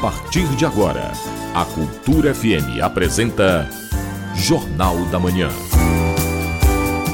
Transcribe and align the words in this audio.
partir 0.00 0.46
de 0.56 0.64
agora, 0.64 1.12
a 1.54 1.64
Cultura 1.64 2.32
FM 2.32 2.80
apresenta 2.82 3.68
Jornal 4.34 4.96
da 5.06 5.18
Manhã. 5.18 5.48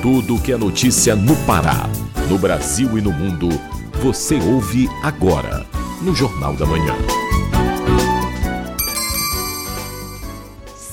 Tudo 0.02 0.38
que 0.38 0.52
é 0.52 0.56
notícia 0.56 1.16
no 1.16 1.34
Pará, 1.46 1.88
no 2.28 2.38
Brasil 2.38 2.98
e 2.98 3.00
no 3.00 3.10
mundo, 3.10 3.48
você 4.02 4.36
ouve 4.36 4.88
agora 5.02 5.66
no 6.02 6.14
Jornal 6.14 6.54
da 6.54 6.66
Manhã. 6.66 7.23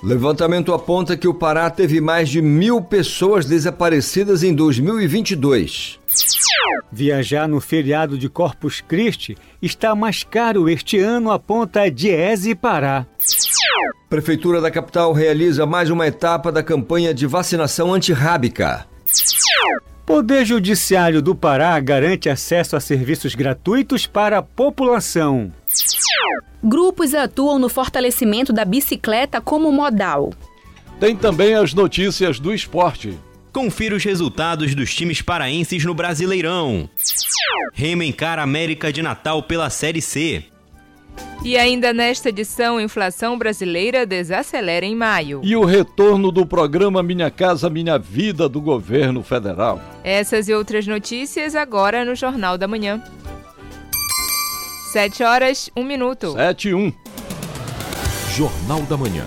Levantamento 0.03 0.75
aponta 0.75 1.17
que 1.17 1.27
o 1.27 1.33
Pará 1.33 1.71
teve 1.71 1.99
mais 2.01 2.29
de 2.29 2.43
mil 2.43 2.83
pessoas 2.83 3.47
desaparecidas 3.47 4.43
em 4.43 4.55
2022. 4.55 5.99
Viajar 6.93 7.49
no 7.49 7.59
feriado 7.61 8.19
de 8.19 8.29
Corpus 8.29 8.83
Christi 8.83 9.35
está 9.63 9.95
mais 9.95 10.23
caro 10.23 10.69
este 10.69 10.99
ano, 10.99 11.31
aponta 11.31 11.81
a 11.83 11.89
Diese 11.89 12.55
Pará. 12.55 13.07
Prefeitura 14.09 14.61
da 14.61 14.71
capital 14.71 15.13
realiza 15.13 15.67
mais 15.67 15.91
uma 15.91 16.07
etapa 16.07 16.53
da 16.53 16.63
campanha 16.63 17.13
de 17.13 17.27
vacinação 17.27 17.93
antirrábica. 17.93 18.87
Poder 20.07 20.45
Judiciário 20.45 21.23
do 21.23 21.35
Pará 21.35 21.79
garante 21.81 22.29
acesso 22.29 22.77
a 22.77 22.81
serviços 22.81 23.35
gratuitos 23.35 24.07
para 24.07 24.39
a 24.39 24.43
população. 24.43 25.53
Grupos 26.63 27.15
atuam 27.15 27.59
no 27.59 27.69
fortalecimento 27.69 28.53
da 28.53 28.65
bicicleta 28.65 29.41
como 29.41 29.73
modal. 29.73 30.33
Tem 31.01 31.17
também 31.17 31.55
as 31.55 31.75
notícias 31.75 32.39
do 32.39 32.55
esporte. 32.55 33.19
Confira 33.53 33.97
os 33.97 34.05
resultados 34.05 34.75
dos 34.75 34.95
times 34.95 35.23
paraenses 35.23 35.85
no 35.85 35.95
Brasileirão. 35.95 36.89
Remo 37.73 38.03
encara 38.03 38.43
América 38.43 38.93
de 38.93 39.03
Natal 39.03 39.43
pela 39.43 39.71
Série 39.71 40.03
C. 40.03 40.45
E 41.45 41.59
ainda 41.59 41.93
nesta 41.93 42.31
edição, 42.31 42.81
inflação 42.81 43.37
brasileira 43.37 44.07
desacelera 44.07 44.87
em 44.87 44.97
maio. 44.97 45.43
E 45.45 45.55
o 45.55 45.65
retorno 45.65 46.33
do 46.33 46.47
programa 46.47 47.03
Minha 47.03 47.31
Casa 47.31 47.69
Minha 47.69 47.99
Vida 47.99 48.49
do 48.49 48.63
governo 48.63 49.23
federal. 49.23 49.79
Essas 50.03 50.49
e 50.49 50.55
outras 50.55 50.87
notícias 50.87 51.55
agora 51.55 52.03
no 52.03 52.15
Jornal 52.15 52.57
da 52.57 52.67
Manhã. 52.67 53.03
7 54.93 55.23
horas, 55.23 55.71
1 55.77 55.85
minuto. 55.85 56.33
7 56.33 56.69
e 56.69 56.75
1. 56.75 56.93
Jornal 58.35 58.81
da 58.83 58.97
Manhã. 58.97 59.27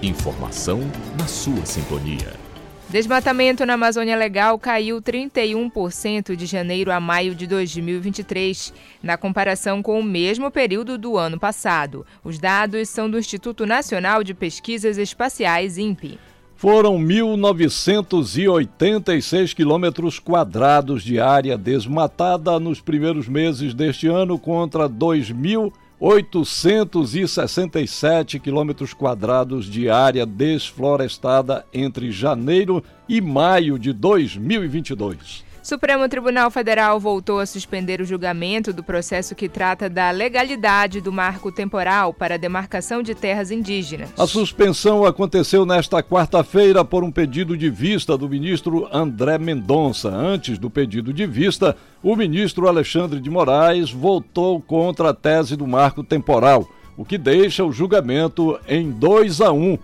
Informação 0.00 0.80
na 1.18 1.26
sua 1.26 1.66
sintonia. 1.66 2.47
Desmatamento 2.90 3.66
na 3.66 3.74
Amazônia 3.74 4.16
Legal 4.16 4.58
caiu 4.58 5.02
31% 5.02 6.34
de 6.34 6.46
janeiro 6.46 6.90
a 6.90 6.98
maio 6.98 7.34
de 7.34 7.46
2023, 7.46 8.72
na 9.02 9.18
comparação 9.18 9.82
com 9.82 10.00
o 10.00 10.02
mesmo 10.02 10.50
período 10.50 10.96
do 10.96 11.18
ano 11.18 11.38
passado. 11.38 12.06
Os 12.24 12.38
dados 12.38 12.88
são 12.88 13.10
do 13.10 13.18
Instituto 13.18 13.66
Nacional 13.66 14.24
de 14.24 14.32
Pesquisas 14.32 14.96
Espaciais, 14.96 15.76
INPE. 15.76 16.18
Foram 16.56 16.98
1.986 16.98 19.54
quilômetros 19.54 20.18
quadrados 20.18 21.02
de 21.02 21.20
área 21.20 21.58
desmatada 21.58 22.58
nos 22.58 22.80
primeiros 22.80 23.28
meses 23.28 23.74
deste 23.74 24.08
ano 24.08 24.38
contra 24.38 24.88
2.000 24.88 25.70
867 26.00 28.38
quilômetros 28.38 28.94
quadrados 28.94 29.66
de 29.66 29.90
área 29.90 30.24
desflorestada 30.24 31.66
entre 31.72 32.12
janeiro 32.12 32.84
e 33.08 33.20
maio 33.20 33.76
de 33.78 33.92
2022. 33.92 35.47
Supremo 35.68 36.08
Tribunal 36.08 36.50
Federal 36.50 36.98
voltou 36.98 37.40
a 37.40 37.44
suspender 37.44 38.00
o 38.00 38.04
julgamento 38.06 38.72
do 38.72 38.82
processo 38.82 39.34
que 39.34 39.50
trata 39.50 39.86
da 39.86 40.10
legalidade 40.10 40.98
do 40.98 41.12
marco 41.12 41.52
temporal 41.52 42.14
para 42.14 42.36
a 42.36 42.38
demarcação 42.38 43.02
de 43.02 43.14
terras 43.14 43.50
indígenas. 43.50 44.08
A 44.18 44.26
suspensão 44.26 45.04
aconteceu 45.04 45.66
nesta 45.66 46.02
quarta-feira 46.02 46.82
por 46.86 47.04
um 47.04 47.12
pedido 47.12 47.54
de 47.54 47.68
vista 47.68 48.16
do 48.16 48.30
ministro 48.30 48.88
André 48.90 49.36
Mendonça. 49.36 50.08
Antes 50.08 50.58
do 50.58 50.70
pedido 50.70 51.12
de 51.12 51.26
vista, 51.26 51.76
o 52.02 52.16
ministro 52.16 52.66
Alexandre 52.66 53.20
de 53.20 53.28
Moraes 53.28 53.90
votou 53.90 54.62
contra 54.62 55.10
a 55.10 55.14
tese 55.14 55.54
do 55.54 55.66
marco 55.66 56.02
temporal, 56.02 56.66
o 56.96 57.04
que 57.04 57.18
deixa 57.18 57.62
o 57.62 57.70
julgamento 57.70 58.58
em 58.66 58.90
2 58.90 59.42
a 59.42 59.52
1 59.52 59.78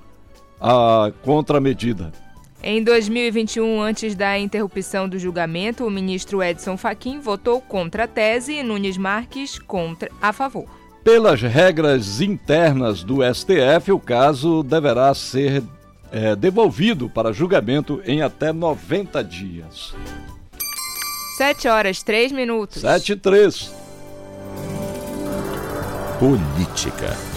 a 0.59 1.12
contra 1.23 1.59
a 1.59 1.61
medida. 1.61 2.24
Em 2.66 2.82
2021, 2.82 3.82
antes 3.82 4.14
da 4.14 4.38
interrupção 4.38 5.06
do 5.06 5.19
julgamento, 5.19 5.84
o 5.84 5.91
ministro 5.91 6.42
Edson 6.42 6.78
Fachin 6.78 7.20
votou 7.20 7.60
contra 7.60 8.04
a 8.04 8.06
tese 8.08 8.54
e 8.54 8.62
Nunes 8.62 8.97
Marques 8.97 9.58
contra 9.58 10.10
a 10.22 10.32
favor. 10.32 10.64
Pelas 11.04 11.42
regras 11.42 12.22
internas 12.22 13.02
do 13.02 13.19
STF, 13.22 13.92
o 13.92 14.00
caso 14.00 14.62
deverá 14.62 15.12
ser 15.12 15.62
é, 16.10 16.34
devolvido 16.34 17.10
para 17.10 17.34
julgamento 17.34 18.00
em 18.06 18.22
até 18.22 18.50
90 18.50 19.22
dias. 19.22 19.94
7 21.36 21.69
horas, 21.69 22.02
3 22.02 22.32
minutos. 22.32 22.81
7 22.81 23.12
e 23.12 23.16
3. 23.16 23.75
Política. 26.19 27.34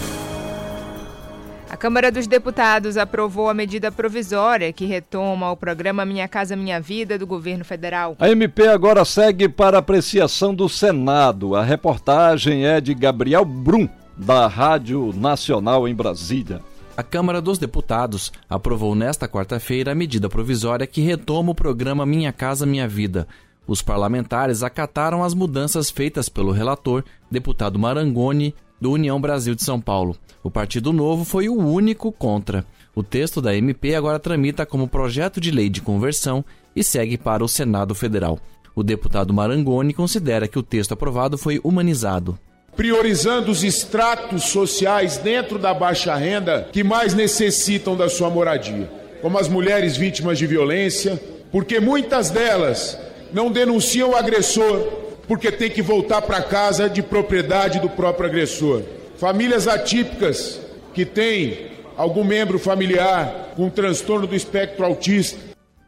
A 1.78 1.80
Câmara 1.80 2.10
dos 2.10 2.26
Deputados 2.26 2.96
aprovou 2.96 3.48
a 3.48 3.54
medida 3.54 3.92
provisória 3.92 4.72
que 4.72 4.84
retoma 4.84 5.52
o 5.52 5.56
programa 5.56 6.04
Minha 6.04 6.26
Casa 6.26 6.56
Minha 6.56 6.80
Vida 6.80 7.16
do 7.16 7.24
governo 7.24 7.64
federal. 7.64 8.16
A 8.18 8.28
MP 8.28 8.66
agora 8.66 9.04
segue 9.04 9.48
para 9.48 9.78
apreciação 9.78 10.52
do 10.52 10.68
Senado. 10.68 11.54
A 11.54 11.62
reportagem 11.62 12.66
é 12.66 12.80
de 12.80 12.92
Gabriel 12.94 13.44
Brum, 13.44 13.88
da 14.16 14.48
Rádio 14.48 15.12
Nacional 15.14 15.86
em 15.86 15.94
Brasília. 15.94 16.60
A 16.96 17.04
Câmara 17.04 17.40
dos 17.40 17.58
Deputados 17.58 18.32
aprovou 18.50 18.96
nesta 18.96 19.28
quarta-feira 19.28 19.92
a 19.92 19.94
medida 19.94 20.28
provisória 20.28 20.84
que 20.84 21.00
retoma 21.00 21.52
o 21.52 21.54
programa 21.54 22.04
Minha 22.04 22.32
Casa 22.32 22.66
Minha 22.66 22.88
Vida. 22.88 23.28
Os 23.68 23.82
parlamentares 23.82 24.64
acataram 24.64 25.22
as 25.22 25.32
mudanças 25.32 25.92
feitas 25.92 26.28
pelo 26.28 26.50
relator, 26.50 27.04
deputado 27.30 27.78
Marangoni, 27.78 28.52
do 28.80 28.92
União 28.92 29.20
Brasil 29.20 29.54
de 29.54 29.62
São 29.62 29.80
Paulo. 29.80 30.16
O 30.42 30.50
Partido 30.50 30.92
Novo 30.92 31.24
foi 31.24 31.48
o 31.48 31.56
único 31.56 32.12
contra. 32.12 32.64
O 32.94 33.02
texto 33.02 33.40
da 33.40 33.54
MP 33.54 33.94
agora 33.94 34.18
tramita 34.18 34.64
como 34.64 34.88
projeto 34.88 35.40
de 35.40 35.50
lei 35.50 35.68
de 35.68 35.80
conversão 35.80 36.44
e 36.74 36.82
segue 36.82 37.18
para 37.18 37.44
o 37.44 37.48
Senado 37.48 37.94
Federal. 37.94 38.38
O 38.74 38.82
deputado 38.82 39.34
Marangoni 39.34 39.92
considera 39.92 40.46
que 40.46 40.58
o 40.58 40.62
texto 40.62 40.92
aprovado 40.92 41.36
foi 41.36 41.60
humanizado. 41.64 42.38
Priorizando 42.76 43.50
os 43.50 43.64
estratos 43.64 44.44
sociais 44.44 45.16
dentro 45.18 45.58
da 45.58 45.74
baixa 45.74 46.14
renda 46.14 46.68
que 46.72 46.84
mais 46.84 47.12
necessitam 47.12 47.96
da 47.96 48.08
sua 48.08 48.30
moradia, 48.30 48.88
como 49.20 49.36
as 49.36 49.48
mulheres 49.48 49.96
vítimas 49.96 50.38
de 50.38 50.46
violência, 50.46 51.20
porque 51.50 51.80
muitas 51.80 52.30
delas 52.30 52.96
não 53.32 53.50
denunciam 53.50 54.10
o 54.10 54.16
agressor 54.16 55.07
porque 55.28 55.52
tem 55.52 55.70
que 55.70 55.82
voltar 55.82 56.22
para 56.22 56.42
casa 56.42 56.88
de 56.88 57.02
propriedade 57.02 57.78
do 57.78 57.90
próprio 57.90 58.26
agressor. 58.26 58.82
Famílias 59.18 59.68
atípicas 59.68 60.58
que 60.94 61.04
têm 61.04 61.68
algum 61.96 62.24
membro 62.24 62.58
familiar 62.58 63.52
com 63.54 63.68
transtorno 63.68 64.26
do 64.26 64.34
espectro 64.34 64.84
autista. 64.84 65.38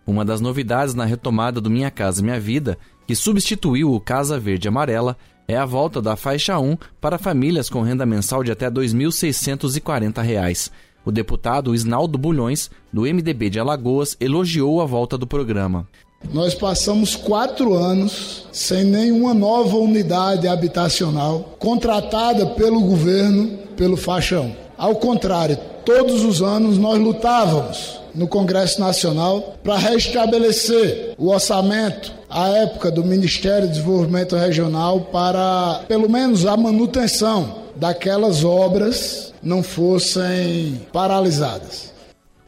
Uma 0.07 0.25
das 0.25 0.41
novidades 0.41 0.95
na 0.95 1.05
retomada 1.05 1.61
do 1.61 1.71
Minha 1.71 1.91
Casa 1.91 2.23
Minha 2.23 2.39
Vida, 2.39 2.77
que 3.07 3.15
substituiu 3.17 3.95
o 3.95 4.01
Casa 4.01 4.39
Verde 4.39 4.69
Amarela, 4.69 5.17
é 5.49 5.57
a 5.57 5.65
volta 5.65 6.03
da 6.03 6.17
faixa 6.17 6.59
1 6.59 6.77
para 7.01 7.19
famílias 7.19 7.71
com 7.71 7.81
renda 7.81 8.05
mensal 8.05 8.45
de 8.45 8.53
até 8.53 8.67
R$ 8.67 8.73
2.640. 8.73 10.71
O 11.05 11.11
deputado 11.11 11.75
Isnaldo 11.75 12.19
Bulhões, 12.19 12.71
do 12.93 13.03
MDB 13.03 13.49
de 13.49 13.59
Alagoas, 13.59 14.17
elogiou 14.21 14.83
a 14.83 14.85
volta 14.85 15.17
do 15.17 15.27
programa. 15.27 15.89
Nós 16.33 16.55
passamos 16.55 17.17
quatro 17.17 17.75
anos 17.75 18.47
sem 18.53 18.85
nenhuma 18.85 19.33
nova 19.33 19.77
unidade 19.77 20.47
habitacional 20.47 21.57
contratada 21.59 22.47
pelo 22.47 22.81
governo 22.81 23.59
pelo 23.77 23.97
faixão. 23.97 24.55
Ao 24.77 24.95
contrário, 24.97 25.59
todos 25.85 26.23
os 26.23 26.43
anos 26.43 26.77
nós 26.77 26.99
lutávamos 26.99 27.99
no 28.15 28.29
Congresso 28.29 28.81
Nacional 28.81 29.55
para 29.65 29.79
restabelecer 29.79 31.15
o 31.17 31.29
orçamento 31.29 32.13
à 32.29 32.49
época 32.49 32.91
do 32.91 33.05
Ministério 33.05 33.67
do 33.67 33.73
Desenvolvimento 33.73 34.37
Regional 34.37 35.01
para, 35.13 35.83
pelo 35.89 36.09
menos, 36.09 36.45
a 36.47 36.57
manutenção 36.57 37.57
daquelas 37.77 38.45
obras 38.45 39.33
não 39.43 39.63
fossem 39.63 40.81
paralisadas. 40.93 41.90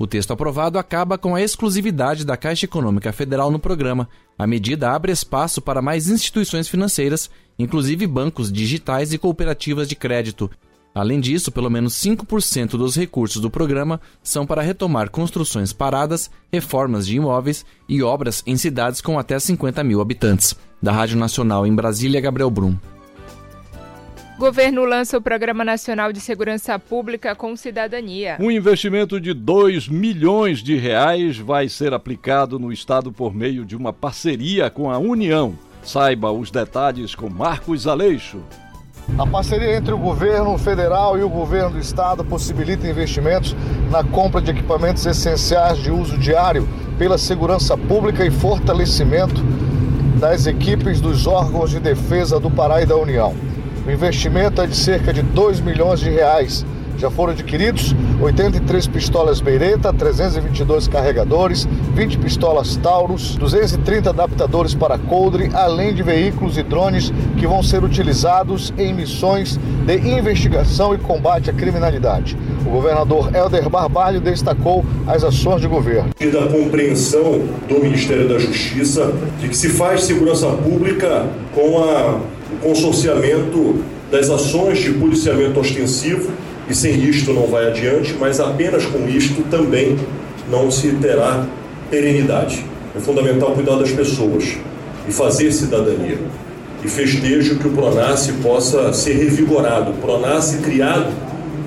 O 0.03 0.07
texto 0.09 0.33
aprovado 0.33 0.81
acaba 0.81 1.17
com 1.17 1.33
a 1.33 1.41
exclusividade 1.41 2.25
da 2.25 2.37
Caixa 2.37 2.65
Econômica 2.65 3.13
Federal 3.13 3.53
no 3.53 3.59
programa. 3.61 4.09
A 4.37 4.49
medida 4.49 4.91
abre 4.91 5.13
espaço 5.13 5.63
para 5.63 5.81
mais 5.81 6.09
instituições 6.09 6.67
financeiras, 6.67 7.31
inclusive 7.57 8.05
bancos 8.05 8.51
digitais 8.51 9.13
e 9.13 9.19
cooperativas 9.19 9.89
de 9.89 9.95
crédito. 9.95 10.51
Além 10.93 11.21
disso, 11.21 11.53
pelo 11.53 11.71
menos 11.71 11.95
5% 11.95 12.71
dos 12.71 12.97
recursos 12.97 13.41
do 13.41 13.49
programa 13.49 14.01
são 14.25 14.45
para 14.45 14.61
retomar 14.61 15.09
construções 15.09 15.73
paradas, 15.73 16.29
reformas 16.53 17.07
de 17.07 17.15
imóveis 17.15 17.65
e 17.89 18.03
obras 18.03 18.43
em 18.45 18.57
cidades 18.57 19.01
com 19.01 19.21
até 19.21 19.39
50 19.39 19.85
mil 19.85 20.01
habitantes. 20.01 20.57
Da 20.83 20.91
Rádio 20.91 21.17
Nacional 21.17 21.65
em 21.65 21.73
Brasília, 21.73 22.21
Gabriel 22.21 22.51
Brum. 22.51 22.77
Governo 24.39 24.85
lança 24.85 25.19
o 25.19 25.21
Programa 25.21 25.65
Nacional 25.65 26.13
de 26.13 26.19
Segurança 26.19 26.79
Pública 26.79 27.35
com 27.35 27.55
Cidadania. 27.55 28.37
Um 28.41 28.51
investimento 28.51 29.21
de 29.21 29.35
2 29.35 29.89
milhões 29.89 30.61
de 30.61 30.77
reais 30.77 31.39
vai 31.39 31.69
ser 31.69 31.93
aplicado 31.93 32.59
no 32.59 32.73
Estado 32.73 33.13
por 33.13 33.35
meio 33.35 33.65
de 33.65 33.77
uma 33.77 33.93
parceria 33.93 34.71
com 34.71 34.91
a 34.91 34.99
União. 34.99 35.55
Saiba 35.83 36.33
os 36.33 36.51
detalhes 36.51 37.15
com 37.15 37.29
Marcos 37.29 37.87
Aleixo. 37.87 38.43
A 39.19 39.27
parceria 39.27 39.77
entre 39.77 39.93
o 39.93 39.99
governo 39.99 40.57
federal 40.57 41.19
e 41.19 41.23
o 41.23 41.29
governo 41.29 41.73
do 41.73 41.79
estado 41.79 42.25
possibilita 42.25 42.89
investimentos 42.89 43.55
na 43.91 44.03
compra 44.03 44.41
de 44.41 44.51
equipamentos 44.51 45.05
essenciais 45.05 45.79
de 45.79 45.91
uso 45.91 46.17
diário 46.17 46.67
pela 46.99 47.19
segurança 47.19 47.77
pública 47.77 48.25
e 48.25 48.31
fortalecimento 48.31 49.43
das 50.19 50.47
equipes 50.47 51.01
dos 51.01 51.27
órgãos 51.27 51.71
de 51.71 51.81
defesa 51.81 52.41
do 52.41 52.51
Pará 52.51 52.81
e 52.81 52.87
da 52.87 52.97
União. 52.97 53.35
O 53.87 53.91
investimento 53.91 54.63
é 54.63 54.67
de 54.67 54.77
cerca 54.77 55.13
de 55.13 55.23
2 55.23 55.61
milhões 55.61 55.99
de 55.99 56.09
reais. 56.09 56.65
Já 56.99 57.11
foram 57.11 57.33
adquiridos 57.33 57.95
83 58.21 58.87
pistolas 58.87 59.41
Beireta, 59.41 59.93
322 59.93 60.87
carregadores, 60.87 61.67
20 61.95 62.19
pistolas 62.19 62.77
Taurus, 62.77 63.35
230 63.35 64.11
adaptadores 64.11 64.73
para 64.73 64.97
coldre, 64.97 65.51
além 65.53 65.93
de 65.93 66.05
veículos 66.05 66.57
e 66.57 66.63
drones 66.63 67.13
que 67.37 67.45
vão 67.45 67.61
ser 67.61 67.83
utilizados 67.83 68.73
em 68.79 68.95
missões 68.95 69.59
de 69.85 69.97
investigação 69.97 70.95
e 70.95 70.99
combate 70.99 71.51
à 71.51 71.53
criminalidade. 71.53 72.39
O 72.65 72.71
governador 72.71 73.35
Helder 73.35 73.69
Barbalho 73.69 74.21
destacou 74.21 74.85
as 75.05 75.25
ações 75.25 75.61
de 75.61 75.67
governo. 75.67 76.11
E 76.21 76.27
da 76.27 76.47
compreensão 76.47 77.43
do 77.69 77.81
Ministério 77.83 78.29
da 78.29 78.39
Justiça 78.39 79.13
de 79.41 79.49
que 79.49 79.57
se 79.57 79.71
faz 79.71 80.05
segurança 80.05 80.47
pública 80.47 81.27
com 81.53 81.83
a 81.83 82.21
o 82.53 82.57
consorciamento 82.69 83.77
das 84.11 84.29
ações 84.29 84.79
de 84.79 84.93
policiamento 84.93 85.59
ostensivo, 85.59 86.31
e 86.69 86.75
sem 86.75 87.03
isto 87.05 87.33
não 87.33 87.47
vai 87.47 87.69
adiante, 87.69 88.15
mas 88.19 88.39
apenas 88.39 88.85
com 88.87 89.09
isto 89.09 89.43
também 89.51 89.97
não 90.51 90.71
se 90.71 90.89
terá 90.93 91.47
perenidade. 91.91 92.65
É 92.97 93.01
fundamental 93.01 93.53
cuidar 93.53 93.77
das 93.77 93.91
pessoas 93.91 94.57
e 95.09 95.13
fazer 95.13 95.51
cidadania. 95.53 96.19
E 96.85 96.89
festejo 96.89 97.59
que 97.59 97.69
o 97.69 97.71
Pronace 97.71 98.33
possa 98.43 98.93
ser 98.93 99.15
revigorado. 99.15 99.93
O 99.93 99.95
Pronace 99.95 100.59
criado 100.59 101.13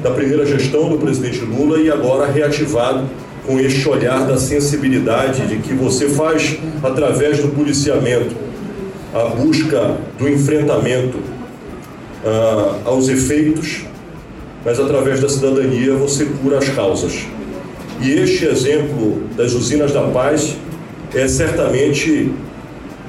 da 0.03 0.11
primeira 0.11 0.45
gestão 0.45 0.89
do 0.89 0.97
presidente 0.97 1.39
Lula 1.39 1.79
e 1.79 1.89
agora 1.89 2.31
reativado 2.31 3.05
com 3.45 3.59
este 3.59 3.87
olhar 3.87 4.25
da 4.27 4.37
sensibilidade 4.37 5.47
de 5.47 5.57
que 5.57 5.73
você 5.73 6.09
faz 6.09 6.57
através 6.83 7.39
do 7.39 7.47
policiamento 7.49 8.35
a 9.15 9.29
busca 9.29 9.95
do 10.19 10.27
enfrentamento 10.27 11.17
uh, 11.17 12.81
aos 12.83 13.07
efeitos, 13.07 13.85
mas 14.65 14.77
através 14.77 15.21
da 15.21 15.29
cidadania 15.29 15.93
você 15.93 16.25
cura 16.25 16.57
as 16.57 16.67
causas. 16.67 17.25
E 18.01 18.11
este 18.11 18.45
exemplo 18.45 19.23
das 19.37 19.53
usinas 19.53 19.93
da 19.93 20.01
paz 20.01 20.57
é 21.13 21.29
certamente 21.29 22.29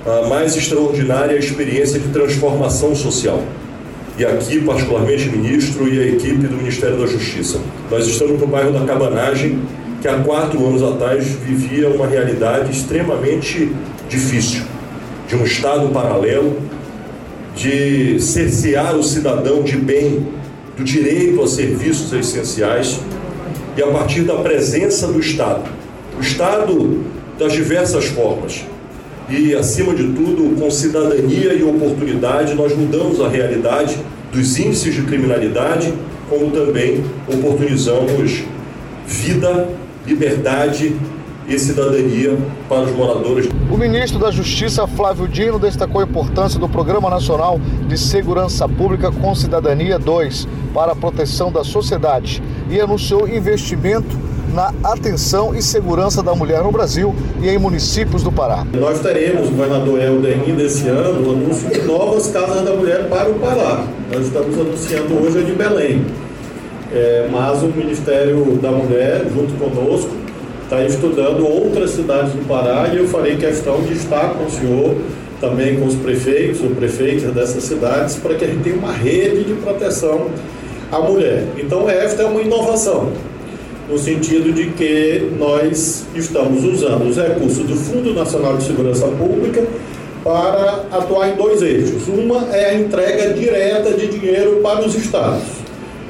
a 0.06 0.28
mais 0.28 0.56
extraordinária 0.56 1.36
experiência 1.36 1.98
de 1.98 2.08
transformação 2.10 2.94
social. 2.94 3.42
E 4.16 4.24
aqui, 4.24 4.60
particularmente, 4.60 5.28
ministro 5.28 5.92
e 5.92 5.98
a 5.98 6.06
equipe 6.06 6.46
do 6.46 6.56
Ministério 6.56 6.98
da 6.98 7.06
Justiça. 7.06 7.58
Nós 7.90 8.06
estamos 8.06 8.40
no 8.40 8.46
bairro 8.46 8.72
da 8.72 8.86
Cabanagem, 8.86 9.60
que 10.00 10.06
há 10.06 10.20
quatro 10.20 10.64
anos 10.64 10.84
atrás 10.84 11.24
vivia 11.24 11.88
uma 11.88 12.06
realidade 12.06 12.70
extremamente 12.70 13.72
difícil 14.08 14.62
de 15.28 15.34
um 15.34 15.44
Estado 15.44 15.88
paralelo, 15.88 16.58
de 17.54 18.20
cercear 18.20 18.96
o 18.96 19.02
cidadão 19.02 19.62
de 19.62 19.76
bem, 19.76 20.26
do 20.76 20.84
direito 20.84 21.42
a 21.42 21.46
serviços 21.46 22.12
essenciais 22.12 23.00
e 23.76 23.82
a 23.82 23.86
partir 23.88 24.22
da 24.22 24.34
presença 24.36 25.06
do 25.06 25.18
Estado. 25.18 25.68
O 26.18 26.20
Estado 26.20 27.04
das 27.38 27.52
diversas 27.52 28.06
formas. 28.06 28.64
E, 29.28 29.54
acima 29.54 29.94
de 29.94 30.04
tudo, 30.04 30.54
com 30.60 30.70
cidadania 30.70 31.52
e 31.52 31.62
oportunidade, 31.62 32.54
nós 32.54 32.76
mudamos 32.76 33.20
a 33.20 33.28
realidade 33.28 33.98
dos 34.32 34.58
índices 34.58 34.94
de 34.94 35.02
criminalidade, 35.02 35.92
como 36.28 36.50
também 36.50 37.02
oportunizamos 37.26 38.44
vida, 39.06 39.68
liberdade 40.06 40.94
e 41.48 41.58
cidadania 41.58 42.36
para 42.68 42.82
os 42.82 42.92
moradores. 42.92 43.48
O 43.70 43.76
ministro 43.76 44.18
da 44.18 44.30
Justiça, 44.30 44.86
Flávio 44.86 45.28
Dino, 45.28 45.58
destacou 45.58 46.00
a 46.00 46.04
importância 46.04 46.58
do 46.58 46.68
Programa 46.68 47.08
Nacional 47.08 47.60
de 47.88 47.98
Segurança 47.98 48.68
Pública 48.68 49.10
com 49.12 49.34
Cidadania 49.34 49.98
2 49.98 50.48
para 50.74 50.92
a 50.92 50.96
proteção 50.96 51.52
da 51.52 51.62
sociedade 51.62 52.42
e 52.68 52.80
anunciou 52.80 53.28
investimento 53.28 54.26
na 54.52 54.72
atenção 54.82 55.54
e 55.54 55.60
segurança 55.60 56.22
da 56.22 56.34
mulher 56.34 56.62
no 56.62 56.72
Brasil 56.72 57.14
e 57.42 57.48
em 57.48 57.58
municípios 57.58 58.22
do 58.22 58.32
Pará. 58.32 58.64
Nós 58.72 59.00
teremos, 59.00 59.50
governador 59.50 60.00
Helder, 60.00 60.40
ainda 60.46 60.62
esse 60.62 60.88
ano, 60.88 61.28
o 61.28 61.32
anúncio 61.32 61.68
de 61.68 61.82
novas 61.82 62.28
casas 62.28 62.64
da 62.64 62.72
mulher 62.72 63.08
para 63.08 63.28
o 63.28 63.34
Pará. 63.34 63.84
Nós 64.12 64.26
estamos 64.26 64.58
anunciando 64.58 65.14
hoje 65.14 65.40
a 65.40 65.42
de 65.42 65.52
Belém. 65.52 66.06
É, 66.92 67.28
mas 67.30 67.62
o 67.62 67.66
Ministério 67.66 68.58
da 68.62 68.70
Mulher, 68.70 69.26
junto 69.34 69.52
conosco, 69.54 70.10
está 70.66 70.84
estudando 70.84 71.46
outras 71.46 71.90
cidades 71.90 72.32
do 72.32 72.46
Pará 72.46 72.90
e 72.92 72.96
eu 72.96 73.06
farei 73.06 73.36
questão 73.36 73.80
de 73.82 73.94
estar 73.94 74.34
com 74.34 74.44
o 74.44 74.50
senhor, 74.50 74.96
também 75.40 75.78
com 75.78 75.86
os 75.86 75.94
prefeitos 75.94 76.60
ou 76.60 76.70
prefeitas 76.70 77.32
dessas 77.32 77.62
cidades, 77.62 78.16
para 78.16 78.34
que 78.34 78.44
a 78.44 78.48
gente 78.48 78.64
tenha 78.64 78.76
uma 78.76 78.92
rede 78.92 79.44
de 79.44 79.54
proteção 79.54 80.26
à 80.90 80.98
mulher. 80.98 81.44
Então, 81.56 81.88
esta 81.88 82.24
é 82.24 82.26
uma 82.26 82.42
inovação, 82.42 83.12
no 83.88 83.96
sentido 83.96 84.52
de 84.52 84.70
que 84.70 85.30
nós 85.38 86.04
estamos 86.16 86.64
usando 86.64 87.08
os 87.08 87.16
recursos 87.16 87.64
do 87.64 87.76
Fundo 87.76 88.12
Nacional 88.12 88.56
de 88.56 88.64
Segurança 88.64 89.06
Pública 89.06 89.62
para 90.24 90.84
atuar 90.90 91.28
em 91.28 91.36
dois 91.36 91.62
eixos. 91.62 92.08
Uma 92.08 92.48
é 92.52 92.70
a 92.70 92.74
entrega 92.74 93.32
direta 93.34 93.92
de 93.92 94.08
dinheiro 94.08 94.58
para 94.60 94.84
os 94.84 94.96
estados. 94.96 95.44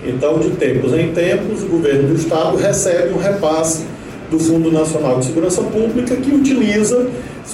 Então, 0.02 0.38
de 0.38 0.50
tempos 0.50 0.94
em 0.94 1.12
tempos, 1.12 1.62
o 1.62 1.66
governo 1.66 2.08
do 2.08 2.14
estado 2.14 2.56
recebe 2.56 3.12
um 3.12 3.18
repasse 3.18 3.95
do 4.30 4.38
Fundo 4.38 4.70
Nacional 4.70 5.18
de 5.18 5.26
Segurança 5.26 5.62
Pública, 5.62 6.16
que 6.16 6.34
utiliza, 6.34 7.06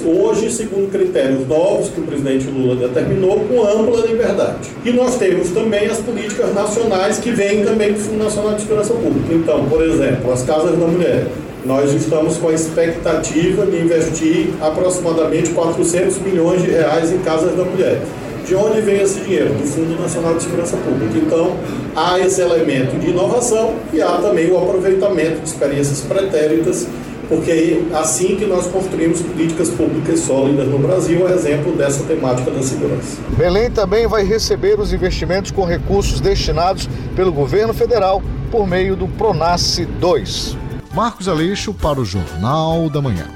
hoje, 0.04 0.50
segundo 0.50 0.90
critérios 0.90 1.46
novos 1.46 1.88
que 1.88 2.00
o 2.00 2.04
presidente 2.04 2.46
Lula 2.48 2.76
determinou, 2.76 3.40
com 3.40 3.62
ampla 3.62 4.06
liberdade. 4.06 4.70
E 4.84 4.92
nós 4.92 5.16
temos 5.16 5.50
também 5.50 5.86
as 5.86 5.98
políticas 5.98 6.54
nacionais 6.54 7.18
que 7.18 7.30
vêm 7.30 7.64
também 7.64 7.92
do 7.92 7.98
Fundo 7.98 8.24
Nacional 8.24 8.54
de 8.54 8.62
Segurança 8.62 8.94
Pública. 8.94 9.34
Então, 9.34 9.64
por 9.66 9.82
exemplo, 9.82 10.32
as 10.32 10.42
casas 10.42 10.78
da 10.78 10.86
mulher. 10.86 11.26
Nós 11.64 11.92
estamos 11.92 12.38
com 12.38 12.48
a 12.48 12.54
expectativa 12.54 13.64
de 13.64 13.76
investir 13.76 14.48
aproximadamente 14.60 15.50
400 15.50 16.18
milhões 16.18 16.60
de 16.62 16.70
reais 16.72 17.12
em 17.12 17.18
casas 17.18 17.56
da 17.56 17.64
mulher. 17.64 18.00
De 18.46 18.54
onde 18.54 18.80
vem 18.80 19.00
esse 19.00 19.20
dinheiro? 19.20 19.54
Do 19.54 19.64
Fundo 19.64 20.00
Nacional 20.00 20.34
de 20.34 20.42
Segurança 20.42 20.76
Pública. 20.78 21.16
Então, 21.16 21.56
há 21.94 22.18
esse 22.18 22.40
elemento 22.40 22.98
de 22.98 23.10
inovação 23.10 23.74
e 23.92 24.02
há 24.02 24.18
também 24.18 24.50
o 24.50 24.58
aproveitamento 24.58 25.40
de 25.40 25.48
experiências 25.48 26.00
pretéritas, 26.00 26.88
porque 27.28 27.50
é 27.50 27.96
assim 27.96 28.36
que 28.36 28.44
nós 28.44 28.66
construímos 28.66 29.22
políticas 29.22 29.70
públicas 29.70 30.20
sólidas 30.20 30.66
no 30.66 30.78
Brasil, 30.78 31.28
é 31.28 31.32
exemplo 31.32 31.72
dessa 31.72 32.02
temática 32.04 32.50
da 32.50 32.62
segurança. 32.62 33.18
Belém 33.36 33.70
também 33.70 34.06
vai 34.06 34.24
receber 34.24 34.78
os 34.78 34.92
investimentos 34.92 35.50
com 35.50 35.64
recursos 35.64 36.20
destinados 36.20 36.88
pelo 37.14 37.32
governo 37.32 37.72
federal 37.72 38.22
por 38.50 38.66
meio 38.66 38.96
do 38.96 39.06
Pronace 39.08 39.84
2. 39.84 40.56
Marcos 40.92 41.26
Aleixo 41.26 41.72
para 41.72 42.00
o 42.00 42.04
Jornal 42.04 42.90
da 42.90 43.00
Manhã. 43.00 43.26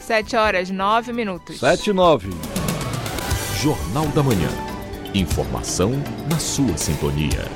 7 0.00 0.36
horas 0.36 0.70
9 0.70 1.12
minutos. 1.12 1.58
7 1.58 1.90
e 1.90 1.92
9. 1.92 2.55
Jornal 3.62 4.06
da 4.08 4.22
Manhã. 4.22 4.50
Informação 5.14 5.92
na 6.30 6.38
sua 6.38 6.76
sintonia. 6.76 7.50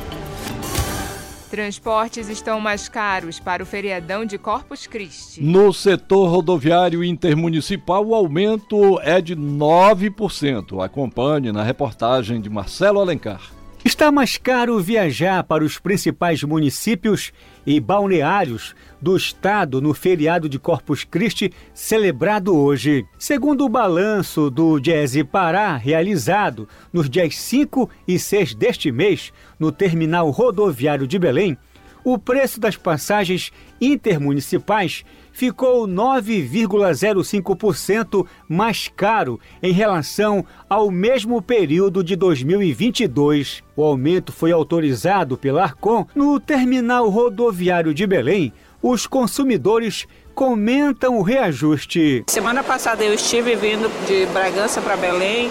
transportes 1.50 2.30
estão 2.30 2.58
mais 2.58 2.88
caros 2.88 3.38
para 3.38 3.62
o 3.62 3.66
feriadão 3.66 4.24
de 4.24 4.38
Corpus 4.38 4.86
Christi. 4.86 5.42
No 5.42 5.74
setor 5.74 6.30
rodoviário 6.30 7.04
intermunicipal, 7.04 8.06
o 8.06 8.14
aumento 8.14 8.98
é 9.02 9.20
de 9.20 9.36
9%. 9.36 10.82
Acompanhe 10.82 11.52
na 11.52 11.62
reportagem 11.62 12.40
de 12.40 12.48
Marcelo 12.48 12.98
Alencar. 12.98 13.42
Está 13.84 14.10
mais 14.10 14.38
caro 14.38 14.80
viajar 14.80 15.42
para 15.44 15.64
os 15.64 15.78
principais 15.78 16.42
municípios 16.42 17.30
e 17.66 17.78
balneários 17.78 18.74
do 19.00 19.16
estado 19.16 19.80
no 19.80 19.94
feriado 19.94 20.48
de 20.48 20.58
Corpus 20.58 21.04
Christi 21.04 21.52
celebrado 21.72 22.56
hoje. 22.56 23.04
Segundo 23.18 23.64
o 23.64 23.68
balanço 23.68 24.50
do 24.50 24.78
Diese 24.78 25.24
Pará, 25.24 25.76
realizado 25.76 26.68
nos 26.92 27.08
dias 27.08 27.36
5 27.36 27.88
e 28.06 28.18
6 28.18 28.54
deste 28.54 28.92
mês 28.92 29.32
no 29.58 29.72
terminal 29.72 30.28
rodoviário 30.30 31.06
de 31.06 31.18
Belém, 31.18 31.56
o 32.02 32.18
preço 32.18 32.58
das 32.58 32.76
passagens 32.76 33.52
intermunicipais 33.80 35.04
ficou 35.32 35.86
9,05% 35.86 38.26
mais 38.48 38.88
caro 38.88 39.38
em 39.62 39.72
relação 39.72 40.44
ao 40.68 40.90
mesmo 40.90 41.40
período 41.42 42.02
de 42.02 42.16
2022. 42.16 43.62
O 43.76 43.82
aumento 43.82 44.32
foi 44.32 44.50
autorizado 44.52 45.36
pela 45.36 45.62
Arcon 45.62 46.06
no 46.14 46.40
terminal 46.40 47.08
rodoviário 47.08 47.94
de 47.94 48.06
Belém. 48.06 48.52
Os 48.82 49.06
consumidores 49.06 50.06
comentam 50.34 51.18
o 51.18 51.22
reajuste. 51.22 52.24
Semana 52.28 52.62
passada 52.62 53.04
eu 53.04 53.12
estive 53.12 53.54
vindo 53.54 53.90
de 54.06 54.26
Bragança 54.32 54.80
para 54.80 54.96
Belém 54.96 55.50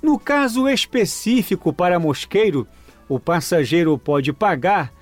No 0.03 0.19
caso 0.19 0.69
específico 0.69 1.73
para 1.73 1.99
Mosqueiro, 1.99 2.67
o 3.09 3.19
passageiro 3.21 3.97
pode 3.97 4.33
pagar 4.33 4.93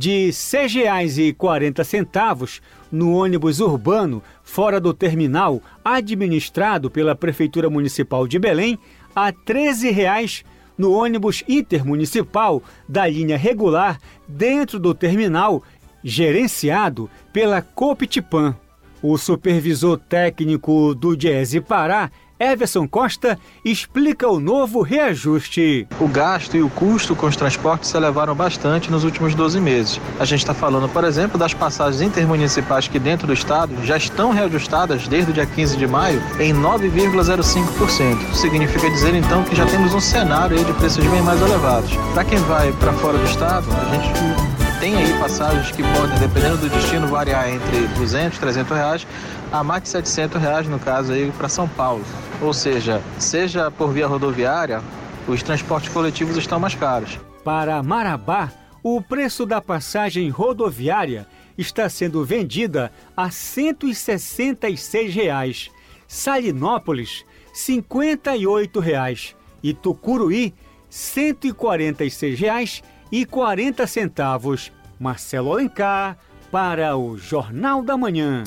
de 0.00 0.26
R$ 0.28 0.30
6,40 0.30 2.60
no 2.90 3.12
ônibus 3.12 3.60
urbano 3.60 4.22
fora 4.42 4.80
do 4.80 4.94
terminal 4.94 5.60
administrado 5.84 6.90
pela 6.90 7.14
Prefeitura 7.14 7.68
Municipal 7.68 8.26
de 8.26 8.38
Belém 8.38 8.78
a 9.14 9.26
R$ 9.26 9.34
13,00 9.46 10.42
no 10.78 10.92
ônibus 10.92 11.44
intermunicipal 11.46 12.62
da 12.88 13.06
linha 13.06 13.36
regular 13.36 13.98
dentro 14.26 14.78
do 14.78 14.94
terminal 14.94 15.62
gerenciado 16.02 17.10
pela 17.30 17.60
Coptipan. 17.60 18.56
O 19.02 19.18
supervisor 19.18 19.98
técnico 19.98 20.94
do 20.94 21.14
Diese 21.14 21.60
Pará, 21.60 22.10
Everson 22.40 22.88
Costa, 22.88 23.38
explica 23.62 24.26
o 24.26 24.40
novo 24.40 24.80
reajuste. 24.80 25.86
O 26.00 26.08
gasto 26.08 26.56
e 26.56 26.62
o 26.62 26.70
custo 26.70 27.14
com 27.14 27.26
os 27.26 27.36
transportes 27.36 27.90
se 27.90 27.96
elevaram 27.98 28.34
bastante 28.34 28.90
nos 28.90 29.04
últimos 29.04 29.34
12 29.34 29.60
meses. 29.60 30.00
A 30.18 30.24
gente 30.24 30.40
está 30.40 30.54
falando, 30.54 30.88
por 30.88 31.04
exemplo, 31.04 31.38
das 31.38 31.52
passagens 31.52 32.00
intermunicipais 32.00 32.88
que 32.88 32.98
dentro 32.98 33.26
do 33.26 33.34
estado 33.34 33.74
já 33.84 33.98
estão 33.98 34.30
reajustadas 34.30 35.06
desde 35.06 35.32
o 35.32 35.34
dia 35.34 35.44
15 35.44 35.76
de 35.76 35.86
maio 35.86 36.22
em 36.40 36.54
9,05%. 36.54 38.34
Significa 38.34 38.88
dizer 38.88 39.14
então 39.14 39.44
que 39.44 39.54
já 39.54 39.66
temos 39.66 39.92
um 39.92 40.00
cenário 40.00 40.64
de 40.64 40.72
preços 40.72 41.06
bem 41.06 41.20
mais 41.20 41.42
elevados. 41.42 41.90
Para 42.14 42.24
quem 42.24 42.38
vai 42.38 42.72
para 42.72 42.94
fora 42.94 43.18
do 43.18 43.24
estado, 43.26 43.66
a 43.70 43.94
gente 43.94 44.80
tem 44.80 44.96
aí 44.96 45.12
passagens 45.18 45.70
que 45.72 45.82
podem, 45.82 46.18
dependendo 46.18 46.56
do 46.56 46.70
destino, 46.70 47.06
variar 47.06 47.50
entre 47.50 47.86
200 47.98 48.38
e 48.38 48.40
300 48.40 48.76
reais 48.76 49.06
a 49.52 49.64
mais 49.64 49.82
de 49.82 49.88
700 49.88 50.40
reais, 50.40 50.68
no 50.68 50.78
caso 50.78 51.12
aí, 51.12 51.30
para 51.32 51.48
São 51.48 51.68
Paulo. 51.68 52.04
Ou 52.40 52.52
seja, 52.52 53.02
seja 53.18 53.70
por 53.70 53.92
via 53.92 54.06
rodoviária, 54.06 54.82
os 55.26 55.42
transportes 55.42 55.92
coletivos 55.92 56.36
estão 56.36 56.60
mais 56.60 56.74
caros. 56.74 57.18
Para 57.44 57.82
Marabá, 57.82 58.52
o 58.82 59.02
preço 59.02 59.44
da 59.44 59.60
passagem 59.60 60.28
rodoviária 60.28 61.26
está 61.58 61.88
sendo 61.88 62.24
vendida 62.24 62.90
a 63.16 63.30
166 63.30 65.14
reais. 65.14 65.70
Salinópolis, 66.06 67.24
58 67.52 68.80
reais. 68.80 69.36
E 69.62 69.74
Tucuruí, 69.74 70.46
R$ 70.46 70.54
146. 70.88 72.40
Reais 72.40 72.82
e 73.12 73.26
40 73.26 73.86
centavos. 73.86 74.72
Marcelo 74.98 75.52
Alencar 75.52 76.16
para 76.50 76.96
o 76.96 77.16
Jornal 77.16 77.82
da 77.82 77.96
Manhã. 77.96 78.42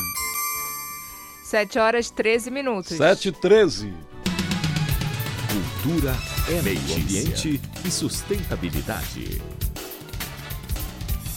7 1.53 1.77
horas 1.77 2.09
13 2.09 2.49
minutos. 2.49 2.97
7 2.97 3.27
e 3.27 3.31
13. 3.31 3.93
Cultura 5.51 6.15
é 6.49 6.59
meio 6.63 6.79
ambiente 6.79 7.61
e 7.85 7.91
sustentabilidade. 7.91 9.39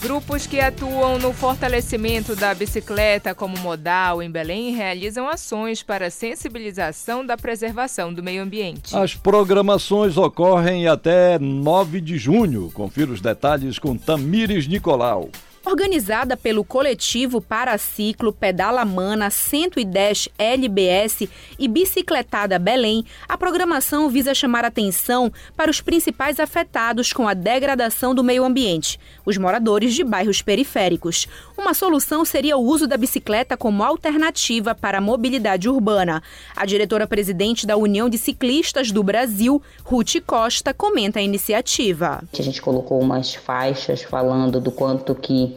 Grupos 0.01 0.47
que 0.47 0.59
atuam 0.59 1.19
no 1.19 1.31
fortalecimento 1.31 2.35
da 2.35 2.55
bicicleta 2.55 3.35
como 3.35 3.59
modal 3.59 4.23
em 4.23 4.31
Belém 4.31 4.73
realizam 4.73 5.29
ações 5.29 5.83
para 5.83 6.09
sensibilização 6.09 7.23
da 7.23 7.37
preservação 7.37 8.11
do 8.11 8.23
meio 8.23 8.41
ambiente. 8.41 8.95
As 8.95 9.13
programações 9.13 10.17
ocorrem 10.17 10.87
até 10.87 11.37
9 11.37 12.01
de 12.01 12.17
junho. 12.17 12.71
Confira 12.73 13.11
os 13.11 13.21
detalhes 13.21 13.77
com 13.77 13.95
Tamires 13.95 14.67
Nicolau. 14.67 15.29
Organizada 15.67 16.37
pelo 16.37 16.63
coletivo 16.63 17.41
Paraciclo 17.41 18.31
Pedala 18.31 18.85
Mana 18.85 19.29
110 19.29 20.29
LBS 20.37 21.27
e 21.59 21.67
Bicicletada 21.67 22.57
Belém, 22.57 23.03
a 23.27 23.37
programação 23.37 24.07
visa 24.07 24.33
chamar 24.33 24.63
atenção 24.63 25.29
para 25.57 25.69
os 25.69 25.81
principais 25.81 26.39
afetados 26.39 27.11
com 27.11 27.27
a 27.27 27.33
degradação 27.33 28.15
do 28.15 28.23
meio 28.23 28.45
ambiente, 28.45 28.97
os 29.25 29.37
moradores 29.37 29.93
de 29.93 30.05
bairros 30.05 30.41
periféricos. 30.41 31.27
Uma 31.57 31.73
solução 31.73 32.23
seria 32.23 32.55
o 32.55 32.63
uso 32.63 32.87
da 32.87 32.95
bicicleta 32.95 33.57
como 33.57 33.83
alternativa 33.83 34.73
para 34.73 34.99
a 34.99 35.01
mobilidade 35.01 35.67
urbana. 35.67 36.23
A 36.55 36.65
diretora-presidente 36.65 37.67
da 37.67 37.75
União 37.75 38.07
de 38.07 38.17
Ciclistas 38.17 38.89
do 38.89 39.03
Brasil, 39.03 39.61
Ruth 39.83 40.15
Costa, 40.25 40.73
comenta 40.73 41.19
a 41.19 41.21
iniciativa. 41.21 42.23
A 42.31 42.41
gente 42.41 42.61
colocou 42.61 43.01
umas 43.01 43.35
faixas 43.35 44.01
falando 44.01 44.61
do 44.61 44.71
quanto 44.71 45.13
que 45.13 45.56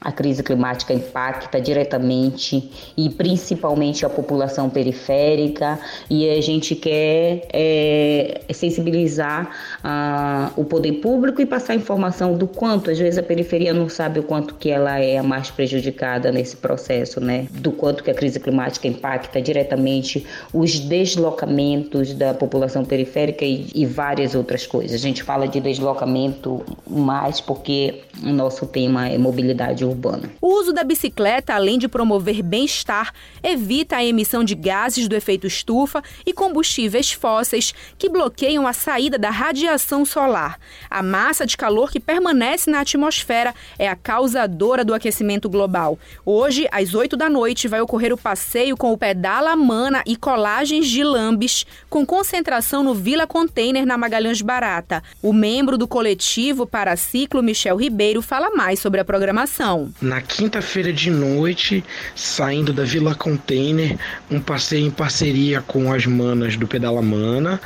a 0.00 0.12
crise 0.12 0.42
climática 0.42 0.92
impacta 0.92 1.60
diretamente 1.60 2.70
e 2.96 3.10
principalmente 3.10 4.06
a 4.06 4.08
população 4.08 4.70
periférica 4.70 5.78
e 6.08 6.28
a 6.28 6.40
gente 6.40 6.76
quer 6.76 7.48
é, 7.52 8.40
sensibilizar 8.52 9.50
ah, 9.82 10.52
o 10.56 10.64
poder 10.64 10.92
público 10.94 11.40
e 11.42 11.46
passar 11.46 11.74
informação 11.74 12.36
do 12.36 12.46
quanto 12.46 12.90
às 12.90 12.98
vezes 12.98 13.18
a 13.18 13.22
periferia 13.22 13.72
não 13.72 13.88
sabe 13.88 14.20
o 14.20 14.22
quanto 14.22 14.54
que 14.54 14.70
ela 14.70 14.98
é 15.00 15.18
a 15.18 15.22
mais 15.22 15.50
prejudicada 15.50 16.30
nesse 16.30 16.56
processo, 16.56 17.20
né? 17.20 17.46
Do 17.50 17.72
quanto 17.72 18.04
que 18.04 18.10
a 18.10 18.14
crise 18.14 18.38
climática 18.38 18.86
impacta 18.86 19.40
diretamente 19.40 20.24
os 20.52 20.78
deslocamentos 20.78 22.12
da 22.14 22.32
população 22.34 22.84
periférica 22.84 23.44
e, 23.44 23.66
e 23.74 23.84
várias 23.84 24.34
outras 24.34 24.66
coisas. 24.66 24.94
A 24.94 24.98
gente 24.98 25.22
fala 25.22 25.48
de 25.48 25.60
deslocamento 25.60 26.64
mais 26.88 27.40
porque 27.40 28.02
o 28.22 28.30
nosso 28.30 28.66
tema 28.66 29.08
é 29.08 29.18
mobilidade 29.18 29.87
urbana. 29.88 30.30
O 30.40 30.60
uso 30.60 30.72
da 30.72 30.84
bicicleta, 30.84 31.54
além 31.54 31.78
de 31.78 31.88
promover 31.88 32.42
bem-estar, 32.42 33.12
evita 33.42 33.96
a 33.96 34.04
emissão 34.04 34.44
de 34.44 34.54
gases 34.54 35.08
do 35.08 35.16
efeito 35.16 35.46
estufa 35.46 36.02
e 36.24 36.32
combustíveis 36.32 37.12
fósseis 37.12 37.74
que 37.96 38.08
bloqueiam 38.08 38.66
a 38.66 38.72
saída 38.72 39.18
da 39.18 39.30
radiação 39.30 40.04
solar. 40.04 40.58
A 40.90 41.02
massa 41.02 41.46
de 41.46 41.56
calor 41.56 41.90
que 41.90 42.00
permanece 42.00 42.70
na 42.70 42.80
atmosfera 42.80 43.54
é 43.78 43.88
a 43.88 43.96
causadora 43.96 44.84
do 44.84 44.94
aquecimento 44.94 45.48
global. 45.48 45.98
Hoje, 46.24 46.68
às 46.70 46.94
8 46.94 47.16
da 47.16 47.28
noite, 47.28 47.68
vai 47.68 47.80
ocorrer 47.80 48.12
o 48.12 48.18
passeio 48.18 48.76
com 48.76 48.92
o 48.92 48.98
Pedala 48.98 49.54
Mana 49.56 50.02
e 50.06 50.16
colagens 50.16 50.86
de 50.88 51.02
lambes, 51.04 51.66
com 51.88 52.04
concentração 52.04 52.82
no 52.82 52.94
Vila 52.94 53.26
Container 53.26 53.86
na 53.86 53.98
Magalhães 53.98 54.42
Barata. 54.42 55.02
O 55.22 55.32
membro 55.32 55.76
do 55.78 55.86
coletivo 55.86 56.66
Paraciclo, 56.66 57.42
Michel 57.42 57.76
Ribeiro, 57.76 58.22
fala 58.22 58.50
mais 58.50 58.80
sobre 58.80 59.00
a 59.00 59.04
programação. 59.04 59.77
Na 60.00 60.20
quinta-feira 60.20 60.92
de 60.92 61.10
noite, 61.10 61.84
saindo 62.14 62.72
da 62.72 62.84
Vila 62.84 63.14
Container, 63.14 63.96
um 64.30 64.40
passeio 64.40 64.86
em 64.86 64.90
parceria 64.90 65.60
com 65.60 65.92
as 65.92 66.06
manas 66.06 66.56
do 66.56 66.66
Pedala 66.66 67.02
Mana, 67.02 67.60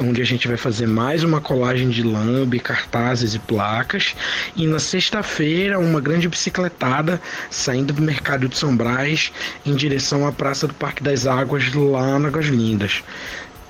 onde 0.00 0.22
a 0.22 0.24
gente 0.24 0.46
vai 0.46 0.56
fazer 0.56 0.86
mais 0.86 1.24
uma 1.24 1.40
colagem 1.40 1.88
de 1.90 2.02
lambe, 2.02 2.60
cartazes 2.60 3.34
e 3.34 3.38
placas. 3.38 4.14
E 4.54 4.66
na 4.66 4.78
sexta-feira, 4.78 5.78
uma 5.78 6.00
grande 6.00 6.28
bicicletada 6.28 7.20
saindo 7.50 7.92
do 7.92 8.02
mercado 8.02 8.48
de 8.48 8.56
São 8.56 8.76
Brás 8.76 9.32
em 9.66 9.74
direção 9.74 10.26
à 10.26 10.32
Praça 10.32 10.66
do 10.66 10.74
Parque 10.74 11.02
das 11.02 11.26
Águas, 11.26 11.72
lá 11.74 12.18
na 12.18 12.28
Águas 12.28 12.46
Lindas. 12.46 13.02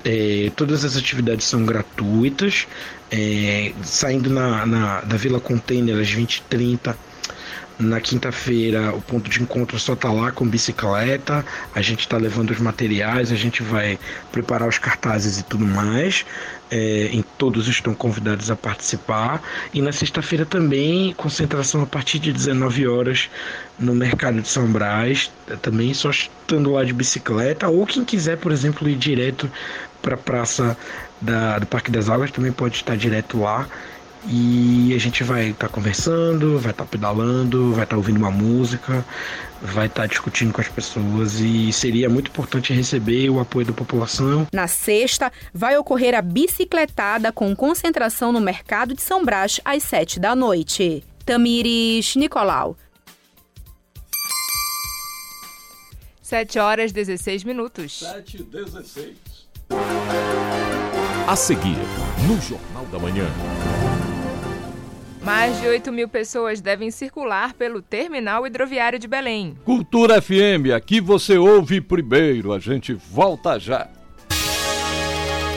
É, 0.05 0.51
todas 0.55 0.85
as 0.85 0.95
atividades 0.95 1.45
são 1.45 1.65
gratuitas, 1.65 2.67
é, 3.11 3.73
saindo 3.83 4.29
na, 4.29 4.65
na, 4.65 5.01
da 5.01 5.17
Vila 5.17 5.39
Container 5.39 5.99
às 5.99 6.07
20h30 6.07 6.95
na 7.79 8.01
quinta-feira, 8.01 8.93
o 8.93 9.01
ponto 9.01 9.29
de 9.29 9.41
encontro 9.41 9.79
só 9.79 9.95
tá 9.95 10.11
lá 10.11 10.31
com 10.33 10.45
bicicleta. 10.45 11.45
A 11.73 11.81
gente 11.81 12.01
está 12.01 12.17
levando 12.17 12.51
os 12.51 12.59
materiais, 12.59 13.31
a 13.31 13.35
gente 13.35 13.63
vai 13.63 13.97
preparar 14.33 14.67
os 14.67 14.77
cartazes 14.77 15.39
e 15.39 15.43
tudo 15.43 15.65
mais. 15.65 16.25
É, 16.69 17.09
em, 17.11 17.23
todos 17.37 17.69
estão 17.69 17.95
convidados 17.95 18.51
a 18.51 18.55
participar. 18.55 19.41
E 19.73 19.81
na 19.81 19.93
sexta-feira 19.93 20.45
também, 20.45 21.13
concentração 21.13 21.81
a 21.81 21.85
partir 21.85 22.19
de 22.19 22.33
19 22.33 22.85
horas 22.85 23.29
no 23.79 23.95
mercado 23.95 24.41
de 24.41 24.49
São 24.49 24.67
Brás. 24.69 25.31
Também 25.61 25.93
só 25.93 26.09
estando 26.09 26.73
lá 26.73 26.83
de 26.83 26.91
bicicleta. 26.91 27.69
Ou 27.69 27.85
quem 27.85 28.03
quiser, 28.03 28.37
por 28.37 28.51
exemplo, 28.51 28.89
ir 28.89 28.97
direto 28.97 29.49
para 30.01 30.15
a 30.15 30.17
praça 30.17 30.77
da, 31.21 31.59
do 31.59 31.65
Parque 31.65 31.91
das 31.91 32.09
Águas 32.09 32.31
também 32.31 32.51
pode 32.51 32.75
estar 32.75 32.95
direto 32.95 33.39
lá 33.39 33.67
e 34.27 34.93
a 34.93 34.97
gente 34.97 35.23
vai 35.23 35.49
estar 35.49 35.67
tá 35.67 35.73
conversando, 35.73 36.59
vai 36.59 36.71
estar 36.71 36.83
tá 36.83 36.89
pedalando, 36.89 37.73
vai 37.73 37.83
estar 37.83 37.95
tá 37.95 37.97
ouvindo 37.97 38.17
uma 38.17 38.31
música, 38.31 39.05
vai 39.61 39.87
estar 39.87 40.01
tá 40.01 40.07
discutindo 40.07 40.51
com 40.51 40.61
as 40.61 40.67
pessoas 40.67 41.39
e 41.39 41.71
seria 41.71 42.09
muito 42.09 42.29
importante 42.29 42.73
receber 42.73 43.29
o 43.29 43.39
apoio 43.39 43.65
da 43.67 43.73
população. 43.73 44.47
Na 44.53 44.67
sexta, 44.67 45.31
vai 45.53 45.77
ocorrer 45.77 46.15
a 46.15 46.21
bicicletada 46.21 47.31
com 47.31 47.55
concentração 47.55 48.31
no 48.31 48.41
mercado 48.41 48.93
de 48.93 49.01
São 49.01 49.23
Brás 49.23 49.59
às 49.63 49.83
sete 49.83 50.19
da 50.19 50.35
noite. 50.35 51.03
Tamires 51.25 52.15
Nicolau. 52.15 52.75
7 56.29 56.59
horas 56.59 56.91
16 56.91 57.43
minutos. 57.43 58.01
7 58.01 58.37
e 58.37 58.43
16. 58.43 59.17
A 61.27 61.35
seguir, 61.35 61.77
no 62.27 62.39
Jornal 62.39 62.85
da 62.91 62.99
Manhã. 62.99 63.25
Mais 65.29 65.61
de 65.61 65.67
8 65.67 65.91
mil 65.91 66.09
pessoas 66.09 66.59
devem 66.59 66.89
circular 66.89 67.53
pelo 67.53 67.83
terminal 67.83 68.47
hidroviário 68.47 68.97
de 68.97 69.07
Belém. 69.07 69.55
Cultura 69.63 70.19
FM, 70.19 70.73
aqui 70.75 70.99
você 70.99 71.37
ouve 71.37 71.79
primeiro. 71.79 72.51
A 72.51 72.57
gente 72.57 72.95
volta 72.95 73.59
já. 73.59 73.87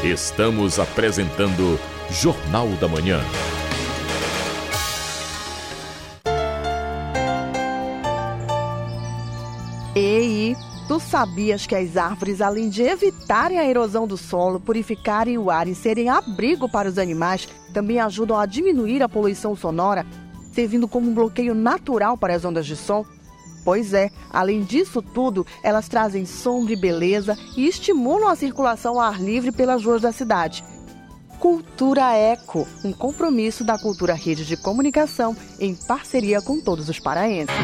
Estamos 0.05 0.79
apresentando 0.79 1.81
Jornal 2.11 2.69
da 2.73 2.87
Manhã. 2.87 3.19
Ei, 9.97 10.32
tu 10.89 11.01
sabias 11.01 11.67
que 11.67 11.75
as 11.75 11.97
árvores, 11.97 12.41
além 12.41 12.69
de 12.69 12.83
evitarem 12.83 13.59
a 13.59 13.69
erosão 13.69 14.07
do 14.07 14.17
solo, 14.17 14.61
purificarem 14.61 15.39
o 15.39 15.51
ar 15.51 15.69
e 15.69 15.75
serem 15.75 16.09
abrigo 16.09 16.69
para 16.69 16.89
os 16.89 16.99
animais, 16.99 17.49
também 17.73 17.99
ajudam 18.01 18.39
a 18.39 18.47
diminuir 18.47 19.03
a 19.03 19.09
poluição 19.09 19.57
sonora, 19.57 20.07
servindo 20.53 20.87
como 20.87 21.11
um 21.11 21.15
bloqueio 21.15 21.55
natural 21.55 22.17
para 22.17 22.35
as 22.35 22.45
ondas 22.45 22.67
de 22.67 22.77
som? 22.77 23.05
Pois 23.65 23.95
é, 23.95 24.11
além 24.31 24.63
disso 24.63 25.01
tudo, 25.01 25.47
elas 25.63 25.89
trazem 25.89 26.27
sombra 26.27 26.73
e 26.73 26.77
beleza 26.77 27.37
e 27.57 27.67
estimulam 27.67 28.29
a 28.29 28.37
circulação 28.37 28.95
ao 28.95 29.01
ar 29.01 29.21
livre 29.21 29.53
pelas 29.53 29.85
ruas 29.85 30.03
da 30.03 30.13
cidade. 30.13 30.65
Cultura 31.39 32.15
Eco, 32.15 32.69
um 32.85 32.93
compromisso 32.93 33.65
da 33.65 33.77
Cultura 33.77 34.15
Rede 34.15 34.45
de 34.45 34.57
Comunicação 34.57 35.37
em 35.59 35.75
parceria 35.75 36.41
com 36.41 36.61
todos 36.61 36.89
os 36.89 37.01
paraenses. 37.01 37.55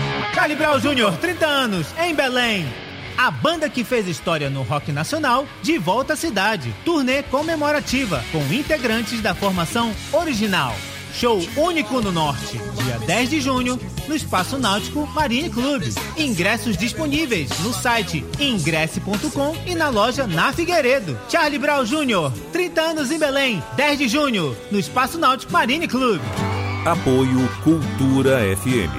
Brown 0.56 0.80
Jr., 0.80 1.16
30 1.20 1.46
anos, 1.46 1.86
em 2.00 2.14
Belém. 2.14 2.87
A 3.18 3.32
banda 3.32 3.68
que 3.68 3.82
fez 3.82 4.06
história 4.06 4.48
no 4.48 4.62
rock 4.62 4.92
nacional 4.92 5.44
de 5.60 5.76
volta 5.76 6.12
à 6.12 6.16
cidade. 6.16 6.72
Turnê 6.84 7.20
comemorativa 7.24 8.22
com 8.30 8.38
integrantes 8.54 9.20
da 9.20 9.34
formação 9.34 9.92
original. 10.12 10.72
Show 11.12 11.44
único 11.56 12.00
no 12.00 12.12
Norte, 12.12 12.60
dia 12.76 12.96
10 13.04 13.30
de 13.30 13.40
junho, 13.40 13.76
no 14.06 14.14
Espaço 14.14 14.56
Náutico 14.56 15.04
Marine 15.08 15.50
Club. 15.50 15.82
Ingressos 16.16 16.76
disponíveis 16.76 17.50
no 17.58 17.74
site 17.74 18.24
ingresse.com 18.38 19.56
e 19.66 19.74
na 19.74 19.88
loja 19.88 20.24
na 20.24 20.52
Figueiredo. 20.52 21.18
Charlie 21.28 21.58
Brown 21.58 21.84
Jr., 21.84 22.30
30 22.52 22.80
anos 22.80 23.10
em 23.10 23.18
Belém, 23.18 23.60
10 23.74 23.98
de 23.98 24.06
junho, 24.06 24.56
no 24.70 24.78
Espaço 24.78 25.18
Náutico 25.18 25.52
Marine 25.52 25.88
Club. 25.88 26.20
Apoio 26.86 27.48
Cultura 27.64 28.38
FM. 28.58 28.94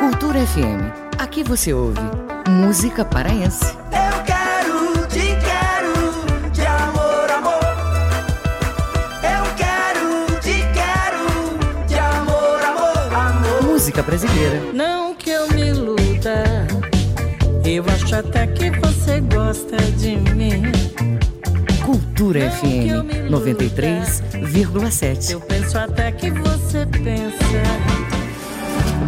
Cultura 0.00 0.44
FM. 0.44 1.04
Aqui 1.16 1.44
você 1.44 1.72
ouve 1.72 2.23
música 2.54 3.04
paraense. 3.04 3.64
Eu 3.64 4.22
quero, 4.22 5.06
te 5.08 5.36
quero, 5.44 5.92
de 6.52 6.64
amor, 6.64 7.28
amor. 7.30 7.76
Eu 9.22 9.44
quero, 9.56 10.24
te 10.40 10.64
quero, 10.72 11.26
de 11.86 11.98
amor, 11.98 12.64
amor, 12.64 13.12
amor. 13.12 13.62
Música 13.64 14.02
brasileira. 14.02 14.60
Não 14.72 15.14
que 15.16 15.30
eu 15.30 15.48
me 15.48 15.66
iluda, 15.68 16.66
eu 17.64 17.84
acho 17.92 18.14
até 18.14 18.46
que 18.46 18.70
você 18.70 19.20
gosta 19.20 19.76
de 19.98 20.14
mim. 20.16 20.62
Cultura 21.84 22.50
FM 22.52 23.30
93,7. 23.30 25.30
Eu 25.32 25.40
penso 25.40 25.76
até 25.76 26.12
que 26.12 26.30
você 26.30 26.86
pensa. 26.86 27.93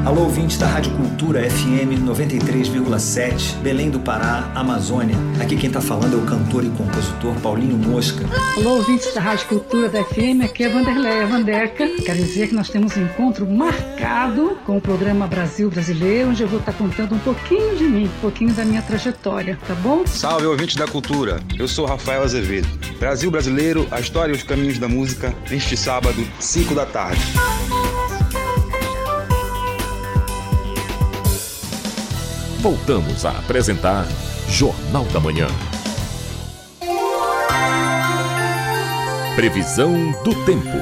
Alô, 0.07 0.23
ouvintes 0.23 0.57
da 0.57 0.69
Rádio 0.69 0.93
Cultura 0.93 1.51
FM 1.51 1.99
93,7, 2.07 3.57
Belém 3.57 3.91
do 3.91 3.99
Pará, 3.99 4.49
Amazônia. 4.55 5.17
Aqui 5.41 5.57
quem 5.57 5.67
está 5.67 5.81
falando 5.81 6.15
é 6.15 6.17
o 6.17 6.25
cantor 6.25 6.63
e 6.63 6.69
compositor 6.69 7.35
Paulinho 7.41 7.77
Mosca. 7.77 8.25
Alô, 8.57 8.77
ouvintes 8.77 9.13
da 9.13 9.21
Rádio 9.21 9.49
Cultura 9.49 9.89
da 9.89 10.05
FM, 10.05 10.45
aqui 10.45 10.63
é 10.63 10.69
Vanderleia 10.69 11.27
Vandeca. 11.27 11.89
Quero 12.05 12.19
dizer 12.19 12.51
que 12.51 12.55
nós 12.55 12.69
temos 12.69 12.97
um 12.97 13.03
encontro 13.03 13.45
marcado 13.51 14.57
com 14.65 14.77
o 14.77 14.81
programa 14.81 15.27
Brasil 15.27 15.69
Brasileiro, 15.71 16.31
onde 16.31 16.41
eu 16.41 16.49
vou 16.49 16.61
estar 16.61 16.75
contando 16.75 17.17
um 17.17 17.19
pouquinho 17.19 17.75
de 17.75 17.83
mim, 17.83 18.05
um 18.05 18.21
pouquinho 18.21 18.55
da 18.55 18.65
minha 18.65 18.83
trajetória, 18.83 19.59
tá 19.67 19.75
bom? 19.75 20.07
Salve, 20.07 20.47
ouvintes 20.47 20.77
da 20.77 20.87
cultura. 20.87 21.41
Eu 21.59 21.67
sou 21.67 21.85
Rafael 21.85 22.23
Azevedo. 22.23 22.69
Brasil 23.01 23.29
Brasileiro, 23.29 23.89
a 23.91 23.99
história 23.99 24.33
e 24.33 24.37
os 24.37 24.45
caminhos 24.45 24.79
da 24.79 24.87
música, 24.87 25.35
neste 25.51 25.77
sábado, 25.77 26.25
5 26.39 26.77
da 26.77 26.87
tarde. 26.87 27.25
Voltamos 32.67 33.25
a 33.25 33.31
apresentar 33.31 34.05
Jornal 34.49 35.05
da 35.05 35.21
Manhã. 35.21 35.47
Previsão 39.37 40.11
do 40.25 40.35
tempo. 40.45 40.77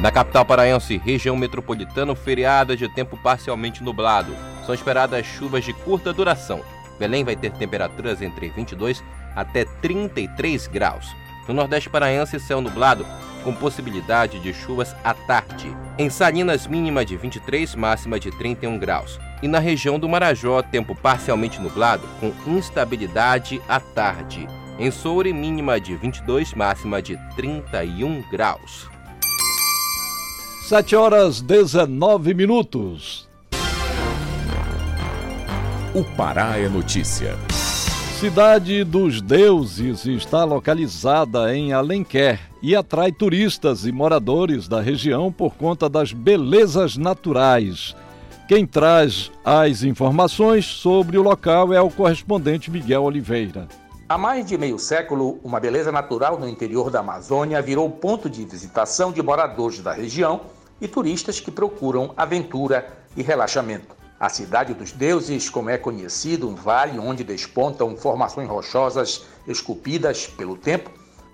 Na 0.00 0.12
capital 0.12 0.44
paraense, 0.44 0.96
região 0.96 1.36
metropolitana, 1.36 2.14
feriado 2.14 2.76
de 2.76 2.88
tempo 2.88 3.16
parcialmente 3.16 3.82
nublado. 3.82 4.32
São 4.64 4.76
esperadas 4.76 5.26
chuvas 5.26 5.64
de 5.64 5.72
curta 5.72 6.12
duração. 6.12 6.60
Belém 6.96 7.24
vai 7.24 7.34
ter 7.34 7.50
temperaturas 7.50 8.22
entre 8.22 8.48
22 8.50 9.02
até 9.34 9.64
33 9.64 10.68
graus. 10.68 11.16
No 11.48 11.54
Nordeste 11.54 11.90
paraense, 11.90 12.38
céu 12.38 12.60
nublado, 12.60 13.04
com 13.42 13.52
possibilidade 13.52 14.38
de 14.38 14.54
chuvas 14.54 14.94
à 15.02 15.12
tarde. 15.12 15.76
Em 15.98 16.08
Salinas, 16.08 16.68
mínima 16.68 17.04
de 17.04 17.16
23, 17.16 17.74
máxima 17.74 18.20
de 18.20 18.30
31 18.30 18.78
graus 18.78 19.18
e 19.42 19.48
na 19.48 19.58
região 19.58 19.98
do 19.98 20.08
Marajó, 20.08 20.62
tempo 20.62 20.94
parcialmente 20.94 21.60
nublado, 21.60 22.06
com 22.18 22.32
instabilidade 22.46 23.60
à 23.68 23.80
tarde. 23.80 24.46
Em 24.78 24.90
Soure, 24.90 25.32
mínima 25.32 25.80
de 25.80 25.94
22, 25.94 26.54
máxima 26.54 27.02
de 27.02 27.18
31 27.36 28.22
graus. 28.30 28.88
7 30.68 30.96
horas 30.96 31.40
19 31.40 32.32
minutos. 32.32 33.28
O 35.92 36.04
Pará 36.04 36.56
é 36.56 36.68
notícia. 36.68 37.36
Cidade 38.20 38.84
dos 38.84 39.20
Deuses 39.20 40.04
está 40.04 40.44
localizada 40.44 41.56
em 41.56 41.72
Alenquer 41.72 42.38
e 42.62 42.76
atrai 42.76 43.10
turistas 43.10 43.86
e 43.86 43.90
moradores 43.90 44.68
da 44.68 44.80
região 44.80 45.32
por 45.32 45.54
conta 45.54 45.88
das 45.88 46.12
belezas 46.12 46.96
naturais. 46.96 47.96
Quem 48.50 48.66
traz 48.66 49.30
as 49.44 49.84
informações 49.84 50.66
sobre 50.66 51.16
o 51.16 51.22
local 51.22 51.72
é 51.72 51.80
o 51.80 51.88
correspondente 51.88 52.68
Miguel 52.68 53.04
Oliveira. 53.04 53.68
Há 54.08 54.18
mais 54.18 54.44
de 54.44 54.58
meio 54.58 54.76
século, 54.76 55.38
uma 55.44 55.60
beleza 55.60 55.92
natural 55.92 56.36
no 56.36 56.48
interior 56.48 56.90
da 56.90 56.98
Amazônia 56.98 57.62
virou 57.62 57.88
ponto 57.88 58.28
de 58.28 58.44
visitação 58.44 59.12
de 59.12 59.22
moradores 59.22 59.78
da 59.78 59.92
região 59.92 60.40
e 60.80 60.88
turistas 60.88 61.38
que 61.38 61.48
procuram 61.48 62.12
aventura 62.16 62.92
e 63.16 63.22
relaxamento. 63.22 63.94
A 64.18 64.28
Cidade 64.28 64.74
dos 64.74 64.90
Deuses, 64.90 65.48
como 65.48 65.70
é 65.70 65.78
conhecido, 65.78 66.48
um 66.48 66.56
vale 66.56 66.98
onde 66.98 67.22
despontam 67.22 67.96
formações 67.96 68.48
rochosas 68.48 69.26
esculpidas 69.46 70.26
pelo 70.26 70.56
tempo, 70.56 70.90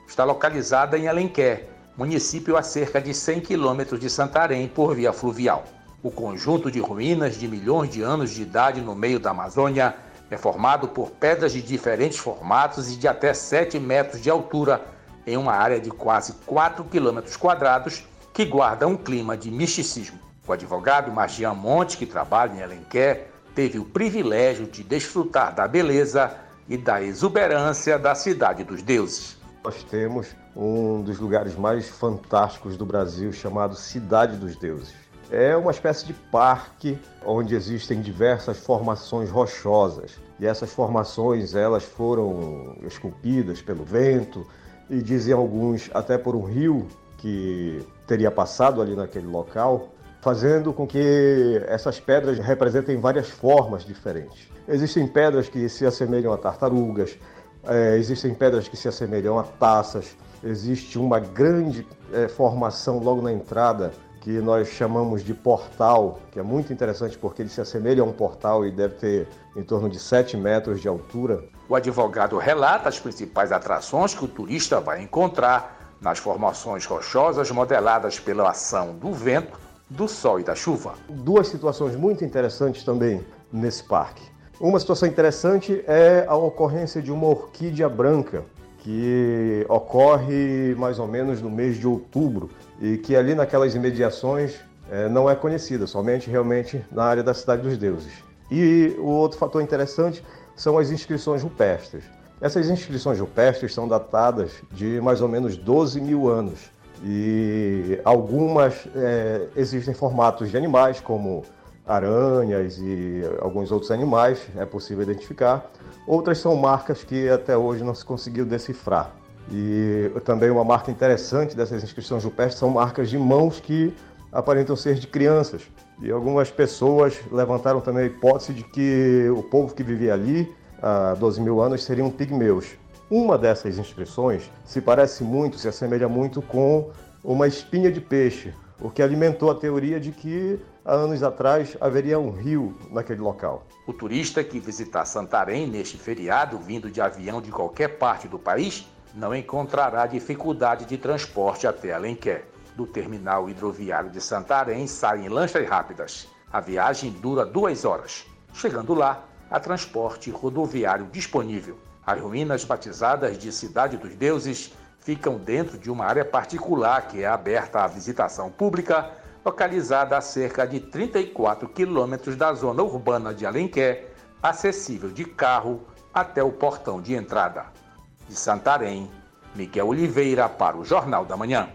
está 0.07 0.23
localizada 0.23 0.99
em 0.99 1.09
Alenquer, 1.09 1.67
município 1.97 2.59
a 2.59 2.63
cerca 2.63 3.01
de 3.01 3.15
100 3.15 3.41
quilômetros 3.41 3.99
de 3.99 4.11
Santarém 4.11 4.69
por 4.69 4.95
via 4.95 5.15
fluvial. 5.15 5.65
O 6.07 6.11
conjunto 6.13 6.71
de 6.71 6.79
ruínas 6.79 7.35
de 7.35 7.49
milhões 7.49 7.91
de 7.91 8.01
anos 8.01 8.31
de 8.31 8.43
idade 8.43 8.81
no 8.81 8.95
meio 8.95 9.19
da 9.19 9.31
Amazônia 9.31 9.97
é 10.31 10.37
formado 10.37 10.87
por 10.87 11.11
pedras 11.11 11.53
de 11.53 11.61
diferentes 11.61 12.17
formatos 12.17 12.93
e 12.93 12.97
de 12.97 13.09
até 13.09 13.35
7 13.35 13.81
metros 13.81 14.23
de 14.23 14.31
altura, 14.31 14.85
em 15.27 15.37
uma 15.37 15.55
área 15.55 15.81
de 15.81 15.91
quase 15.91 16.35
4 16.47 16.85
quilômetros 16.85 17.37
quadrados, 17.37 18.05
que 18.33 18.45
guarda 18.45 18.87
um 18.87 18.97
clima 18.97 19.37
de 19.37 19.51
misticismo. 19.51 20.17
O 20.47 20.53
advogado 20.53 21.11
Magian 21.11 21.55
Monte, 21.55 21.97
que 21.97 22.07
trabalha 22.07 22.53
em 22.53 22.63
Alenquer, 22.63 23.27
teve 23.53 23.81
o 23.81 23.85
privilégio 23.85 24.67
de 24.67 24.85
desfrutar 24.85 25.57
da 25.57 25.67
beleza 25.67 26.33
e 26.69 26.77
da 26.77 27.03
exuberância 27.03 27.99
da 27.99 28.15
Cidade 28.15 28.63
dos 28.63 28.81
Deuses. 28.81 29.37
Nós 29.65 29.83
temos 29.83 30.29
um 30.55 31.03
dos 31.03 31.19
lugares 31.19 31.57
mais 31.57 31.89
fantásticos 31.89 32.77
do 32.77 32.87
Brasil 32.87 33.33
chamado 33.33 33.75
Cidade 33.75 34.37
dos 34.37 34.55
Deuses. 34.55 35.06
É 35.31 35.57
uma 35.57 35.71
espécie 35.71 36.07
de 36.07 36.13
parque 36.13 36.99
onde 37.25 37.55
existem 37.55 38.01
diversas 38.01 38.59
formações 38.59 39.31
rochosas. 39.31 40.19
E 40.39 40.47
essas 40.47 40.71
formações 40.71 41.55
elas 41.55 41.85
foram 41.85 42.77
esculpidas 42.83 43.61
pelo 43.61 43.85
vento 43.85 44.47
e 44.89 45.03
dizem 45.03 45.35
alguns 45.35 45.91
até 45.93 46.17
por 46.17 46.37
um 46.37 46.43
rio 46.43 46.87
que 47.19 47.85
teria 48.07 48.31
passado 48.31 48.81
ali 48.81 48.95
naquele 48.95 49.27
local 49.27 49.89
fazendo 50.27 50.73
com 50.73 50.89
que 50.89 51.63
essas 51.69 52.01
pedras 52.01 52.37
representem 52.41 52.97
várias 52.97 53.29
formas 53.29 53.85
diferentes. 53.85 54.49
Existem 54.67 55.07
pedras 55.07 55.49
que 55.49 55.69
se 55.69 55.87
assemelham 55.87 56.33
a 56.33 56.37
tartarugas, 56.37 57.17
é, 57.63 57.97
existem 57.97 58.35
pedras 58.35 58.67
que 58.67 58.77
se 58.77 58.89
assemelham 58.89 59.39
a 59.39 59.45
taças, 59.45 60.17
existe 60.43 60.99
uma 60.99 61.21
grande 61.21 61.87
é, 62.13 62.27
formação 62.27 62.99
logo 62.99 63.23
na 63.23 63.33
entrada 63.33 63.93
que 64.27 64.41
nós 64.41 64.67
chamamos 64.67 65.23
de 65.23 65.33
portal, 65.33 66.19
que 66.33 66.41
é 66.41 66.43
muito 66.43 66.73
interessante 66.73 67.17
porque 67.17 67.43
ele 67.43 67.49
se 67.49 67.61
assemelha 67.61 68.03
a 68.03 68.05
um 68.05 68.11
portal 68.11 68.67
e 68.67 68.73
deve 68.73 68.95
ter 68.95 69.29
em 69.55 69.63
torno 69.63 69.89
de 69.89 70.01
7 70.01 70.37
metros 70.37 70.81
de 70.81 70.89
altura. 70.89 71.45
O 71.69 71.77
advogado 71.77 72.37
relata 72.37 72.89
as 72.89 72.99
principais 72.99 73.53
atrações 73.53 74.17
que 74.17 74.25
o 74.25 74.27
turista 74.27 74.81
vai 74.81 75.01
encontrar 75.01 75.95
nas 76.01 76.19
formações 76.19 76.85
rochosas 76.85 77.53
modeladas 77.53 78.19
pela 78.19 78.51
ação 78.51 78.97
do 78.97 79.13
vento 79.13 79.61
do 79.89 80.09
sol 80.09 80.41
e 80.41 80.43
da 80.43 80.57
chuva. 80.57 80.95
Duas 81.09 81.47
situações 81.47 81.95
muito 81.95 82.25
interessantes 82.25 82.83
também 82.83 83.25
nesse 83.53 83.85
parque. 83.85 84.25
Uma 84.59 84.81
situação 84.81 85.07
interessante 85.07 85.85
é 85.87 86.25
a 86.27 86.35
ocorrência 86.35 87.01
de 87.01 87.13
uma 87.13 87.29
orquídea 87.29 87.89
branca, 87.89 88.43
que 88.79 89.65
ocorre 89.69 90.75
mais 90.77 90.99
ou 90.99 91.07
menos 91.07 91.41
no 91.41 91.49
mês 91.49 91.77
de 91.77 91.87
outubro 91.87 92.51
e 92.81 92.99
que 92.99 93.17
ali 93.17 93.35
naquelas 93.35 93.75
imediações 93.75 94.55
é, 94.91 95.09
não 95.09 95.29
é 95.29 95.35
conhecida, 95.35 95.87
somente 95.87 96.31
realmente 96.31 96.85
na 96.91 97.05
área 97.05 97.23
da 97.23 97.35
Cidade 97.35 97.63
dos 97.63 97.77
Deuses. 97.77 98.13
E 98.51 98.95
o 98.99 99.07
outro 99.07 99.39
fator 99.39 99.63
interessante 99.63 100.23
são 100.55 100.79
as 100.79 100.91
inscrições 100.91 101.43
rupestres. 101.43 102.05
Essas 102.41 102.69
inscrições 102.69 103.19
rupestres 103.19 103.73
são 103.73 103.89
datadas 103.89 104.53
de 104.71 105.01
mais 105.01 105.21
ou 105.21 105.29
menos 105.29 105.57
12 105.57 106.01
mil 106.01 106.29
anos 106.29 106.71
e 107.03 108.01
algumas 108.05 108.87
é, 108.95 109.49
existem 109.57 109.95
formatos 109.95 110.51
de 110.51 110.57
animais, 110.57 111.01
como 111.01 111.45
aranhas 111.87 112.79
e 112.79 113.23
alguns 113.41 113.71
outros 113.71 113.91
animais, 113.91 114.41
é 114.57 114.65
possível 114.65 115.03
identificar. 115.03 115.71
Outras 116.07 116.39
são 116.39 116.55
marcas 116.57 117.05
que 117.05 117.29
até 117.29 117.57
hoje 117.57 117.83
não 117.85 117.95
se 117.95 118.05
conseguiu 118.05 118.45
decifrar. 118.45 119.13
E 119.51 120.11
também 120.25 120.51
uma 120.51 120.65
marca 120.65 120.91
interessante 120.91 121.57
dessas 121.57 121.83
inscrições 121.83 122.25
rupestres 122.25 122.59
são 122.59 122.71
marcas 122.71 123.09
de 123.09 123.19
mãos 123.19 123.61
que 123.61 123.95
aparentam 124.33 124.75
ser 124.75 124.97
de 124.97 125.07
crianças. 125.07 125.63
E 126.03 126.11
algumas 126.11 126.51
pessoas 126.51 127.19
levantaram 127.31 127.81
também 127.81 128.05
a 128.05 128.07
hipótese 128.07 128.53
de 128.53 128.65
que 128.65 129.29
o 129.31 129.43
povo 129.43 129.75
que 129.75 129.83
vivia 129.83 130.13
ali 130.13 130.53
há 130.83 131.15
12 131.15 131.41
mil 131.41 131.61
anos 131.61 131.85
seriam 131.85 132.11
pigmeus. 132.11 132.75
Uma 133.09 133.39
dessas 133.39 133.79
inscrições 133.79 134.51
se 134.65 134.81
parece 134.81 135.23
muito, 135.23 135.59
se 135.59 135.69
assemelha 135.69 136.09
muito 136.09 136.43
com 136.43 136.91
uma 137.23 137.47
espinha 137.47 137.91
de 137.91 138.01
peixe, 138.01 138.53
o 138.81 138.91
que 138.91 139.01
alimentou 139.01 139.51
a 139.51 139.55
teoria 139.55 139.99
de 139.99 140.11
que 140.11 140.59
há 140.85 140.93
anos 140.93 141.23
atrás 141.23 141.77
haveria 141.81 142.19
um 142.19 142.31
rio 142.31 142.77
naquele 142.91 143.21
local. 143.21 143.65
O 143.87 143.93
turista 143.93 144.45
que 144.45 144.61
visitar 144.61 145.05
Santarém 145.05 145.67
neste 145.67 145.97
feriado, 145.97 146.59
vindo 146.59 146.91
de 146.91 147.01
avião 147.01 147.41
de 147.41 147.51
qualquer 147.51 147.97
parte 147.97 148.29
do 148.29 148.39
país, 148.39 148.87
não 149.17 149.35
encontrará 149.35 150.07
dificuldade 150.07 150.85
de 150.85 150.99
transporte 150.99 151.67
até 151.67 151.95
Alenquer. 151.95 152.47
Do 152.77 152.87
terminal 152.87 153.49
hidroviário 153.49 154.11
de 154.11 154.21
Santarém 154.21 154.87
saem 154.87 155.31
lanchas 155.31 155.67
rápidas. 155.67 156.29
A 156.53 156.61
viagem 156.61 157.11
dura 157.11 157.47
duas 157.47 157.87
horas. 157.87 158.27
Chegando 158.53 158.93
lá, 158.93 159.25
há 159.51 159.59
transporte 159.59 160.31
rodoviário 160.31 161.07
disponível. 161.07 161.79
As 162.07 162.21
ruínas 162.21 162.63
batizadas 162.63 163.39
de 163.39 163.51
Cidade 163.51 163.97
dos 163.97 164.15
Deuses 164.15 164.71
ficam 164.99 165.39
dentro 165.39 165.79
de 165.79 165.91
uma 165.91 166.05
área 166.05 166.25
particular 166.25 167.09
que 167.09 167.23
é 167.23 167.27
aberta 167.27 167.83
à 167.83 167.87
visitação 167.87 168.51
pública, 168.51 169.13
localizada 169.43 170.19
a 170.19 170.21
cerca 170.21 170.67
de 170.67 170.79
34 170.79 171.67
quilômetros 171.71 172.37
da 172.37 172.53
zona 172.53 172.83
urbana 172.83 173.33
de 173.33 173.47
Alenquer, 173.47 174.13
acessível 174.43 175.11
de 175.11 175.25
carro 175.25 175.81
até 176.13 176.43
o 176.43 176.53
portão 176.53 177.01
de 177.01 177.15
entrada. 177.15 177.86
De 178.29 178.35
Santarém, 178.35 179.11
Miguel 179.55 179.89
Oliveira 179.89 180.49
para 180.49 180.77
o 180.77 180.85
Jornal 180.85 181.25
da 181.25 181.37
Manhã. 181.37 181.69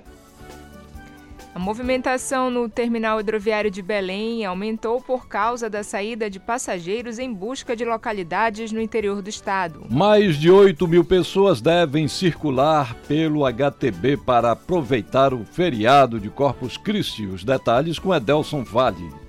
A 1.54 1.60
movimentação 1.60 2.50
no 2.50 2.70
terminal 2.70 3.20
hidroviário 3.20 3.70
de 3.70 3.82
Belém 3.82 4.46
aumentou 4.46 5.02
por 5.02 5.28
causa 5.28 5.70
da 5.70 5.84
saída 5.84 6.30
de 6.30 6.40
passageiros 6.40 7.20
em 7.20 7.34
busca 7.34 7.76
de 7.76 7.84
localidades 7.84 8.72
no 8.72 8.80
interior 8.80 9.22
do 9.22 9.30
estado. 9.30 9.86
Mais 9.90 10.38
de 10.38 10.50
8 10.50 10.88
mil 10.88 11.04
pessoas 11.04 11.60
devem 11.60 12.08
circular 12.08 12.96
pelo 13.06 13.46
HTB 13.46 14.16
para 14.26 14.52
aproveitar 14.52 15.34
o 15.34 15.44
feriado 15.44 16.22
de 16.22 16.30
Corpus 16.30 16.78
Christi. 16.78 17.26
Os 17.26 17.44
detalhes 17.44 18.00
com 18.00 18.16
Edelson 18.16 18.64
Vale. 18.64 19.21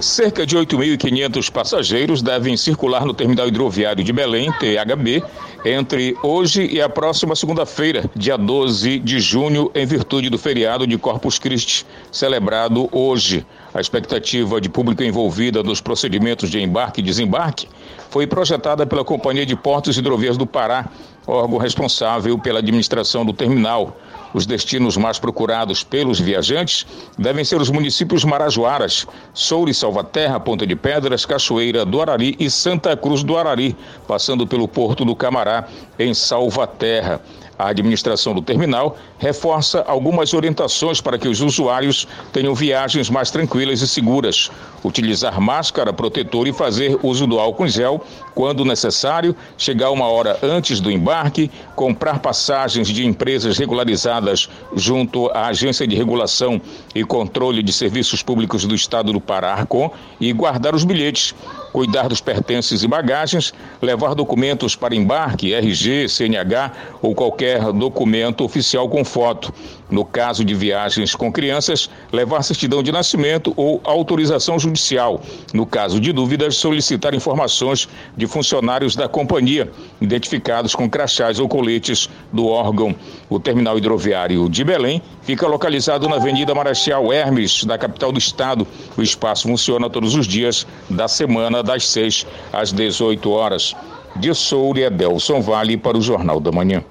Cerca 0.00 0.46
de 0.46 0.56
8.500 0.56 1.50
passageiros 1.50 2.22
devem 2.22 2.56
circular 2.56 3.04
no 3.04 3.12
terminal 3.12 3.46
hidroviário 3.46 4.02
de 4.02 4.10
Belém, 4.14 4.50
THB, 4.52 5.22
entre 5.62 6.16
hoje 6.22 6.66
e 6.72 6.80
a 6.80 6.88
próxima 6.88 7.36
segunda-feira, 7.36 8.10
dia 8.16 8.38
12 8.38 8.98
de 8.98 9.20
junho, 9.20 9.70
em 9.74 9.84
virtude 9.84 10.30
do 10.30 10.38
feriado 10.38 10.86
de 10.86 10.96
Corpus 10.96 11.38
Christi, 11.38 11.84
celebrado 12.10 12.88
hoje. 12.90 13.44
A 13.74 13.80
expectativa 13.80 14.58
de 14.58 14.70
público 14.70 15.02
envolvida 15.02 15.62
nos 15.62 15.82
procedimentos 15.82 16.48
de 16.48 16.58
embarque 16.58 17.02
e 17.02 17.04
desembarque 17.04 17.68
foi 18.08 18.26
projetada 18.26 18.86
pela 18.86 19.04
Companhia 19.04 19.44
de 19.44 19.54
Portos 19.54 19.98
e 19.98 20.00
Hidrovias 20.00 20.38
do 20.38 20.46
Pará, 20.46 20.88
órgão 21.26 21.58
responsável 21.58 22.38
pela 22.38 22.60
administração 22.60 23.22
do 23.22 23.34
terminal. 23.34 23.98
Os 24.32 24.46
destinos 24.46 24.96
mais 24.96 25.18
procurados 25.18 25.82
pelos 25.82 26.20
viajantes 26.20 26.86
devem 27.18 27.44
ser 27.44 27.60
os 27.60 27.70
municípios 27.70 28.24
Marajoaras, 28.24 29.06
Soure, 29.34 29.74
Salvaterra, 29.74 30.38
Ponta 30.38 30.66
de 30.66 30.76
Pedras, 30.76 31.26
Cachoeira 31.26 31.84
do 31.84 32.00
Arari 32.00 32.36
e 32.38 32.48
Santa 32.48 32.96
Cruz 32.96 33.24
do 33.24 33.36
Arari, 33.36 33.76
passando 34.06 34.46
pelo 34.46 34.68
Porto 34.68 35.04
do 35.04 35.16
Camará, 35.16 35.66
em 35.98 36.14
Salvaterra. 36.14 37.20
A 37.60 37.68
administração 37.68 38.34
do 38.34 38.40
terminal 38.40 38.96
reforça 39.18 39.84
algumas 39.86 40.32
orientações 40.32 40.98
para 40.98 41.18
que 41.18 41.28
os 41.28 41.42
usuários 41.42 42.08
tenham 42.32 42.54
viagens 42.54 43.10
mais 43.10 43.30
tranquilas 43.30 43.82
e 43.82 43.86
seguras. 43.86 44.50
Utilizar 44.82 45.38
máscara, 45.38 45.92
protetor 45.92 46.48
e 46.48 46.54
fazer 46.54 46.98
uso 47.02 47.26
do 47.26 47.38
álcool 47.38 47.66
em 47.66 47.68
gel 47.68 48.02
quando 48.34 48.64
necessário, 48.64 49.36
chegar 49.58 49.90
uma 49.90 50.06
hora 50.06 50.38
antes 50.42 50.80
do 50.80 50.90
embarque, 50.90 51.50
comprar 51.76 52.20
passagens 52.20 52.88
de 52.88 53.04
empresas 53.04 53.58
regularizadas 53.58 54.48
junto 54.74 55.28
à 55.32 55.48
Agência 55.48 55.86
de 55.86 55.94
Regulação 55.94 56.58
e 56.94 57.04
Controle 57.04 57.62
de 57.62 57.74
Serviços 57.74 58.22
Públicos 58.22 58.64
do 58.64 58.74
Estado 58.74 59.12
do 59.12 59.20
Pará, 59.20 59.52
Arcom, 59.52 59.90
e 60.18 60.32
guardar 60.32 60.74
os 60.74 60.84
bilhetes 60.84 61.34
cuidar 61.72 62.08
dos 62.08 62.20
pertences 62.20 62.82
e 62.82 62.88
bagagens, 62.88 63.52
levar 63.80 64.14
documentos 64.14 64.76
para 64.76 64.94
embarque, 64.94 65.54
RG, 65.54 66.08
CNH 66.08 66.72
ou 67.00 67.14
qualquer 67.14 67.72
documento 67.72 68.44
oficial 68.44 68.88
com 68.88 69.04
foto. 69.04 69.52
No 69.90 70.04
caso 70.04 70.44
de 70.44 70.54
viagens 70.54 71.14
com 71.14 71.32
crianças, 71.32 71.90
levar 72.12 72.42
certidão 72.42 72.82
de 72.82 72.92
nascimento 72.92 73.52
ou 73.56 73.80
autorização 73.84 74.58
judicial. 74.58 75.20
No 75.52 75.66
caso 75.66 76.00
de 76.00 76.12
dúvidas, 76.12 76.56
solicitar 76.56 77.14
informações 77.14 77.88
de 78.16 78.26
funcionários 78.26 78.94
da 78.94 79.08
companhia, 79.08 79.70
identificados 80.00 80.74
com 80.74 80.88
crachás 80.88 81.38
ou 81.38 81.48
coletes 81.48 82.08
do 82.32 82.46
órgão. 82.46 82.94
O 83.28 83.40
terminal 83.40 83.76
hidroviário 83.76 84.48
de 84.48 84.62
Belém 84.62 85.02
fica 85.22 85.46
localizado 85.46 86.08
na 86.08 86.16
Avenida 86.16 86.54
Marechal 86.54 87.12
Hermes, 87.12 87.64
da 87.64 87.76
capital 87.76 88.12
do 88.12 88.18
estado. 88.18 88.66
O 88.96 89.02
espaço 89.02 89.48
funciona 89.48 89.90
todos 89.90 90.14
os 90.14 90.26
dias 90.26 90.66
da 90.88 91.08
semana, 91.08 91.62
das 91.62 91.88
6 91.88 92.26
às 92.52 92.72
18 92.72 93.30
horas. 93.30 93.74
De 94.16 94.34
Soura, 94.34 94.90
Delson 94.90 95.40
Vale 95.40 95.76
para 95.76 95.96
o 95.96 96.02
Jornal 96.02 96.40
da 96.40 96.50
Manhã. 96.50 96.84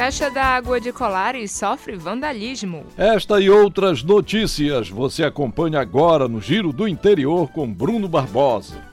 Caixa 0.00 0.30
d'água 0.30 0.80
de 0.80 0.94
Colares 0.94 1.52
sofre 1.52 1.94
vandalismo. 1.94 2.86
Esta 2.96 3.38
e 3.38 3.50
outras 3.50 4.02
notícias 4.02 4.88
você 4.88 5.22
acompanha 5.22 5.78
agora 5.78 6.26
no 6.26 6.40
Giro 6.40 6.72
do 6.72 6.88
Interior 6.88 7.50
com 7.50 7.70
Bruno 7.70 8.08
Barbosa. 8.08 8.89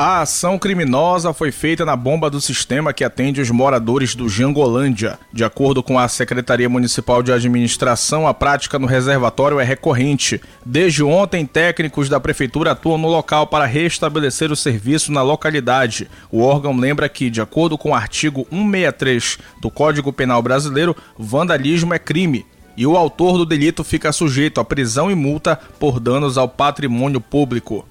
A 0.00 0.20
ação 0.20 0.60
criminosa 0.60 1.32
foi 1.32 1.50
feita 1.50 1.84
na 1.84 1.96
bomba 1.96 2.30
do 2.30 2.40
sistema 2.40 2.92
que 2.92 3.02
atende 3.02 3.40
os 3.40 3.50
moradores 3.50 4.14
do 4.14 4.28
Jangolândia. 4.28 5.18
De 5.32 5.42
acordo 5.42 5.82
com 5.82 5.98
a 5.98 6.06
Secretaria 6.06 6.68
Municipal 6.68 7.20
de 7.20 7.32
Administração, 7.32 8.24
a 8.24 8.32
prática 8.32 8.78
no 8.78 8.86
reservatório 8.86 9.58
é 9.58 9.64
recorrente. 9.64 10.40
Desde 10.64 11.02
ontem, 11.02 11.44
técnicos 11.44 12.08
da 12.08 12.20
prefeitura 12.20 12.70
atuam 12.70 12.96
no 12.96 13.08
local 13.08 13.48
para 13.48 13.66
restabelecer 13.66 14.52
o 14.52 14.56
serviço 14.56 15.10
na 15.10 15.20
localidade. 15.20 16.08
O 16.30 16.42
órgão 16.42 16.76
lembra 16.76 17.08
que, 17.08 17.28
de 17.28 17.40
acordo 17.40 17.76
com 17.76 17.90
o 17.90 17.94
artigo 17.94 18.46
163 18.50 19.38
do 19.60 19.68
Código 19.68 20.12
Penal 20.12 20.40
Brasileiro, 20.40 20.94
vandalismo 21.18 21.92
é 21.92 21.98
crime 21.98 22.46
e 22.78 22.86
o 22.86 22.96
autor 22.96 23.36
do 23.36 23.44
delito 23.44 23.82
fica 23.82 24.12
sujeito 24.12 24.60
a 24.60 24.64
prisão 24.64 25.10
e 25.10 25.14
multa 25.16 25.58
por 25.80 25.98
danos 25.98 26.38
ao 26.38 26.48
patrimônio 26.48 27.20
público. 27.20 27.84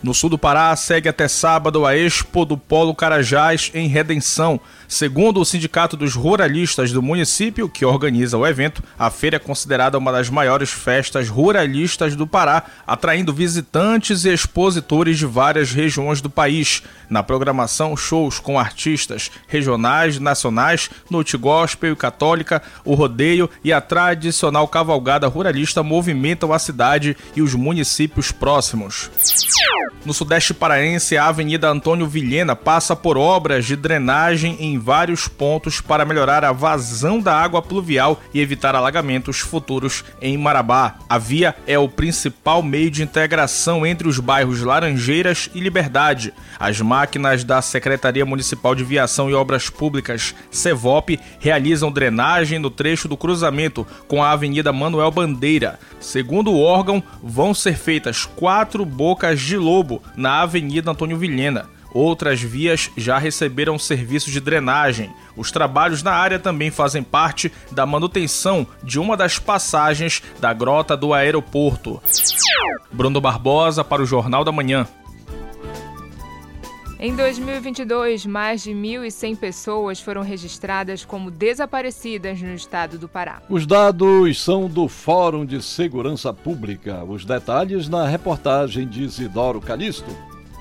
No 0.00 0.14
sul 0.14 0.30
do 0.30 0.38
Pará, 0.38 0.74
segue 0.76 1.10
até 1.10 1.28
sábado 1.28 1.84
a 1.84 1.94
Expo 1.94 2.46
do 2.46 2.56
Polo 2.56 2.94
Carajás 2.94 3.70
em 3.74 3.86
Redenção. 3.86 4.58
Segundo 4.88 5.40
o 5.40 5.44
Sindicato 5.44 5.94
dos 5.94 6.14
Ruralistas 6.14 6.90
do 6.90 7.02
município, 7.02 7.68
que 7.68 7.84
organiza 7.84 8.38
o 8.38 8.46
evento, 8.46 8.82
a 8.98 9.10
feira 9.10 9.36
é 9.36 9.38
considerada 9.38 9.98
uma 9.98 10.10
das 10.10 10.30
maiores 10.30 10.70
festas 10.70 11.28
ruralistas 11.28 12.16
do 12.16 12.26
Pará, 12.26 12.62
atraindo 12.86 13.34
visitantes 13.34 14.24
e 14.24 14.32
expositores 14.32 15.18
de 15.18 15.26
várias 15.26 15.70
regiões 15.72 16.22
do 16.22 16.30
país. 16.30 16.82
Na 17.10 17.24
programação, 17.24 17.96
shows 17.96 18.38
com 18.38 18.56
artistas 18.56 19.32
regionais, 19.48 20.20
nacionais, 20.20 20.88
noite 21.10 21.36
gospel 21.36 21.92
e 21.92 21.96
católica, 21.96 22.62
o 22.84 22.94
rodeio 22.94 23.50
e 23.64 23.72
a 23.72 23.80
tradicional 23.80 24.68
cavalgada 24.68 25.26
ruralista 25.26 25.82
movimentam 25.82 26.52
a 26.52 26.58
cidade 26.60 27.16
e 27.34 27.42
os 27.42 27.52
municípios 27.52 28.30
próximos. 28.30 29.10
No 30.04 30.14
sudeste 30.14 30.54
paraense, 30.54 31.16
a 31.18 31.26
Avenida 31.26 31.68
Antônio 31.68 32.06
Vilhena 32.06 32.56
passa 32.56 32.96
por 32.96 33.18
obras 33.18 33.66
de 33.66 33.76
drenagem 33.76 34.56
em 34.60 34.78
vários 34.78 35.28
pontos 35.28 35.80
para 35.80 36.04
melhorar 36.04 36.44
a 36.44 36.52
vazão 36.52 37.20
da 37.20 37.34
água 37.34 37.60
pluvial 37.60 38.20
e 38.32 38.40
evitar 38.40 38.74
alagamentos 38.74 39.40
futuros 39.40 40.04
em 40.22 40.38
Marabá. 40.38 40.94
A 41.08 41.18
via 41.18 41.54
é 41.66 41.78
o 41.78 41.88
principal 41.88 42.62
meio 42.62 42.90
de 42.90 43.02
integração 43.02 43.84
entre 43.84 44.08
os 44.08 44.18
bairros 44.18 44.62
Laranjeiras 44.62 45.50
e 45.54 45.60
Liberdade. 45.60 46.32
As 46.58 46.80
máquinas 47.00 47.44
da 47.44 47.62
Secretaria 47.62 48.26
Municipal 48.26 48.74
de 48.74 48.84
Viação 48.84 49.30
e 49.30 49.34
Obras 49.34 49.70
Públicas, 49.70 50.34
CEVOP, 50.50 51.18
realizam 51.38 51.90
drenagem 51.90 52.58
no 52.58 52.68
trecho 52.68 53.08
do 53.08 53.16
cruzamento 53.16 53.86
com 54.06 54.22
a 54.22 54.32
Avenida 54.32 54.70
Manuel 54.70 55.10
Bandeira. 55.10 55.80
Segundo 55.98 56.52
o 56.52 56.60
órgão, 56.60 57.02
vão 57.22 57.54
ser 57.54 57.78
feitas 57.78 58.26
quatro 58.26 58.84
bocas 58.84 59.40
de 59.40 59.56
lobo 59.56 60.02
na 60.14 60.42
Avenida 60.42 60.90
Antônio 60.90 61.16
Vilhena. 61.16 61.70
Outras 61.90 62.42
vias 62.42 62.90
já 62.98 63.16
receberam 63.16 63.78
serviços 63.78 64.30
de 64.30 64.38
drenagem. 64.38 65.10
Os 65.34 65.50
trabalhos 65.50 66.02
na 66.02 66.12
área 66.12 66.38
também 66.38 66.70
fazem 66.70 67.02
parte 67.02 67.50
da 67.72 67.86
manutenção 67.86 68.66
de 68.82 68.98
uma 69.00 69.16
das 69.16 69.38
passagens 69.38 70.22
da 70.38 70.52
grota 70.52 70.94
do 70.94 71.14
aeroporto. 71.14 72.00
Bruno 72.92 73.22
Barbosa 73.22 73.82
para 73.82 74.02
o 74.02 74.06
Jornal 74.06 74.44
da 74.44 74.52
Manhã. 74.52 74.86
Em 77.02 77.16
2022, 77.16 78.26
mais 78.26 78.62
de 78.62 78.72
1.100 78.72 79.34
pessoas 79.34 79.98
foram 79.98 80.20
registradas 80.20 81.02
como 81.02 81.30
desaparecidas 81.30 82.42
no 82.42 82.52
estado 82.52 82.98
do 82.98 83.08
Pará. 83.08 83.40
Os 83.48 83.64
dados 83.64 84.38
são 84.38 84.68
do 84.68 84.86
Fórum 84.86 85.46
de 85.46 85.62
Segurança 85.62 86.30
Pública. 86.30 87.02
Os 87.02 87.24
detalhes 87.24 87.88
na 87.88 88.06
reportagem 88.06 88.86
de 88.86 89.02
Isidoro 89.02 89.62
Calixto. 89.62 90.14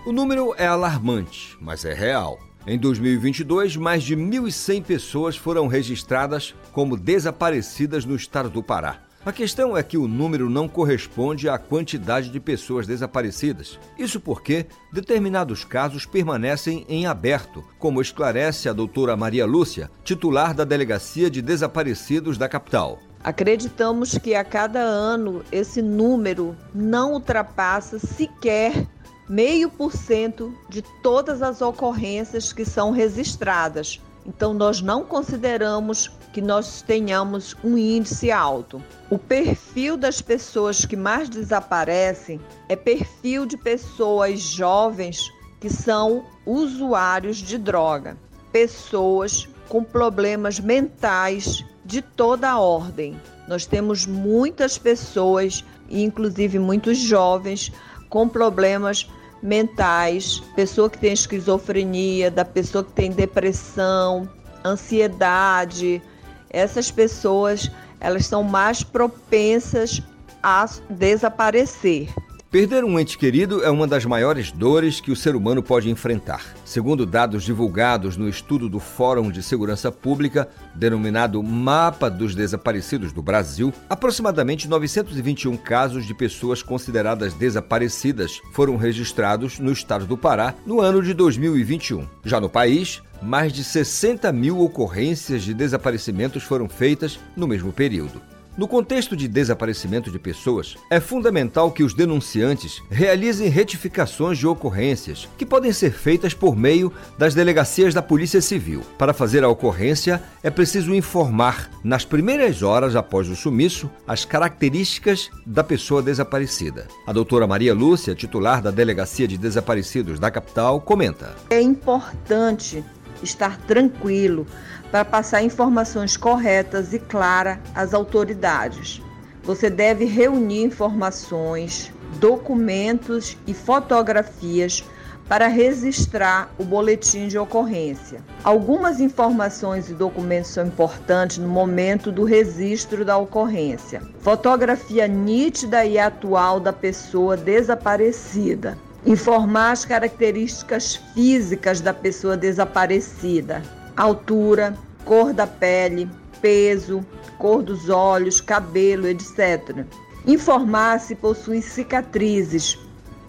O 0.06 0.13
número 0.13 0.56
é 0.58 0.65
alarmante, 0.65 1.58
mas 1.60 1.84
é 1.84 1.93
real. 1.93 2.39
Em 2.65 2.78
2022, 2.78 3.75
mais 3.75 4.02
de 4.02 4.15
1.100 4.15 4.82
pessoas 4.82 5.36
foram 5.36 5.67
registradas 5.67 6.56
como 6.71 6.95
desaparecidas 6.95 8.06
no 8.06 8.15
estado 8.15 8.49
do 8.49 8.63
Pará. 8.63 9.09
A 9.26 9.34
questão 9.34 9.76
é 9.76 9.84
que 9.84 9.98
o 9.98 10.08
número 10.08 10.50
não 10.50 10.66
corresponde 10.66 11.50
à 11.50 11.58
quantidade 11.58 12.30
de 12.30 12.40
pessoas 12.40 12.88
desaparecidas. 12.88 13.78
Isso 13.98 14.18
porque 14.18 14.66
determinados 14.94 15.66
casos 15.66 16.06
permanecem 16.06 16.86
em 16.88 17.06
aberto, 17.06 17.62
como 17.78 18.02
esclarece 18.02 18.70
a 18.70 18.74
doutora 18.74 19.18
Maria 19.18 19.46
Lúcia, 19.46 19.92
titular 20.06 20.54
da 20.54 20.64
Delegacia 20.64 21.30
de 21.30 21.42
Desaparecidos 21.42 22.38
da 22.38 22.48
capital. 22.48 22.98
Acreditamos 23.22 24.18
que 24.18 24.34
a 24.36 24.44
cada 24.46 24.80
ano 24.80 25.44
esse 25.52 25.82
número 25.82 26.56
não 26.74 27.12
ultrapassa 27.12 28.00
sequer 28.00 28.88
meio 29.28 29.70
por 29.70 29.92
cento 29.92 30.58
de 30.70 30.82
todas 31.04 31.42
as 31.42 31.62
ocorrências 31.62 32.54
que 32.54 32.64
são 32.64 32.92
registradas. 32.92 34.00
Então, 34.26 34.54
nós 34.54 34.82
não 34.82 35.04
consideramos 35.04 36.10
que 36.32 36.42
nós 36.42 36.82
tenhamos 36.82 37.56
um 37.64 37.78
índice 37.78 38.32
alto. 38.32 38.84
O 39.10 39.18
perfil 39.18 39.98
das 39.98 40.22
pessoas 40.22 40.86
que 40.86 40.96
mais 40.96 41.30
desaparecem 41.30 42.40
é 42.68 42.76
perfil 42.76 43.46
de 43.46 43.58
pessoas 43.58 44.40
jovens 44.40 45.32
que 45.60 45.70
são 45.70 46.26
usuários 46.46 47.38
de 47.38 47.58
droga, 47.58 48.18
pessoas 48.52 49.48
com 49.68 49.84
problemas 49.84 50.60
mentais 50.60 51.66
de 51.84 52.02
toda 52.02 52.50
a 52.50 52.60
ordem. 52.60 53.20
Nós 53.48 53.66
temos 53.66 54.06
muitas 54.06 54.78
pessoas, 54.78 55.66
inclusive 55.90 56.60
muitos 56.60 56.98
jovens, 56.98 57.72
com 58.10 58.28
problemas 58.30 59.10
mentais, 59.41 60.41
pessoa 60.56 60.89
que 60.89 60.97
tem 60.97 61.13
esquizofrenia, 61.13 62.30
da 62.30 62.43
pessoa 62.43 62.84
que 62.84 62.91
tem 62.91 63.12
depressão, 63.12 64.30
ansiedade. 64.65 66.02
Essas 66.49 66.91
pessoas, 66.91 67.71
elas 67.99 68.25
são 68.25 68.43
mais 68.43 68.84
propensas 68.84 70.02
a 70.41 70.67
desaparecer. 70.89 72.13
Perder 72.52 72.84
um 72.84 73.00
ente 73.00 73.16
querido 73.16 73.64
é 73.64 73.70
uma 73.70 73.86
das 73.86 74.06
maiores 74.06 74.52
dores 74.52 75.00
que 75.00 75.12
o 75.12 75.16
ser 75.16 75.36
humano 75.36 75.62
pode 75.62 75.88
enfrentar. 75.88 76.44
Segundo 76.66 77.06
dados 77.06 77.44
divulgados 77.44 78.18
no 78.18 78.28
estudo 78.28 78.68
do 78.68 78.80
Fórum 78.80 79.30
de 79.30 79.44
Segurança 79.44 79.92
Pública, 79.92 80.50
denominado 80.74 81.44
Mapa 81.44 82.10
dos 82.10 82.34
Desaparecidos 82.34 83.14
do 83.14 83.22
Brasil, 83.22 83.72
aproximadamente 83.88 84.68
921 84.68 85.58
casos 85.58 86.08
de 86.08 86.14
pessoas 86.16 86.64
consideradas 86.64 87.36
desaparecidas 87.36 88.42
foram 88.52 88.78
registrados 88.78 89.60
no 89.60 89.72
estado 89.72 90.08
do 90.08 90.18
Pará 90.18 90.56
no 90.66 90.82
ano 90.82 91.04
de 91.04 91.14
2021. 91.14 92.08
Já 92.26 92.42
no 92.42 92.50
país, 92.50 93.00
mais 93.22 93.54
de 93.54 93.64
60 93.64 94.32
mil 94.32 94.60
ocorrências 94.60 95.44
de 95.44 95.54
desaparecimentos 95.54 96.42
foram 96.42 96.68
feitas 96.68 97.20
no 97.38 97.48
mesmo 97.48 97.72
período. 97.72 98.20
No 98.60 98.67
contexto 98.67 99.15
de 99.15 99.26
desaparecimento 99.26 100.12
de 100.12 100.19
pessoas, 100.19 100.76
é 100.89 101.00
fundamental 101.00 101.72
que 101.72 101.82
os 101.82 101.93
denunciantes 101.93 102.84
realizem 102.89 103.48
retificações 103.48 104.38
de 104.38 104.45
ocorrências, 104.45 105.30
que 105.38 105.45
podem 105.45 105.72
ser 105.72 105.93
feitas 105.93 106.34
por 106.34 106.58
meio 106.58 106.91
das 107.17 107.34
delegacias 107.34 107.93
da 107.93 108.02
Polícia 108.02 108.41
Civil. 108.41 108.82
Para 108.98 109.13
fazer 109.13 109.45
a 109.45 109.48
ocorrência, 109.48 110.22
é 110.43 110.50
preciso 110.50 110.93
informar, 110.93 111.72
nas 111.82 112.04
primeiras 112.04 112.62
horas 112.62 112.98
após 112.98 113.30
o 113.30 113.36
sumiço, 113.38 113.89
as 114.06 114.26
características 114.26 115.30
da 115.45 115.63
pessoa 115.63 116.02
desaparecida. 116.02 116.86
A 117.08 117.13
doutora 117.13 117.48
Maria 117.48 117.74
Lúcia, 117.74 118.13
titular 118.13 118.62
da 118.62 118.72
Delegacia 118.72 119.26
de 119.26 119.38
Desaparecidos 119.38 120.19
da 120.19 120.30
capital, 120.30 120.82
comenta. 120.82 121.34
É 121.50 121.62
importante 121.62 122.84
estar 123.24 123.58
tranquilo 123.60 124.45
para 124.91 125.06
passar 125.06 125.43
informações 125.43 126.17
corretas 126.17 126.93
e 126.93 126.99
claras 126.99 127.60
às 127.75 127.93
autoridades. 127.93 129.02
Você 129.43 129.69
deve 129.69 130.06
reunir 130.06 130.63
informações, 130.63 131.91
documentos 132.19 133.38
e 133.47 133.54
fotografias 133.54 134.84
para 135.28 135.47
registrar 135.47 136.49
o 136.58 136.63
boletim 136.63 137.28
de 137.28 137.38
ocorrência. 137.38 138.23
Algumas 138.43 138.99
informações 138.99 139.88
e 139.88 139.93
documentos 139.93 140.49
são 140.49 140.65
importantes 140.65 141.38
no 141.38 141.47
momento 141.47 142.12
do 142.12 142.23
registro 142.23 143.06
da 143.06 143.15
ocorrência. 143.15 144.02
Fotografia 144.21 145.08
nítida 145.08 145.86
e 145.86 145.99
atual 145.99 146.60
da 146.60 146.73
pessoa 146.73 147.38
desaparecida. 147.38 148.75
Informar 149.06 149.71
as 149.71 149.86
características 149.86 150.95
físicas 151.13 151.80
da 151.80 151.93
pessoa 151.93 152.36
desaparecida, 152.36 153.62
altura, 154.00 154.78
cor 155.04 155.34
da 155.34 155.46
pele, 155.46 156.10
peso, 156.42 157.06
cor 157.38 157.62
dos 157.62 157.90
olhos, 157.90 158.40
cabelo, 158.40 159.08
etc. 159.08 159.86
Informar 160.26 161.00
se 161.00 161.16
possui 161.16 161.62
cicatrizes, 161.62 162.80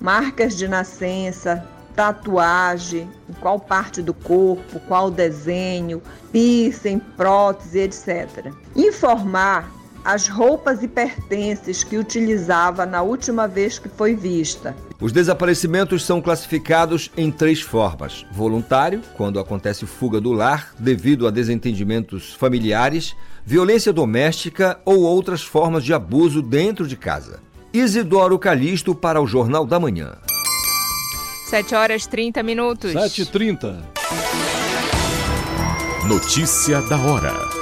marcas 0.00 0.56
de 0.56 0.68
nascença, 0.68 1.66
tatuagem, 1.96 3.11
em 3.28 3.33
qual 3.35 3.59
parte 3.59 4.00
do 4.00 4.14
corpo, 4.14 4.80
qual 4.87 5.11
desenho, 5.11 6.00
piercing, 6.30 7.00
prótese, 7.16 7.80
etc. 7.80 8.52
Informar 8.76 9.79
as 10.04 10.28
roupas 10.28 10.82
e 10.82 10.88
pertences 10.88 11.84
que 11.84 11.96
utilizava 11.96 12.86
na 12.86 13.02
última 13.02 13.46
vez 13.46 13.78
que 13.78 13.88
foi 13.88 14.14
vista. 14.14 14.74
Os 15.00 15.12
desaparecimentos 15.12 16.04
são 16.04 16.20
classificados 16.20 17.10
em 17.16 17.30
três 17.30 17.60
formas: 17.60 18.26
voluntário, 18.32 19.00
quando 19.16 19.38
acontece 19.38 19.86
fuga 19.86 20.20
do 20.20 20.32
lar 20.32 20.74
devido 20.78 21.26
a 21.26 21.30
desentendimentos 21.30 22.34
familiares, 22.34 23.14
violência 23.44 23.92
doméstica 23.92 24.78
ou 24.84 25.00
outras 25.00 25.42
formas 25.42 25.84
de 25.84 25.94
abuso 25.94 26.42
dentro 26.42 26.86
de 26.86 26.96
casa. 26.96 27.40
Isidoro 27.72 28.38
Calixto 28.38 28.94
para 28.94 29.20
o 29.20 29.26
Jornal 29.26 29.64
da 29.64 29.78
Manhã. 29.78 30.16
7 31.46 31.74
horas 31.74 32.06
30 32.06 32.42
minutos. 32.42 32.92
7h30. 32.92 33.82
Notícia 36.06 36.80
da 36.82 36.96
hora. 36.96 37.59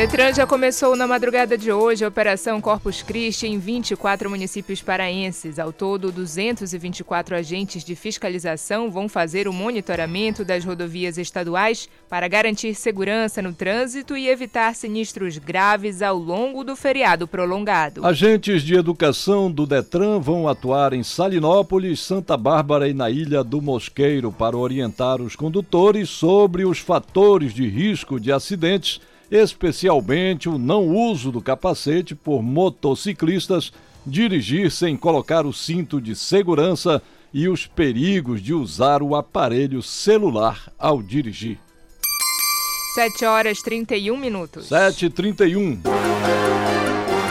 Detran 0.00 0.32
já 0.32 0.46
começou 0.46 0.96
na 0.96 1.06
madrugada 1.06 1.58
de 1.58 1.70
hoje 1.70 2.06
a 2.06 2.08
Operação 2.08 2.58
Corpus 2.58 3.02
Christi 3.02 3.46
em 3.46 3.58
24 3.58 4.30
municípios 4.30 4.80
paraenses. 4.80 5.58
Ao 5.58 5.74
todo, 5.74 6.10
224 6.10 7.36
agentes 7.36 7.84
de 7.84 7.94
fiscalização 7.94 8.90
vão 8.90 9.10
fazer 9.10 9.46
o 9.46 9.52
monitoramento 9.52 10.42
das 10.42 10.64
rodovias 10.64 11.18
estaduais 11.18 11.86
para 12.08 12.26
garantir 12.28 12.74
segurança 12.74 13.42
no 13.42 13.52
trânsito 13.52 14.16
e 14.16 14.26
evitar 14.26 14.74
sinistros 14.74 15.36
graves 15.36 16.00
ao 16.00 16.16
longo 16.16 16.64
do 16.64 16.74
feriado 16.74 17.28
prolongado. 17.28 18.06
Agentes 18.06 18.62
de 18.62 18.76
educação 18.76 19.52
do 19.52 19.66
Detran 19.66 20.18
vão 20.18 20.48
atuar 20.48 20.94
em 20.94 21.02
Salinópolis, 21.02 22.00
Santa 22.00 22.38
Bárbara 22.38 22.88
e 22.88 22.94
na 22.94 23.10
Ilha 23.10 23.44
do 23.44 23.60
Mosqueiro 23.60 24.32
para 24.32 24.56
orientar 24.56 25.20
os 25.20 25.36
condutores 25.36 26.08
sobre 26.08 26.64
os 26.64 26.78
fatores 26.78 27.52
de 27.52 27.68
risco 27.68 28.18
de 28.18 28.32
acidentes 28.32 28.98
especialmente 29.30 30.48
o 30.48 30.58
não 30.58 30.88
uso 30.88 31.30
do 31.30 31.40
capacete 31.40 32.14
por 32.14 32.42
motociclistas, 32.42 33.72
dirigir 34.04 34.70
sem 34.70 34.96
colocar 34.96 35.46
o 35.46 35.52
cinto 35.52 36.00
de 36.00 36.16
segurança 36.16 37.02
e 37.32 37.48
os 37.48 37.66
perigos 37.66 38.42
de 38.42 38.52
usar 38.52 39.02
o 39.02 39.14
aparelho 39.14 39.82
celular 39.82 40.72
ao 40.78 41.02
dirigir. 41.02 41.58
7 42.94 43.24
horas 43.24 43.62
31 43.62 44.16
minutos. 44.16 44.68
7h31. 44.68 45.78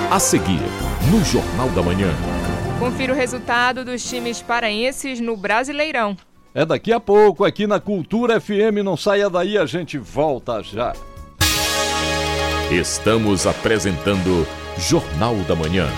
A 0.09 0.19
seguir, 0.19 0.61
no 1.11 1.23
Jornal 1.25 1.69
da 1.69 1.83
Manhã. 1.83 2.13
Confira 2.79 3.11
o 3.11 3.15
resultado 3.15 3.83
dos 3.83 4.01
times 4.09 4.41
paraenses 4.41 5.19
no 5.19 5.35
Brasileirão. 5.35 6.15
É 6.53 6.65
daqui 6.65 6.93
a 6.93 6.99
pouco, 6.99 7.43
aqui 7.43 7.67
na 7.67 7.79
Cultura 7.79 8.39
FM. 8.39 8.83
Não 8.83 8.95
saia 8.95 9.29
daí, 9.29 9.57
a 9.57 9.65
gente 9.65 9.97
volta 9.97 10.63
já. 10.63 10.93
Estamos 12.71 13.47
apresentando 13.47 14.47
Jornal 14.77 15.35
da 15.37 15.55
Manhã. 15.55 15.89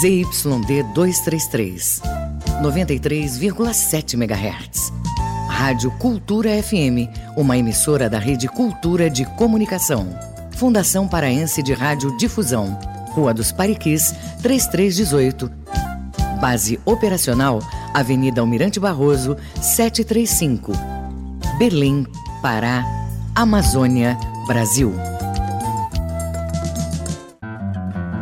ZYD 0.00 0.82
233, 0.94 2.00
93,7 2.62 4.14
MHz. 4.14 4.90
Rádio 5.50 5.90
Cultura 5.98 6.50
FM, 6.62 7.12
uma 7.36 7.58
emissora 7.58 8.08
da 8.08 8.18
Rede 8.18 8.48
Cultura 8.48 9.10
de 9.10 9.26
Comunicação. 9.36 10.08
Fundação 10.52 11.06
Paraense 11.06 11.62
de 11.62 11.74
Rádio 11.74 12.16
Difusão. 12.16 12.78
Rua 13.12 13.34
dos 13.34 13.52
Pariquis, 13.52 14.14
3318. 14.40 15.87
Base 16.40 16.78
operacional, 16.84 17.58
Avenida 17.92 18.40
Almirante 18.40 18.78
Barroso, 18.78 19.36
735. 19.60 20.72
Belém, 21.58 22.06
Pará, 22.40 22.84
Amazônia, 23.34 24.16
Brasil. 24.46 24.92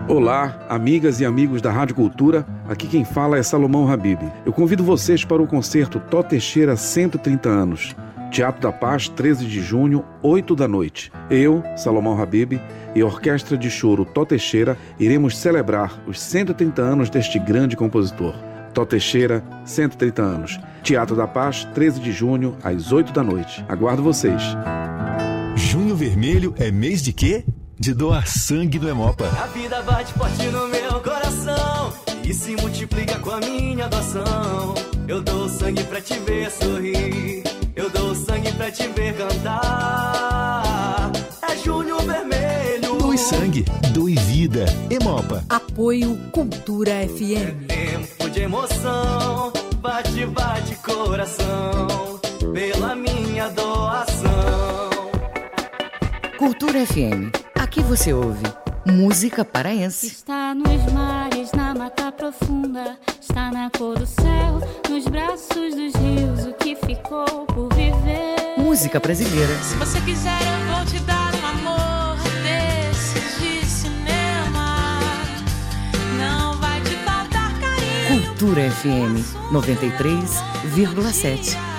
Olá, 0.09 0.59
amigas 0.67 1.21
e 1.21 1.27
amigos 1.27 1.61
da 1.61 1.71
Rádio 1.71 1.95
Cultura. 1.95 2.47
Aqui 2.67 2.87
quem 2.87 3.05
fala 3.05 3.37
é 3.37 3.43
Salomão 3.43 3.91
Habib. 3.91 4.21
Eu 4.47 4.53
convido 4.53 4.83
vocês 4.83 5.23
para 5.23 5.43
o 5.43 5.47
concerto 5.47 6.01
Tó 6.01 6.23
Teixeira 6.23 6.75
130 6.75 7.49
anos. 7.51 7.95
Teatro 8.31 8.61
da 8.61 8.73
Paz, 8.73 9.09
13 9.09 9.47
de 9.47 9.61
junho, 9.61 10.05
8 10.23 10.55
da 10.55 10.69
noite. 10.69 11.11
Eu, 11.31 11.63
Salomão 11.77 12.21
Habib, 12.21 12.61
e 12.95 13.01
a 13.01 13.07
Orquestra 13.07 13.57
de 13.57 13.71
Choro 13.71 14.05
Tó 14.05 14.25
Teixeira 14.25 14.77
iremos 14.99 15.37
celebrar 15.37 16.03
os 16.07 16.21
130 16.21 16.83
anos 16.83 17.11
deste 17.11 17.39
grande 17.39 17.77
compositor. 17.77 18.35
Tó 18.75 18.85
Teixeira, 18.85 19.43
130 19.65 20.23
anos. 20.23 20.61
Teatro 20.83 21.17
da 21.17 21.27
Paz, 21.27 21.65
13 21.75 22.01
de 22.01 22.13
junho, 22.13 22.57
às 22.63 22.93
8 22.93 23.13
da 23.13 23.23
noite. 23.23 23.65
Aguardo 23.69 24.03
vocês. 24.03 24.43
Junho 25.55 25.97
Vermelho 25.97 26.55
é 26.59 26.71
mês 26.71 27.03
de 27.03 27.13
quê? 27.13 27.45
De 27.79 27.95
doar 27.95 28.27
sangue 28.27 28.79
do 28.79 28.89
Hemopa. 28.89 29.27
A 29.27 29.47
vida 29.47 29.83
bate 29.83 30.13
forte 30.13 30.47
no 30.49 30.69
meu 30.69 31.01
coração 31.01 31.93
e 32.25 32.35
se 32.35 32.57
multiplica 32.57 33.19
com 33.19 33.31
a 33.31 33.41
minha 33.41 33.89
doação. 33.89 34.75
Eu 35.09 35.23
dou 35.23 35.49
sangue 35.49 35.85
pra 35.85 36.01
te 36.01 36.19
ver 36.21 36.51
sorrir. 36.51 37.66
Eu 37.77 37.91
dou 37.91 38.15
sangue 38.15 38.51
pra 38.53 38.71
te 38.71 38.89
ver 38.89 39.15
cantar. 39.15 40.63
É 41.43 41.57
junho 41.59 41.99
vermelho. 41.99 42.97
Doe 42.99 43.19
sangue, 43.19 43.67
doe 43.93 44.15
vida. 44.15 44.65
Hemopa. 44.91 45.45
Apoio 45.51 46.17
Cultura 46.33 47.07
FM. 47.07 47.67
Tempo 47.69 48.31
de 48.31 48.41
emoção. 48.41 49.53
Bate, 49.77 50.25
bate 50.25 50.75
coração. 50.77 52.19
Pela 52.55 52.97
minha 52.97 53.51
doação. 53.51 54.91
Cultura 56.39 56.87
FM. 56.87 57.31
Aqui 57.55 57.83
você 57.83 58.15
ouve 58.15 58.66
música 58.87 59.45
paraense. 59.45 60.07
Está 60.07 60.55
nos 60.55 60.91
mares, 60.93 61.51
na 61.53 61.75
mata 61.75 62.11
profunda. 62.13 62.97
Está 63.21 63.51
na 63.51 63.69
cor 63.71 63.99
do 63.99 64.07
céu, 64.07 64.61
nos 64.89 65.05
braços 65.07 65.75
dos 65.75 65.93
rios. 65.95 66.47
O 66.47 66.53
que 66.55 66.75
ficou 66.77 67.45
por 67.47 67.69
viver? 67.75 68.37
Música 68.57 68.99
brasileira. 69.01 69.53
Se 69.63 69.75
você 69.75 70.01
quiser, 70.01 70.41
eu 70.41 70.75
vou 70.75 70.83
te 70.87 70.99
dar 71.01 71.35
um 71.35 71.47
amor 71.47 72.17
desses 72.43 73.39
de 73.41 73.67
cinema. 73.67 75.01
Não 76.19 76.57
vai 76.59 76.81
te 76.83 76.95
faltar 76.97 77.53
carinho. 77.61 78.23
Cultura 78.29 78.71
FM 78.71 79.21
93,7. 79.53 81.76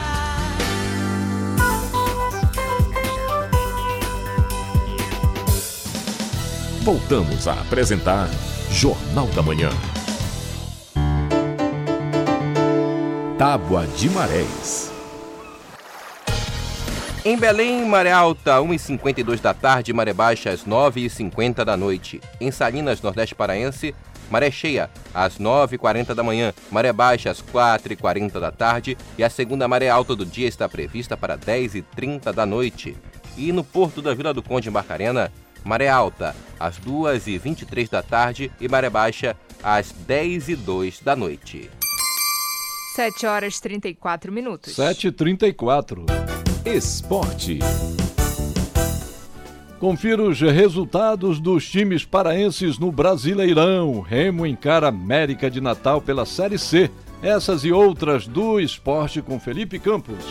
Voltamos 6.88 7.50
a 7.50 7.52
apresentar 7.52 8.30
Jornal 8.72 9.28
da 9.36 9.42
Manhã. 9.42 9.70
Tábua 13.38 13.86
de 13.88 14.10
Marés. 14.10 14.90
Em 17.26 17.38
Belém, 17.38 17.84
maré 17.84 18.14
alta, 18.14 18.60
1h52 18.60 19.42
da 19.42 19.54
tarde, 19.54 19.92
maré 19.92 20.14
baixa, 20.14 20.50
às 20.50 20.64
9h50 20.64 21.66
da 21.66 21.76
noite. 21.76 22.22
Em 22.40 22.52
Salinas, 22.52 23.02
Nordeste 23.02 23.36
Paraense, 23.36 23.94
maré 24.32 24.50
cheia, 24.50 24.90
às 25.14 25.38
9h40 25.38 26.14
da 26.14 26.24
manhã, 26.24 26.54
maré 26.72 26.94
baixa, 26.94 27.30
às 27.30 27.42
4h40 27.42 28.40
da 28.40 28.50
tarde 28.50 28.98
e 29.18 29.26
a 29.26 29.30
segunda 29.30 29.68
maré 29.68 29.90
alta 29.90 30.16
do 30.16 30.26
dia 30.26 30.48
está 30.48 30.70
prevista 30.70 31.18
para 31.18 31.38
10h30 31.38 32.32
da 32.32 32.46
noite. 32.46 32.96
E 33.36 33.52
no 33.52 33.62
Porto 33.62 34.02
da 34.02 34.14
Vila 34.14 34.34
do 34.34 34.42
Conde, 34.42 34.70
em 34.70 34.72
Barcarena, 34.72 35.30
maré 35.68 35.90
alta, 35.90 36.36
às 36.60 36.80
2h23 36.80 37.90
da 37.90 38.02
tarde 38.02 38.52
e 38.60 38.68
maré 38.68 38.90
baixa, 38.90 39.36
às 39.62 39.94
10h02 40.08 41.04
da 41.04 41.16
noite. 41.16 41.70
7 42.96 43.28
horas 43.28 43.60
34 43.60 44.32
minutos. 44.32 44.76
7h34. 44.76 46.06
Esporte. 46.66 47.60
Confira 49.80 50.24
os 50.24 50.42
resultados 50.42 51.40
dos 51.40 51.70
times 51.70 52.04
paraenses 52.04 52.80
no 52.80 52.92
Brasileirão. 52.92 54.02
Remo 54.02 54.48
encara 54.48 54.88
América 54.88 55.52
de 55.52 55.62
Natal 55.62 56.02
pela 56.02 56.26
Série 56.26 56.58
C. 56.58 56.90
Essas 57.22 57.64
e 57.64 57.72
outras 57.72 58.28
do 58.28 58.60
esporte 58.60 59.24
com 59.24 59.40
Felipe 59.40 59.80
Campos. 59.80 60.24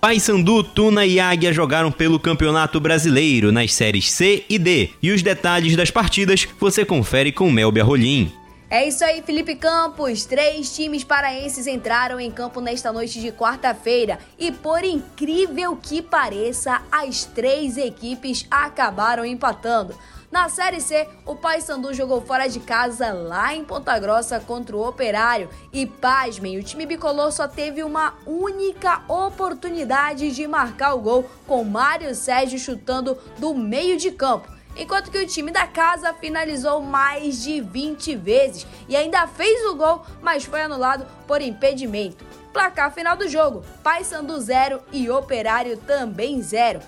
Paysandu, 0.00 0.62
Tuna 0.62 1.06
e 1.06 1.20
Águia 1.20 1.52
jogaram 1.52 1.92
pelo 1.92 2.18
Campeonato 2.18 2.80
Brasileiro 2.80 3.52
nas 3.52 3.72
séries 3.72 4.10
C 4.10 4.44
e 4.48 4.58
D. 4.58 4.90
E 5.00 5.12
os 5.12 5.22
detalhes 5.22 5.76
das 5.76 5.90
partidas 5.90 6.46
você 6.58 6.84
confere 6.84 7.30
com 7.30 7.50
Melbia 7.50 7.84
Rolim. 7.84 8.32
É 8.68 8.88
isso 8.88 9.04
aí, 9.04 9.22
Felipe 9.22 9.54
Campos. 9.54 10.24
Três 10.24 10.74
times 10.74 11.04
paraenses 11.04 11.68
entraram 11.68 12.18
em 12.18 12.32
campo 12.32 12.60
nesta 12.60 12.92
noite 12.92 13.20
de 13.20 13.30
quarta-feira 13.30 14.18
e, 14.36 14.50
por 14.50 14.82
incrível 14.82 15.78
que 15.80 16.02
pareça, 16.02 16.82
as 16.90 17.24
três 17.24 17.76
equipes 17.76 18.44
acabaram 18.50 19.24
empatando. 19.24 19.94
Na 20.30 20.48
Série 20.48 20.80
C, 20.80 21.08
o 21.24 21.36
Paysandu 21.36 21.94
jogou 21.94 22.20
fora 22.20 22.48
de 22.48 22.58
casa 22.58 23.12
lá 23.12 23.54
em 23.54 23.64
Ponta 23.64 23.96
Grossa 23.98 24.40
contra 24.40 24.76
o 24.76 24.86
Operário 24.86 25.48
e, 25.72 25.86
pasmem, 25.86 26.58
o 26.58 26.64
time 26.64 26.84
bicolor 26.84 27.30
só 27.30 27.46
teve 27.46 27.84
uma 27.84 28.14
única 28.26 29.02
oportunidade 29.08 30.32
de 30.32 30.46
marcar 30.48 30.94
o 30.94 31.00
gol 31.00 31.30
com 31.46 31.62
Mário 31.62 32.14
Sérgio 32.14 32.58
chutando 32.58 33.16
do 33.38 33.54
meio 33.54 33.96
de 33.96 34.10
campo 34.10 34.56
enquanto 34.76 35.10
que 35.10 35.18
o 35.18 35.26
time 35.26 35.50
da 35.50 35.66
casa 35.66 36.12
finalizou 36.12 36.80
mais 36.82 37.42
de 37.42 37.60
20 37.60 38.14
vezes 38.16 38.66
e 38.88 38.94
ainda 38.94 39.26
fez 39.26 39.64
o 39.64 39.74
gol, 39.74 40.04
mas 40.20 40.44
foi 40.44 40.62
anulado 40.62 41.06
por 41.26 41.40
impedimento. 41.40 42.24
Placar 42.52 42.92
final 42.92 43.16
do 43.16 43.28
jogo: 43.28 43.64
Paysandu 43.82 44.38
0 44.38 44.82
e 44.92 45.08
Operário 45.10 45.76
também 45.78 46.42
0. 46.42 46.80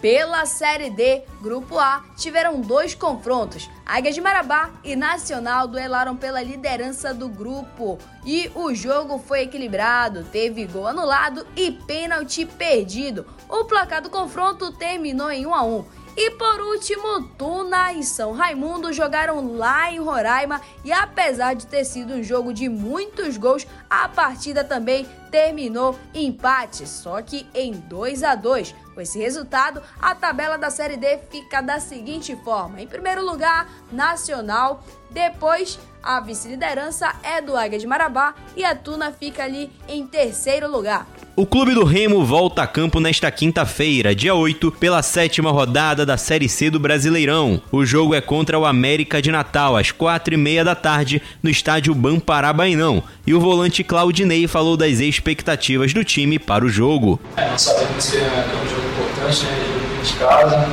Pela 0.00 0.46
Série 0.46 0.88
D, 0.88 1.24
Grupo 1.42 1.78
A, 1.78 2.02
tiveram 2.16 2.58
dois 2.58 2.94
confrontos. 2.94 3.68
Águia 3.84 4.10
de 4.10 4.20
Marabá 4.20 4.70
e 4.82 4.96
Nacional 4.96 5.68
duelaram 5.68 6.16
pela 6.16 6.42
liderança 6.42 7.12
do 7.12 7.28
grupo. 7.28 7.98
E 8.24 8.50
o 8.54 8.74
jogo 8.74 9.18
foi 9.18 9.42
equilibrado, 9.42 10.24
teve 10.24 10.64
gol 10.64 10.86
anulado 10.86 11.46
e 11.54 11.72
pênalti 11.72 12.46
perdido. 12.46 13.26
O 13.46 13.66
placar 13.66 14.00
do 14.00 14.08
confronto 14.08 14.72
terminou 14.72 15.30
em 15.30 15.44
1 15.44 15.54
a 15.54 15.62
1. 15.64 15.84
E 16.16 16.30
por 16.32 16.60
último, 16.60 17.22
Tuna 17.38 17.92
e 17.92 18.02
São 18.02 18.32
Raimundo 18.32 18.92
jogaram 18.92 19.56
lá 19.56 19.92
em 19.92 20.00
Roraima 20.00 20.60
e 20.84 20.92
apesar 20.92 21.54
de 21.54 21.66
ter 21.66 21.84
sido 21.84 22.14
um 22.14 22.22
jogo 22.22 22.52
de 22.52 22.68
muitos 22.68 23.36
gols, 23.36 23.66
a 23.88 24.08
partida 24.08 24.64
também 24.64 25.06
terminou 25.30 25.96
em 26.12 26.26
empate, 26.26 26.86
só 26.86 27.22
que 27.22 27.46
em 27.54 27.72
2 27.72 28.24
a 28.24 28.34
2. 28.34 28.74
Com 29.00 29.04
esse 29.04 29.18
resultado, 29.18 29.80
a 29.98 30.14
tabela 30.14 30.58
da 30.58 30.68
Série 30.68 30.98
D 30.98 31.20
fica 31.30 31.62
da 31.62 31.80
seguinte 31.80 32.36
forma: 32.44 32.82
em 32.82 32.86
primeiro 32.86 33.24
lugar, 33.24 33.66
Nacional, 33.90 34.84
depois 35.10 35.78
a 36.02 36.20
vice-liderança 36.20 37.14
é 37.22 37.40
do 37.40 37.56
Águia 37.56 37.78
de 37.78 37.86
Marabá 37.86 38.34
e 38.54 38.62
a 38.62 38.74
Tuna 38.74 39.10
fica 39.10 39.44
ali 39.44 39.70
em 39.88 40.06
terceiro 40.06 40.70
lugar. 40.70 41.06
O 41.36 41.46
Clube 41.46 41.74
do 41.74 41.84
Remo 41.84 42.24
volta 42.24 42.62
a 42.62 42.66
campo 42.66 43.00
nesta 43.00 43.30
quinta-feira, 43.30 44.14
dia 44.14 44.34
8, 44.34 44.72
pela 44.72 45.02
sétima 45.02 45.50
rodada 45.50 46.04
da 46.04 46.16
Série 46.16 46.48
C 46.48 46.68
do 46.68 46.78
Brasileirão. 46.78 47.62
O 47.72 47.84
jogo 47.84 48.14
é 48.14 48.20
contra 48.20 48.58
o 48.58 48.66
América 48.66 49.22
de 49.22 49.30
Natal, 49.30 49.76
às 49.76 49.90
quatro 49.90 50.34
e 50.34 50.36
meia 50.36 50.64
da 50.64 50.74
tarde, 50.74 51.22
no 51.42 51.48
estádio 51.48 51.94
Bamparabainão. 51.94 53.02
E 53.26 53.32
o 53.32 53.40
volante 53.40 53.82
Claudinei 53.82 54.46
falou 54.46 54.76
das 54.76 55.00
expectativas 55.00 55.94
do 55.94 56.04
time 56.04 56.38
para 56.38 56.64
o 56.64 56.68
jogo. 56.68 57.18
É, 57.36 57.48
nós 57.48 57.62
sabemos 57.62 58.10
que 58.10 58.18
é 58.18 58.22
um 58.22 58.68
jogo 58.68 58.89
né? 59.38 59.56
Jogo 59.90 60.02
de 60.02 60.12
casa. 60.14 60.68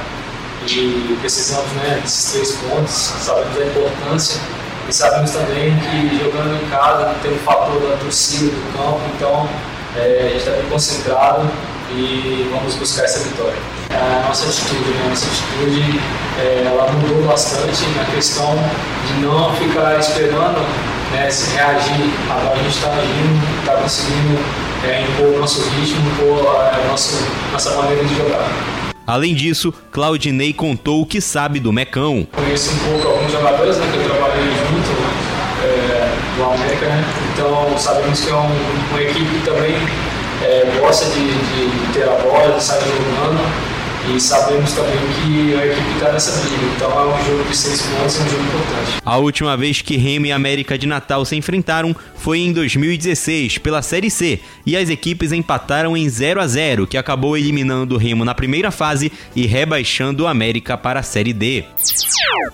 E 0.70 1.18
precisamos 1.22 1.72
né, 1.74 2.00
desses 2.02 2.32
três 2.32 2.52
pontos, 2.58 2.92
sabemos 2.92 3.56
da 3.56 3.66
importância. 3.66 4.42
E 4.90 4.94
sabemos 4.94 5.32
também 5.32 5.78
que 5.80 6.18
jogando 6.18 6.62
em 6.62 6.70
casa 6.70 7.14
tem 7.22 7.32
o 7.32 7.38
fator 7.40 7.80
da 7.82 7.98
torcida 7.98 8.52
do 8.52 8.78
campo, 8.78 9.02
então 9.16 9.48
é, 9.96 10.02
a 10.02 10.30
gente 10.30 10.38
está 10.38 10.52
bem 10.52 10.70
concentrado 10.70 11.50
e 11.92 12.50
vamos 12.52 12.76
buscar 12.76 13.04
essa 13.06 13.20
vitória. 13.20 13.58
A 13.90 14.28
nossa 14.28 14.48
atitude, 14.48 14.90
né? 14.90 15.04
a 15.06 15.10
nossa 15.10 15.28
atitude 15.28 16.00
é, 16.40 16.64
ela 16.66 16.92
mudou 16.92 17.24
bastante 17.28 17.86
na 17.96 18.06
questão 18.06 18.56
de 19.08 19.26
não 19.26 19.54
ficar 19.56 20.00
esperando 20.00 20.60
né, 21.12 21.30
se 21.30 21.56
reagir. 21.56 22.14
Agora 22.30 22.54
a 22.54 22.64
gente 22.64 22.76
está 22.76 22.90
agindo, 22.90 23.60
está 23.60 23.74
conseguindo 23.74 24.40
é, 24.84 25.02
impor 25.02 25.36
o 25.36 25.40
nosso 25.40 25.62
ritmo, 25.70 26.08
impor 26.12 26.56
a 26.56 26.88
nossa, 26.90 27.26
nossa 27.52 27.76
maneira 27.76 28.04
de 28.04 28.16
jogar. 28.16 28.50
Além 29.06 29.34
disso, 29.34 29.74
Claudinei 29.90 30.52
contou 30.52 31.02
o 31.02 31.06
que 31.06 31.22
sabe 31.22 31.62
do 31.62 31.72
Mecão. 31.72 32.28
Conheço 32.34 32.74
um 32.74 32.92
pouco 32.92 33.08
alguns 33.08 33.32
jogadores 33.32 33.78
né, 33.78 33.90
que 33.90 34.00
eu 34.00 34.04
trabalhei 34.04 34.44
junto 34.44 34.92
é, 35.64 36.14
do 36.36 36.44
América, 36.44 36.86
né? 36.88 37.06
então 37.34 37.78
sabemos 37.78 38.20
que 38.20 38.30
é 38.30 38.36
um, 38.36 38.50
uma 38.92 39.02
equipe 39.02 39.26
que 39.26 39.46
também 39.46 39.76
é, 40.44 40.80
gosta 40.80 41.06
de, 41.06 41.26
de, 41.26 41.88
de, 41.88 41.94
ter 41.94 42.04
a 42.04 42.16
bola, 42.16 42.60
sair 42.60 42.82
jogando 42.82 43.78
e 44.16 44.22
sabemos 44.22 44.72
também 44.72 44.96
que 44.96 45.54
a 45.56 45.66
equipe 45.66 45.94
está 45.96 46.12
nessa 46.14 46.40
briga, 46.40 46.64
então 46.76 46.92
é 46.92 47.14
um 47.14 47.26
jogo 47.26 47.44
de 47.50 47.56
seis 47.56 47.82
pontos, 47.82 48.20
é 48.20 48.24
um 48.24 48.30
jogo 48.30 48.44
importante. 48.44 49.02
A 49.04 49.18
última 49.18 49.58
vez 49.58 49.82
que 49.82 49.98
Remo 49.98 50.28
e 50.28 50.32
América 50.32 50.78
de 50.78 50.88
Natal 50.88 51.26
se 51.26 51.36
enfrentaram 51.36 51.96
foi 52.16 52.40
em 52.40 52.54
2016, 52.54 53.58
pela 53.58 53.82
Série 53.82 54.10
C, 54.10 54.40
e 54.68 54.76
as 54.76 54.90
equipes 54.90 55.32
empataram 55.32 55.96
em 55.96 56.10
0 56.10 56.42
a 56.42 56.46
0 56.46 56.86
que 56.86 56.98
acabou 56.98 57.38
eliminando 57.38 57.96
o 57.96 57.98
Remo 57.98 58.26
na 58.26 58.36
primeira 58.36 58.70
fase 58.70 59.10
e 59.34 59.46
rebaixando 59.46 60.26
o 60.26 60.28
América 60.28 60.78
para 60.78 61.00
a 61.00 61.04
Série 61.04 61.32
D. 61.32 61.64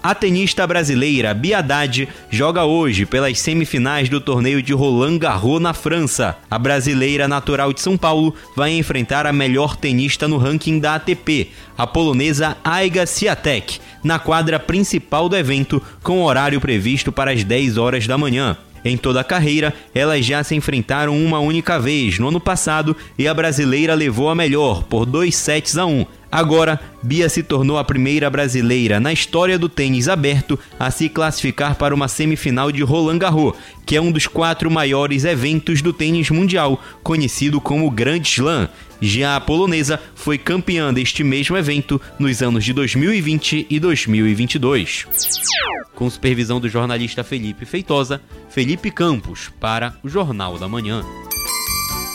A 0.04 0.14
tenista 0.14 0.68
brasileira 0.68 1.34
Bia 1.34 1.58
Haddad 1.58 2.08
joga 2.30 2.66
hoje 2.66 3.04
pelas 3.04 3.40
semifinais 3.40 4.10
do 4.10 4.22
torneio 4.22 4.62
de 4.62 4.74
Roland 4.74 5.18
Garros 5.18 5.60
na 5.60 5.74
França. 5.74 6.38
A 6.52 6.60
brasileira 6.60 7.28
natural 7.28 7.74
de 7.74 7.82
São 7.82 7.98
Paulo 7.98 8.36
vai 8.56 8.74
enfrentar 8.74 9.26
a 9.26 9.34
melhor 9.34 9.76
tenista 9.76 10.28
no 10.28 10.38
ranking 10.38 10.78
da 10.78 10.96
ATP, 10.96 11.50
a 11.76 11.88
polonesa 11.88 12.56
Aiga 12.64 13.08
Swiatek, 13.08 13.80
na 14.04 14.20
quadra 14.20 14.60
principal 14.60 15.28
do 15.28 15.36
evento, 15.36 15.82
com 16.04 16.22
horário 16.24 16.62
previsto 16.62 17.12
para 17.12 17.32
as 17.32 17.44
10 17.44 17.78
horas 17.78 18.06
da 18.06 18.20
manhã. 18.20 18.56
Em 18.86 18.98
toda 18.98 19.22
a 19.22 19.24
carreira, 19.24 19.74
elas 19.96 20.26
já 20.26 20.44
se 20.44 20.56
enfrentaram 20.56 21.18
uma 21.18 21.40
única 21.40 21.80
vez 21.80 22.20
no 22.20 22.28
ano 22.28 22.40
passado 22.40 22.96
e 23.18 23.28
a 23.28 23.34
brasileira 23.34 23.94
levou 23.94 24.30
a 24.30 24.36
melhor 24.36 24.84
por 24.84 25.06
2 25.06 25.34
sets 25.34 25.78
a 25.78 25.86
1. 25.86 26.06
Agora, 26.32 26.80
Bia 27.04 27.30
se 27.30 27.44
tornou 27.44 27.78
a 27.78 27.84
primeira 27.84 28.28
brasileira 28.28 29.00
na 29.00 29.14
história 29.14 29.60
do 29.60 29.70
tênis 29.70 30.08
aberto 30.10 30.58
a 30.80 30.90
se 30.90 31.08
classificar 31.08 31.76
para 31.76 31.94
uma 31.94 32.08
semifinal 32.08 32.72
de 32.72 32.82
Roland 32.82 33.20
Garros, 33.20 33.54
que 33.86 33.96
é 33.96 34.02
um 34.02 34.12
dos 34.12 34.26
quatro 34.26 34.72
maiores 34.72 35.26
eventos 35.26 35.82
do 35.82 35.94
tênis 35.94 36.32
mundial, 36.32 36.82
conhecido 37.04 37.62
como 37.62 37.92
Grand 37.92 38.24
Slam. 38.24 38.68
Já 39.06 39.36
a 39.36 39.42
polonesa 39.42 40.00
foi 40.16 40.38
campeã 40.38 40.94
deste 40.94 41.26
mesmo 41.26 41.58
evento 41.58 42.00
nos 42.18 42.42
anos 42.42 42.64
de 42.64 42.72
2020 42.72 43.68
e 43.70 43.78
2022. 43.78 45.06
Com 45.94 46.10
supervisão 46.10 46.58
do 46.58 46.70
jornalista 46.70 47.22
Felipe 47.22 47.66
Feitosa, 47.66 48.22
Felipe 48.50 48.90
Campos, 48.90 49.52
para 49.60 49.94
o 50.02 50.08
Jornal 50.08 50.58
da 50.58 50.70
Manhã. 50.70 51.04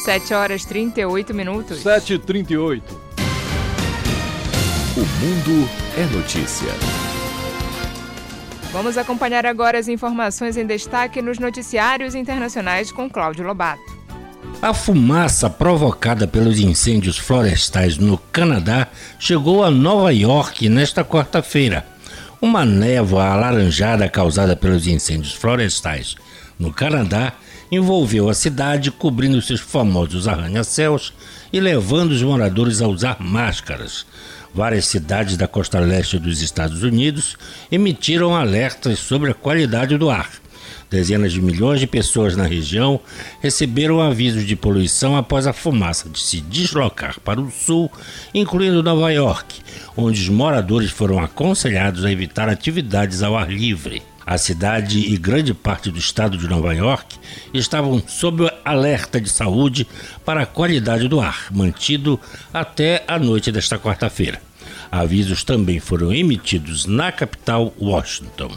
7 0.03 0.33
horas 0.33 0.65
38 0.65 1.35
minutos. 1.35 1.85
7h38. 1.85 2.81
O 4.97 5.01
mundo 5.01 5.69
é 5.95 6.17
notícia. 6.17 6.69
Vamos 8.73 8.97
acompanhar 8.97 9.45
agora 9.45 9.79
as 9.79 9.89
informações 9.89 10.57
em 10.57 10.65
destaque 10.65 11.21
nos 11.21 11.39
noticiários 11.39 12.15
internacionais 12.15 12.91
com 12.91 13.11
Cláudio 13.11 13.47
Lobato. 13.47 13.98
A 14.61 14.75
fumaça 14.75 15.49
provocada 15.49 16.27
pelos 16.27 16.59
incêndios 16.59 17.17
florestais 17.17 17.97
no 17.97 18.19
Canadá 18.19 18.89
chegou 19.19 19.63
a 19.63 19.71
Nova 19.71 20.13
York 20.13 20.69
nesta 20.69 21.05
quarta-feira. 21.05 21.87
Uma 22.41 22.65
névoa 22.65 23.27
alaranjada 23.27 24.09
causada 24.09 24.57
pelos 24.57 24.87
incêndios 24.87 25.33
florestais 25.33 26.17
no 26.59 26.73
Canadá 26.73 27.35
envolveu 27.71 28.29
a 28.29 28.35
cidade, 28.35 28.91
cobrindo 28.91 29.41
seus 29.41 29.61
famosos 29.61 30.27
arranha-céus 30.27 31.13
e 31.53 31.61
levando 31.61 32.11
os 32.11 32.23
moradores 32.23 32.83
a 32.83 32.89
usar 32.89 33.19
máscaras. 33.21 34.05
Várias 34.53 34.87
cidades 34.87 35.37
da 35.37 35.47
costa 35.47 35.79
leste 35.79 36.19
dos 36.19 36.43
Estados 36.43 36.83
Unidos 36.83 37.37
emitiram 37.71 38.35
alertas 38.35 38.99
sobre 38.99 39.31
a 39.31 39.35
qualidade 39.35 39.97
do 39.97 40.11
ar. 40.11 40.31
Dezenas 40.91 41.33
de 41.33 41.43
milhões 41.43 41.81
de 41.81 41.87
pessoas 41.87 42.35
na 42.35 42.47
região 42.47 42.99
receberam 43.41 44.01
avisos 44.01 44.47
de 44.47 44.57
poluição 44.57 45.17
após 45.17 45.47
a 45.47 45.53
fumaça 45.53 46.09
de 46.09 46.19
se 46.19 46.41
deslocar 46.41 47.21
para 47.21 47.41
o 47.41 47.51
sul, 47.51 47.93
incluindo 48.33 48.83
Nova 48.83 49.13
York, 49.13 49.61
onde 49.97 50.21
os 50.21 50.29
moradores 50.31 50.91
foram 50.91 51.19
aconselhados 51.19 52.05
a 52.05 52.11
evitar 52.11 52.49
atividades 52.49 53.23
ao 53.23 53.37
ar 53.37 53.51
livre. 53.51 54.03
A 54.25 54.37
cidade 54.37 54.99
e 54.99 55.17
grande 55.17 55.55
parte 55.55 55.91
do 55.91 55.99
estado 55.99 56.37
de 56.37 56.49
Nova 56.49 56.75
York 56.75 57.17
estavam 57.53 58.03
sob 58.07 58.51
alerta 58.65 59.21
de 59.21 59.29
saúde 59.29 59.87
para 60.25 60.43
a 60.43 60.47
qualidade 60.47 61.09
do 61.09 61.21
ar, 61.21 61.47
mantido 61.51 62.21
até 62.53 63.05
a 63.09 63.19
noite 63.19 63.51
desta 63.51 63.79
quarta-feira. 63.79 64.41
Avisos 64.91 65.45
também 65.45 65.81
foram 65.81 66.13
emitidos 66.13 66.87
na 66.87 67.11
capital, 67.13 67.73
Washington. 67.81 68.51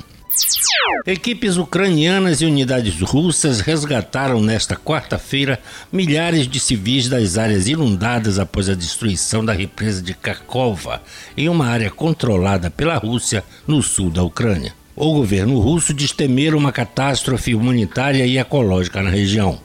Equipes 1.06 1.58
ucranianas 1.58 2.42
e 2.42 2.46
unidades 2.46 3.00
russas 3.02 3.60
resgataram 3.60 4.40
nesta 4.40 4.76
quarta-feira 4.76 5.60
milhares 5.92 6.48
de 6.48 6.60
civis 6.60 7.10
das 7.10 7.38
áreas 7.38 7.68
inundadas 7.68 8.40
após 8.40 8.70
a 8.70 8.76
destruição 8.76 9.44
da 9.44 9.52
represa 9.52 10.02
de 10.02 10.14
Kharkova, 10.14 11.02
em 11.36 11.50
uma 11.50 11.68
área 11.68 11.92
controlada 11.92 12.70
pela 12.70 12.96
Rússia 12.98 13.44
no 13.68 13.82
sul 13.82 14.10
da 14.10 14.24
Ucrânia. 14.24 14.74
O 14.96 15.14
governo 15.14 15.60
russo 15.60 15.94
diz 15.94 16.12
temer 16.12 16.56
uma 16.56 16.72
catástrofe 16.72 17.54
humanitária 17.54 18.26
e 18.26 18.38
ecológica 18.38 19.02
na 19.02 19.10
região. 19.10 19.60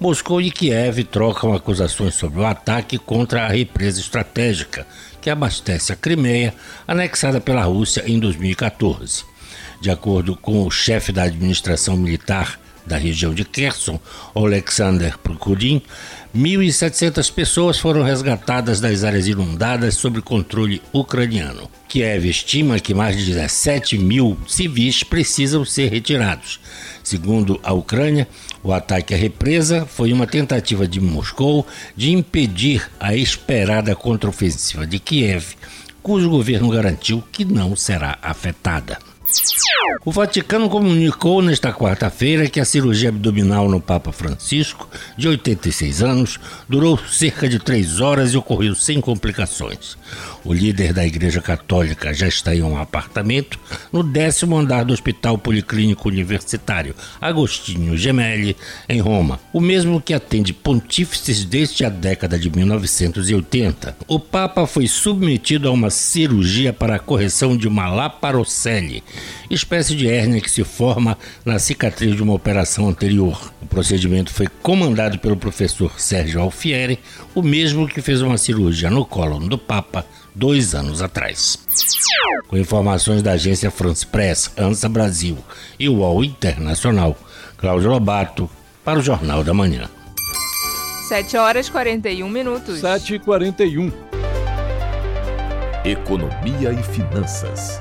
Moscou 0.00 0.40
e 0.40 0.50
Kiev 0.50 1.04
trocam 1.04 1.52
acusações 1.52 2.14
sobre 2.14 2.40
o 2.40 2.46
ataque 2.46 2.96
contra 2.96 3.44
a 3.44 3.48
represa 3.48 4.00
estratégica 4.00 4.86
que 5.20 5.28
abastece 5.28 5.92
a 5.92 5.96
Crimeia, 5.96 6.54
anexada 6.86 7.40
pela 7.40 7.64
Rússia 7.64 8.04
em 8.06 8.18
2014. 8.18 9.35
De 9.80 9.90
acordo 9.90 10.36
com 10.36 10.66
o 10.66 10.70
chefe 10.70 11.12
da 11.12 11.24
administração 11.24 11.96
militar 11.96 12.58
da 12.86 12.96
região 12.96 13.34
de 13.34 13.44
Kherson, 13.44 13.98
Alexander 14.34 15.18
Prokurin, 15.18 15.82
1.700 16.36 17.32
pessoas 17.32 17.78
foram 17.78 18.02
resgatadas 18.02 18.80
das 18.80 19.02
áreas 19.02 19.26
inundadas 19.26 19.96
sob 19.96 20.20
controle 20.22 20.82
ucraniano. 20.92 21.70
Kiev 21.88 22.26
estima 22.26 22.78
que 22.78 22.94
mais 22.94 23.16
de 23.16 23.24
17 23.24 23.98
mil 23.98 24.36
civis 24.46 25.02
precisam 25.02 25.64
ser 25.64 25.90
retirados. 25.90 26.60
Segundo 27.02 27.58
a 27.62 27.72
Ucrânia, 27.72 28.28
o 28.62 28.72
ataque 28.72 29.14
à 29.14 29.16
represa 29.16 29.86
foi 29.86 30.12
uma 30.12 30.26
tentativa 30.26 30.86
de 30.86 31.00
Moscou 31.00 31.66
de 31.96 32.12
impedir 32.12 32.88
a 33.00 33.16
esperada 33.16 33.96
contraofensiva 33.96 34.86
de 34.86 34.98
Kiev, 34.98 35.54
cujo 36.02 36.28
governo 36.28 36.68
garantiu 36.68 37.22
que 37.32 37.44
não 37.44 37.74
será 37.74 38.18
afetada. 38.20 38.98
O 40.04 40.12
Vaticano 40.12 40.68
comunicou 40.68 41.42
nesta 41.42 41.72
quarta-feira 41.72 42.48
que 42.48 42.60
a 42.60 42.64
cirurgia 42.64 43.08
abdominal 43.08 43.68
no 43.68 43.80
Papa 43.80 44.12
Francisco, 44.12 44.88
de 45.16 45.26
86 45.26 46.02
anos, 46.02 46.40
durou 46.68 46.96
cerca 46.96 47.48
de 47.48 47.58
três 47.58 48.00
horas 48.00 48.32
e 48.32 48.36
ocorreu 48.36 48.74
sem 48.74 49.00
complicações. 49.00 49.96
O 50.46 50.52
líder 50.52 50.92
da 50.92 51.04
Igreja 51.04 51.42
Católica 51.42 52.14
já 52.14 52.28
está 52.28 52.54
em 52.54 52.62
um 52.62 52.78
apartamento 52.78 53.58
no 53.92 54.04
décimo 54.04 54.56
andar 54.56 54.84
do 54.84 54.92
Hospital 54.92 55.36
Policlínico 55.36 56.08
Universitário 56.08 56.94
Agostinho 57.20 57.96
Gemelli, 57.96 58.56
em 58.88 59.00
Roma, 59.00 59.40
o 59.52 59.60
mesmo 59.60 60.00
que 60.00 60.14
atende 60.14 60.52
pontífices 60.52 61.44
desde 61.44 61.84
a 61.84 61.88
década 61.88 62.38
de 62.38 62.48
1980. 62.48 63.96
O 64.06 64.20
Papa 64.20 64.68
foi 64.68 64.86
submetido 64.86 65.66
a 65.66 65.72
uma 65.72 65.90
cirurgia 65.90 66.72
para 66.72 66.94
a 66.94 67.00
correção 67.00 67.56
de 67.56 67.66
uma 67.66 67.88
laparocele, 67.88 69.02
espécie 69.50 69.96
de 69.96 70.08
hérnia 70.08 70.40
que 70.40 70.50
se 70.50 70.62
forma 70.62 71.18
na 71.44 71.58
cicatriz 71.58 72.14
de 72.14 72.22
uma 72.22 72.34
operação 72.34 72.88
anterior. 72.88 73.52
O 73.60 73.66
procedimento 73.66 74.32
foi 74.32 74.46
comandado 74.62 75.18
pelo 75.18 75.36
professor 75.36 75.98
Sérgio 75.98 76.40
Alfieri, 76.40 77.00
o 77.34 77.42
mesmo 77.42 77.88
que 77.88 78.00
fez 78.00 78.22
uma 78.22 78.38
cirurgia 78.38 78.88
no 78.88 79.04
cólon 79.04 79.40
do 79.48 79.58
Papa 79.58 80.06
dois 80.36 80.74
anos 80.74 81.00
atrás. 81.00 81.58
Com 82.46 82.58
informações 82.58 83.22
da 83.22 83.32
agência 83.32 83.70
France 83.70 84.06
Press, 84.06 84.50
ANSA 84.56 84.88
Brasil 84.88 85.38
e 85.80 85.88
UOL 85.88 86.22
Internacional, 86.22 87.16
Cláudio 87.56 87.88
Lobato, 87.90 88.48
para 88.84 88.98
o 88.98 89.02
Jornal 89.02 89.42
da 89.42 89.54
Manhã. 89.54 89.88
7 91.08 91.36
horas 91.36 91.68
41 91.68 92.28
minutos. 92.28 92.80
7 92.80 93.14
e 93.14 93.18
41 93.18 93.90
Economia 95.84 96.72
e 96.72 96.82
finanças. 96.82 97.78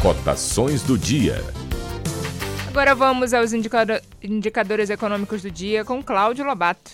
Cotações 0.00 0.82
do 0.82 0.96
dia. 0.96 1.44
Agora 2.68 2.94
vamos 2.94 3.34
aos 3.34 3.52
indicado- 3.52 4.00
indicadores 4.22 4.88
econômicos 4.88 5.42
do 5.42 5.50
dia 5.50 5.84
com 5.84 6.00
Cláudio 6.02 6.44
Lobato. 6.44 6.92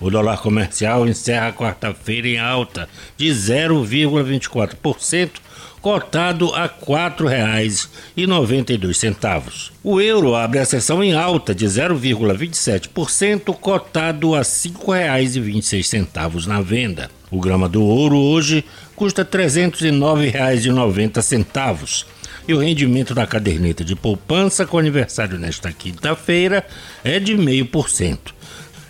O 0.00 0.08
dólar 0.08 0.40
comercial 0.40 1.06
encerra 1.06 1.52
quarta-feira 1.52 2.26
em 2.26 2.38
alta 2.38 2.88
de 3.18 3.26
0,24%, 3.26 5.32
cotado 5.80 6.52
a 6.54 6.64
R$ 6.64 6.72
4,92. 6.86 9.70
O 9.82 9.98
euro 10.00 10.34
abre 10.34 10.58
a 10.58 10.64
sessão 10.64 11.02
em 11.02 11.14
alta 11.14 11.54
de 11.54 11.66
0,27%, 11.66 13.54
cotado 13.54 14.34
a 14.34 14.38
R$ 14.38 14.44
5,26 14.44 16.46
na 16.46 16.60
venda. 16.60 17.10
O 17.30 17.40
grama 17.40 17.68
do 17.68 17.82
ouro 17.82 18.16
hoje 18.16 18.64
custa 18.96 19.22
R$ 19.22 19.28
309,90 19.28 22.04
e 22.48 22.54
o 22.54 22.58
rendimento 22.58 23.14
da 23.14 23.26
caderneta 23.26 23.84
de 23.84 23.94
poupança 23.94 24.66
com 24.66 24.78
aniversário 24.78 25.38
nesta 25.38 25.70
quinta-feira 25.72 26.66
é 27.04 27.20
de 27.20 27.36
0,5%. 27.36 28.18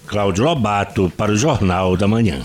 Cláudio 0.06 0.44
Lobato 0.44 1.12
para 1.16 1.30
o 1.30 1.36
Jornal 1.36 1.96
da 1.96 2.08
Manhã. 2.08 2.40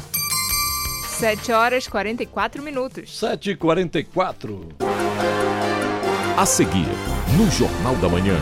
7 1.16 1.54
horas 1.54 1.86
e 1.86 1.90
44 1.90 2.62
minutos. 2.62 3.10
7h44. 3.22 4.74
A 6.38 6.46
seguir, 6.46 6.88
no 7.38 7.50
Jornal 7.50 7.96
da 7.96 8.10
Manhã. 8.10 8.36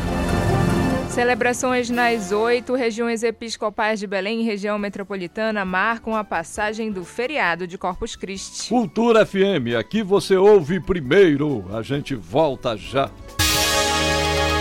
Celebrações 1.07 1.91
nas 1.91 2.31
oito 2.31 2.73
regiões 2.73 3.21
episcopais 3.21 3.99
de 3.99 4.07
Belém 4.07 4.41
e 4.41 4.43
região 4.43 4.79
metropolitana 4.79 5.63
marcam 5.63 6.15
a 6.15 6.23
passagem 6.23 6.91
do 6.91 7.05
feriado 7.05 7.67
de 7.67 7.77
Corpus 7.77 8.15
Christi. 8.15 8.69
Cultura 8.69 9.23
FM, 9.23 9.77
aqui 9.77 10.01
você 10.01 10.35
ouve 10.35 10.79
primeiro. 10.79 11.63
A 11.71 11.83
gente 11.83 12.15
volta 12.15 12.75
já. 12.75 13.11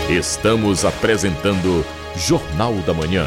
Estamos 0.07 0.85
apresentando 0.85 1.83
Jornal 2.15 2.75
da 2.85 2.93
Manhã. 2.93 3.25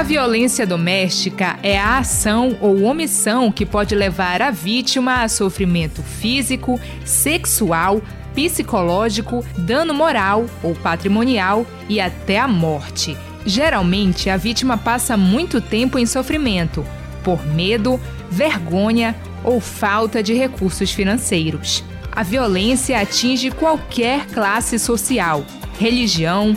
A 0.00 0.02
violência 0.02 0.66
doméstica 0.66 1.58
é 1.62 1.78
a 1.78 1.98
ação 1.98 2.56
ou 2.62 2.84
omissão 2.84 3.52
que 3.52 3.66
pode 3.66 3.94
levar 3.94 4.40
a 4.40 4.50
vítima 4.50 5.22
a 5.22 5.28
sofrimento 5.28 6.02
físico, 6.02 6.80
sexual, 7.04 8.00
psicológico, 8.34 9.44
dano 9.58 9.92
moral 9.92 10.46
ou 10.62 10.74
patrimonial 10.74 11.66
e 11.86 12.00
até 12.00 12.38
a 12.38 12.48
morte. 12.48 13.14
Geralmente, 13.44 14.30
a 14.30 14.38
vítima 14.38 14.78
passa 14.78 15.18
muito 15.18 15.60
tempo 15.60 15.98
em 15.98 16.06
sofrimento 16.06 16.82
por 17.22 17.46
medo, 17.46 18.00
vergonha 18.30 19.14
ou 19.44 19.60
falta 19.60 20.22
de 20.22 20.32
recursos 20.32 20.90
financeiros. 20.90 21.84
A 22.10 22.22
violência 22.22 22.98
atinge 22.98 23.50
qualquer 23.50 24.24
classe 24.28 24.78
social, 24.78 25.44
religião, 25.78 26.56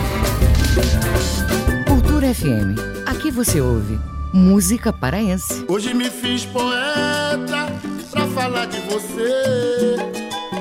FM. 2.33 2.79
Aqui 3.05 3.29
você 3.29 3.59
ouve 3.59 3.99
música 4.33 4.93
paraense. 4.93 5.65
Hoje 5.67 5.93
me 5.93 6.09
fiz 6.09 6.45
poeta 6.45 7.67
pra 8.09 8.25
falar 8.27 8.67
de 8.67 8.79
você, 8.81 9.97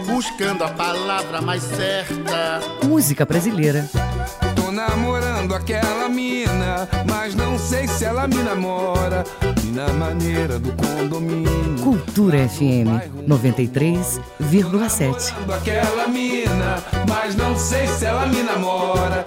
buscando 0.07 0.65
a 0.65 0.69
palavra 0.71 1.41
mais 1.41 1.63
certa. 1.63 2.61
Música 2.85 3.25
brasileira. 3.25 3.89
Tô 4.57 4.73
namorando 4.73 5.55
aquela 5.55 6.09
mina, 6.09 6.89
mas 7.09 7.37
não 7.37 7.57
sei 7.57 7.87
se 7.87 8.05
ela 8.05 8.27
me 8.27 8.43
namora. 8.43 9.23
Mina 9.63 9.93
maneira 9.93 10.59
do 10.59 10.73
condomínio. 10.73 11.85
Cultura 11.85 12.49
FM 12.49 12.89
93,7. 13.29 14.19
Namorando 14.41 15.53
aquela 15.53 16.09
mina, 16.09 16.83
mas 17.09 17.37
não 17.37 17.57
sei 17.57 17.87
se 17.87 18.05
ela 18.05 18.27
me 18.27 18.43
namora. 18.43 19.27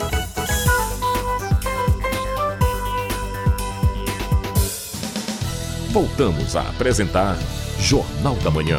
Voltamos 5.91 6.55
a 6.55 6.61
apresentar 6.61 7.35
Jornal 7.77 8.35
da 8.35 8.49
Manhã. 8.49 8.77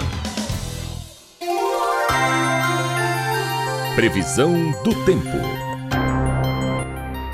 Previsão 3.94 4.70
do 4.82 4.94
tempo. 5.04 5.28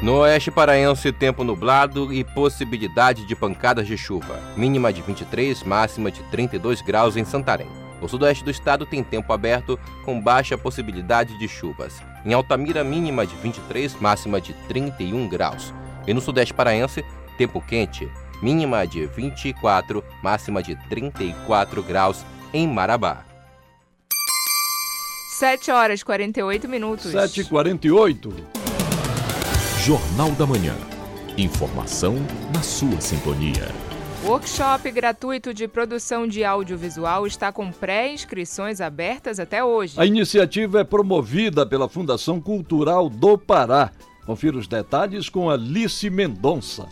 No 0.02 0.16
oeste 0.16 0.50
paraense, 0.50 1.12
tempo 1.12 1.44
nublado 1.44 2.12
e 2.12 2.24
possibilidade 2.24 3.24
de 3.24 3.36
pancadas 3.36 3.86
de 3.86 3.96
chuva. 3.96 4.40
Mínima 4.56 4.92
de 4.92 5.00
23, 5.00 5.62
máxima 5.62 6.10
de 6.10 6.24
32 6.24 6.82
graus 6.82 7.16
em 7.16 7.24
Santarém. 7.24 7.68
O 8.02 8.08
sudoeste 8.08 8.42
do 8.42 8.50
estado 8.50 8.84
tem 8.84 9.04
tempo 9.04 9.32
aberto 9.32 9.78
com 10.04 10.20
baixa 10.20 10.58
possibilidade 10.58 11.38
de 11.38 11.46
chuvas. 11.46 12.02
Em 12.26 12.32
Altamira, 12.32 12.82
mínima 12.82 13.24
de 13.24 13.36
23, 13.36 13.94
máxima 14.00 14.40
de 14.40 14.54
31 14.66 15.28
graus. 15.28 15.72
E 16.04 16.12
no 16.12 16.20
sudeste 16.20 16.52
paraense, 16.52 17.04
tempo 17.36 17.60
quente. 17.60 18.10
Mínima 18.40 18.86
de 18.86 19.06
24, 19.06 20.02
máxima 20.22 20.62
de 20.62 20.76
34 20.88 21.82
graus 21.82 22.24
em 22.52 22.68
Marabá. 22.68 23.24
7 25.38 25.70
horas 25.70 26.00
e 26.00 26.04
48 26.04 26.68
minutos. 26.68 27.12
7h48. 27.12 28.32
Jornal 29.84 30.32
da 30.32 30.46
Manhã. 30.46 30.74
Informação 31.36 32.16
na 32.52 32.62
sua 32.62 33.00
sintonia. 33.00 33.68
Workshop 34.24 34.90
gratuito 34.90 35.54
de 35.54 35.68
produção 35.68 36.26
de 36.26 36.44
audiovisual 36.44 37.24
está 37.26 37.52
com 37.52 37.70
pré-inscrições 37.70 38.80
abertas 38.80 39.38
até 39.38 39.62
hoje. 39.62 39.94
A 39.96 40.04
iniciativa 40.04 40.80
é 40.80 40.84
promovida 40.84 41.64
pela 41.64 41.88
Fundação 41.88 42.40
Cultural 42.40 43.08
do 43.08 43.38
Pará. 43.38 43.92
Confira 44.26 44.58
os 44.58 44.66
detalhes 44.66 45.28
com 45.28 45.48
Alice 45.48 46.10
Mendonça. 46.10 46.88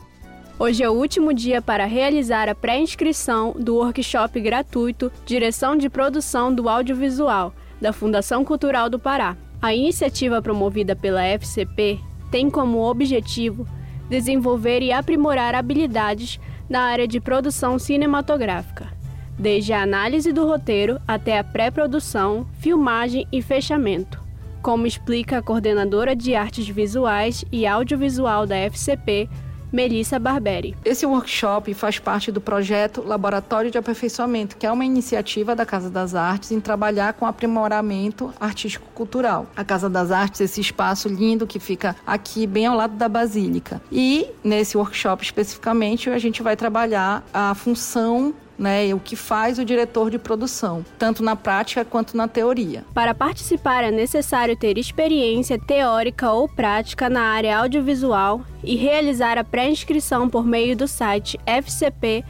Hoje 0.58 0.82
é 0.82 0.88
o 0.88 0.94
último 0.94 1.34
dia 1.34 1.60
para 1.60 1.84
realizar 1.84 2.48
a 2.48 2.54
pré-inscrição 2.54 3.54
do 3.58 3.74
workshop 3.74 4.40
gratuito 4.40 5.12
Direção 5.26 5.76
de 5.76 5.90
Produção 5.90 6.54
do 6.54 6.66
Audiovisual, 6.66 7.54
da 7.78 7.92
Fundação 7.92 8.42
Cultural 8.42 8.88
do 8.88 8.98
Pará. 8.98 9.36
A 9.60 9.74
iniciativa 9.74 10.40
promovida 10.40 10.96
pela 10.96 11.22
FCP 11.22 12.00
tem 12.30 12.48
como 12.48 12.78
objetivo 12.78 13.68
desenvolver 14.08 14.80
e 14.80 14.92
aprimorar 14.92 15.54
habilidades 15.54 16.40
na 16.70 16.84
área 16.84 17.06
de 17.06 17.20
produção 17.20 17.78
cinematográfica. 17.78 18.88
desde 19.38 19.74
a 19.74 19.82
análise 19.82 20.32
do 20.32 20.46
roteiro 20.46 20.98
até 21.06 21.38
a 21.38 21.44
pré-produção, 21.44 22.46
filmagem 22.58 23.26
e 23.30 23.42
fechamento. 23.42 24.18
Como 24.62 24.86
explica 24.86 25.36
a 25.36 25.42
coordenadora 25.42 26.16
de 26.16 26.34
artes 26.34 26.66
visuais 26.66 27.44
e 27.52 27.66
audiovisual 27.66 28.46
da 28.46 28.56
FCP, 28.56 29.28
Melissa 29.76 30.18
Barberi. 30.18 30.74
Esse 30.82 31.04
workshop 31.04 31.74
faz 31.74 31.98
parte 31.98 32.32
do 32.32 32.40
projeto 32.40 33.04
Laboratório 33.06 33.70
de 33.70 33.76
Aperfeiçoamento, 33.76 34.56
que 34.56 34.64
é 34.64 34.72
uma 34.72 34.86
iniciativa 34.86 35.54
da 35.54 35.66
Casa 35.66 35.90
das 35.90 36.14
Artes 36.14 36.50
em 36.50 36.58
trabalhar 36.60 37.12
com 37.12 37.26
aprimoramento 37.26 38.32
artístico-cultural. 38.40 39.46
A 39.54 39.62
Casa 39.62 39.90
das 39.90 40.10
Artes, 40.10 40.40
esse 40.40 40.62
espaço 40.62 41.10
lindo 41.10 41.46
que 41.46 41.60
fica 41.60 41.94
aqui 42.06 42.46
bem 42.46 42.64
ao 42.64 42.74
lado 42.74 42.96
da 42.96 43.06
Basílica. 43.06 43.82
E 43.92 44.26
nesse 44.42 44.78
workshop 44.78 45.22
especificamente, 45.22 46.08
a 46.08 46.16
gente 46.16 46.42
vai 46.42 46.56
trabalhar 46.56 47.22
a 47.34 47.54
função 47.54 48.32
né, 48.58 48.92
o 48.94 49.00
que 49.00 49.16
faz 49.16 49.58
o 49.58 49.64
diretor 49.64 50.10
de 50.10 50.18
produção, 50.18 50.84
tanto 50.98 51.22
na 51.22 51.36
prática 51.36 51.84
quanto 51.84 52.16
na 52.16 52.26
teoria. 52.28 52.84
Para 52.94 53.14
participar 53.14 53.84
é 53.84 53.90
necessário 53.90 54.56
ter 54.56 54.78
experiência 54.78 55.58
teórica 55.58 56.30
ou 56.32 56.48
prática 56.48 57.08
na 57.08 57.22
área 57.22 57.58
audiovisual 57.58 58.42
e 58.62 58.76
realizar 58.76 59.38
a 59.38 59.44
pré-inscrição 59.44 60.28
por 60.28 60.46
meio 60.46 60.76
do 60.76 60.88
site 60.88 61.38
fcp.pa.gov.br. 61.46 62.26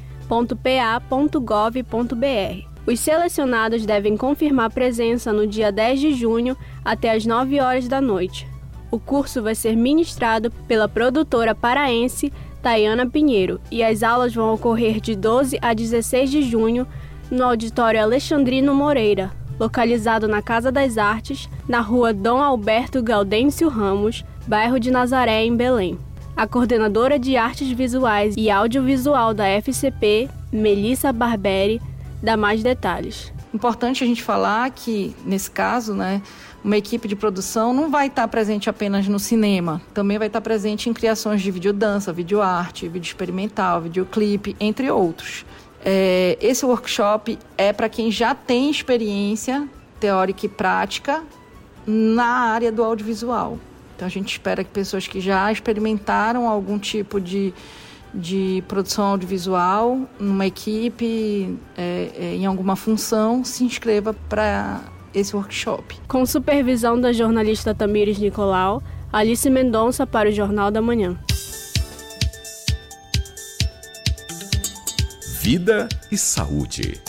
Os 2.87 3.01
selecionados 3.01 3.85
devem 3.85 4.16
confirmar 4.16 4.70
presença 4.70 5.33
no 5.33 5.45
dia 5.47 5.72
10 5.72 6.01
de 6.01 6.12
junho 6.14 6.57
até 6.85 7.11
as 7.11 7.27
9 7.27 7.61
horas 7.61 7.89
da 7.89 8.01
noite. 8.01 8.47
O 8.91 9.01
curso 9.01 9.43
vai 9.43 9.57
ser 9.57 9.77
ministrado 9.77 10.51
pela 10.68 10.89
produtora 10.89 11.53
paraense 11.53 12.33
Tayana 12.67 13.09
Pinheiro 13.09 13.61
e 13.71 13.81
as 13.81 14.03
aulas 14.03 14.35
vão 14.35 14.53
ocorrer 14.53 15.01
de 15.01 15.14
12 15.14 15.57
a 15.62 15.73
16 15.73 16.29
de 16.29 16.43
junho 16.43 16.85
no 17.31 17.45
Auditório 17.45 18.03
Alexandrino 18.03 18.75
Moreira, 18.75 19.31
localizado 19.57 20.27
na 20.27 20.43
Casa 20.43 20.73
das 20.73 20.99
Artes, 20.99 21.49
na 21.69 21.79
rua 21.79 22.12
Dom 22.12 22.43
Alberto 22.43 23.01
Gaudêncio 23.05 23.69
Ramos, 23.69 24.25
bairro 24.49 24.81
de 24.81 24.91
Nazaré, 24.91 25.45
em 25.45 25.55
Belém. 25.55 25.97
A 26.37 26.45
coordenadora 26.45 27.21
de 27.21 27.37
Artes 27.37 27.71
Visuais 27.71 28.35
e 28.37 28.51
Audiovisual 28.51 29.33
da 29.33 29.47
FCP, 29.47 30.29
Melissa 30.53 31.12
Barberi, 31.12 31.81
dá 32.21 32.37
mais 32.37 32.64
detalhes. 32.64 33.33
Importante 33.55 34.03
a 34.03 34.07
gente 34.09 34.25
falar 34.25 34.69
que, 34.71 35.14
nesse 35.25 35.53
caso, 35.53 35.95
né, 35.95 36.21
uma 36.67 36.77
equipe 36.77 37.07
de 37.07 37.14
produção 37.14 37.73
não 37.73 37.89
vai 37.89 38.09
estar 38.09 38.27
presente 38.27 38.69
apenas 38.69 39.07
no 39.07 39.21
cinema, 39.21 39.81
também 39.95 40.19
vai 40.19 40.27
estar 40.27 40.41
presente 40.41 40.91
em 40.91 40.93
criações 40.93 41.41
de 41.41 41.49
videodança, 41.49 42.12
videoarte, 42.12 42.89
vídeo 42.89 43.07
experimental, 43.07 43.81
videoclipe, 43.83 44.57
entre 44.59 44.91
outros. 44.91 45.47
É, 45.85 46.37
esse 46.41 46.67
workshop 46.67 47.39
é 47.57 47.73
para 47.73 47.89
quem 47.89 48.11
já 48.11 48.35
tem 48.35 48.69
experiência 48.69 49.69
teórica 50.01 50.45
e 50.45 50.49
prática 50.49 51.23
na 51.87 52.51
área 52.51 52.73
do 52.73 52.83
audiovisual. 52.83 53.61
Então 53.95 54.05
a 54.05 54.11
gente 54.11 54.33
espera 54.33 54.64
que 54.64 54.71
pessoas 54.71 55.07
que 55.07 55.21
já 55.21 55.53
experimentaram 55.53 56.49
algum 56.49 56.81
tipo 56.81 57.21
de, 57.21 57.55
de 58.12 58.64
produção 58.67 59.05
audiovisual 59.05 60.01
numa 60.19 60.45
equipe, 60.45 61.57
é, 61.79 62.11
é, 62.17 62.35
em 62.35 62.45
alguma 62.45 62.75
função, 62.75 63.45
se 63.45 63.62
inscreva 63.62 64.12
para 64.29 64.81
esse 65.15 65.35
workshop. 65.35 65.97
Com 66.09 66.25
supervisão 66.27 67.01
da 67.01 67.13
jornalista 67.13 67.75
Tamires 67.75 68.19
Nicolau, 68.19 68.83
Alice 69.13 69.49
Mendonça 69.49 70.07
para 70.07 70.29
o 70.29 70.33
Jornal 70.33 70.71
da 70.71 70.83
Manhã. 70.83 71.19
Vida 75.41 75.89
e 76.11 76.19
saúde. 76.19 77.01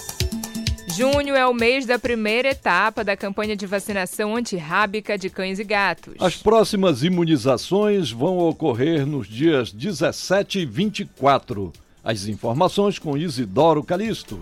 Junho 0.97 1.35
é 1.35 1.45
o 1.45 1.53
mês 1.53 1.85
da 1.85 1.99
primeira 1.99 2.49
etapa 2.49 3.03
da 3.03 3.15
campanha 3.15 3.55
de 3.55 3.67
vacinação 3.67 4.35
antirrábica 4.35 5.15
de 5.15 5.29
cães 5.29 5.59
e 5.59 5.63
gatos. 5.63 6.15
As 6.19 6.37
próximas 6.37 7.03
imunizações 7.03 8.09
vão 8.09 8.39
ocorrer 8.39 9.05
nos 9.05 9.27
dias 9.27 9.71
17 9.71 10.59
e 10.59 10.65
24. 10.65 11.71
As 12.03 12.25
informações 12.25 12.97
com 12.97 13.15
Isidoro 13.15 13.83
Calixto. 13.83 14.39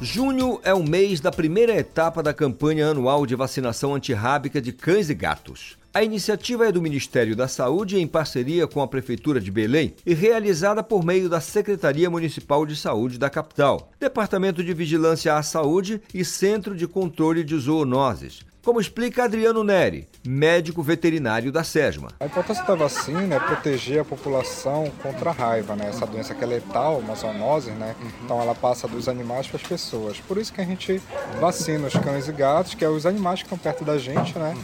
Junho 0.00 0.60
é 0.64 0.74
o 0.74 0.82
mês 0.82 1.20
da 1.20 1.30
primeira 1.30 1.72
etapa 1.76 2.22
da 2.22 2.34
campanha 2.34 2.88
anual 2.88 3.24
de 3.24 3.36
vacinação 3.36 3.94
antirrábica 3.94 4.60
de 4.60 4.72
cães 4.72 5.08
e 5.08 5.14
gatos. 5.14 5.78
A 5.94 6.02
iniciativa 6.02 6.66
é 6.66 6.72
do 6.72 6.82
Ministério 6.82 7.36
da 7.36 7.46
Saúde 7.46 7.98
em 7.98 8.06
parceria 8.06 8.66
com 8.66 8.82
a 8.82 8.88
Prefeitura 8.88 9.40
de 9.40 9.52
Belém 9.52 9.94
e 10.04 10.12
realizada 10.12 10.82
por 10.82 11.04
meio 11.04 11.28
da 11.28 11.40
Secretaria 11.40 12.10
Municipal 12.10 12.66
de 12.66 12.74
Saúde 12.74 13.16
da 13.16 13.30
capital, 13.30 13.92
Departamento 14.00 14.64
de 14.64 14.74
Vigilância 14.74 15.36
à 15.36 15.42
Saúde 15.42 16.02
e 16.12 16.24
Centro 16.24 16.74
de 16.74 16.88
Controle 16.88 17.44
de 17.44 17.56
Zoonoses. 17.56 18.40
Como 18.64 18.80
explica 18.80 19.24
Adriano 19.24 19.62
Neri, 19.62 20.08
médico 20.26 20.82
veterinário 20.82 21.52
da 21.52 21.62
SESMA. 21.62 22.08
A 22.18 22.24
importância 22.24 22.64
da 22.64 22.74
vacina 22.74 23.34
é 23.34 23.38
proteger 23.38 24.00
a 24.00 24.04
população 24.06 24.90
contra 25.02 25.28
a 25.28 25.32
raiva, 25.34 25.76
né? 25.76 25.90
Essa 25.90 26.06
doença 26.06 26.34
que 26.34 26.42
é 26.42 26.46
letal, 26.46 26.98
uma 26.98 27.14
zoonose, 27.14 27.72
né? 27.72 27.94
Então 28.24 28.40
ela 28.40 28.54
passa 28.54 28.88
dos 28.88 29.06
animais 29.06 29.46
para 29.46 29.58
as 29.58 29.66
pessoas. 29.66 30.18
Por 30.18 30.38
isso 30.38 30.50
que 30.50 30.62
a 30.62 30.64
gente 30.64 30.98
vacina 31.38 31.88
os 31.88 31.92
cães 31.92 32.26
e 32.26 32.32
gatos, 32.32 32.74
que 32.74 32.82
é 32.82 32.88
os 32.88 33.04
animais 33.04 33.40
que 33.40 33.44
estão 33.44 33.58
perto 33.58 33.84
da 33.84 33.98
gente, 33.98 34.38
né? 34.38 34.56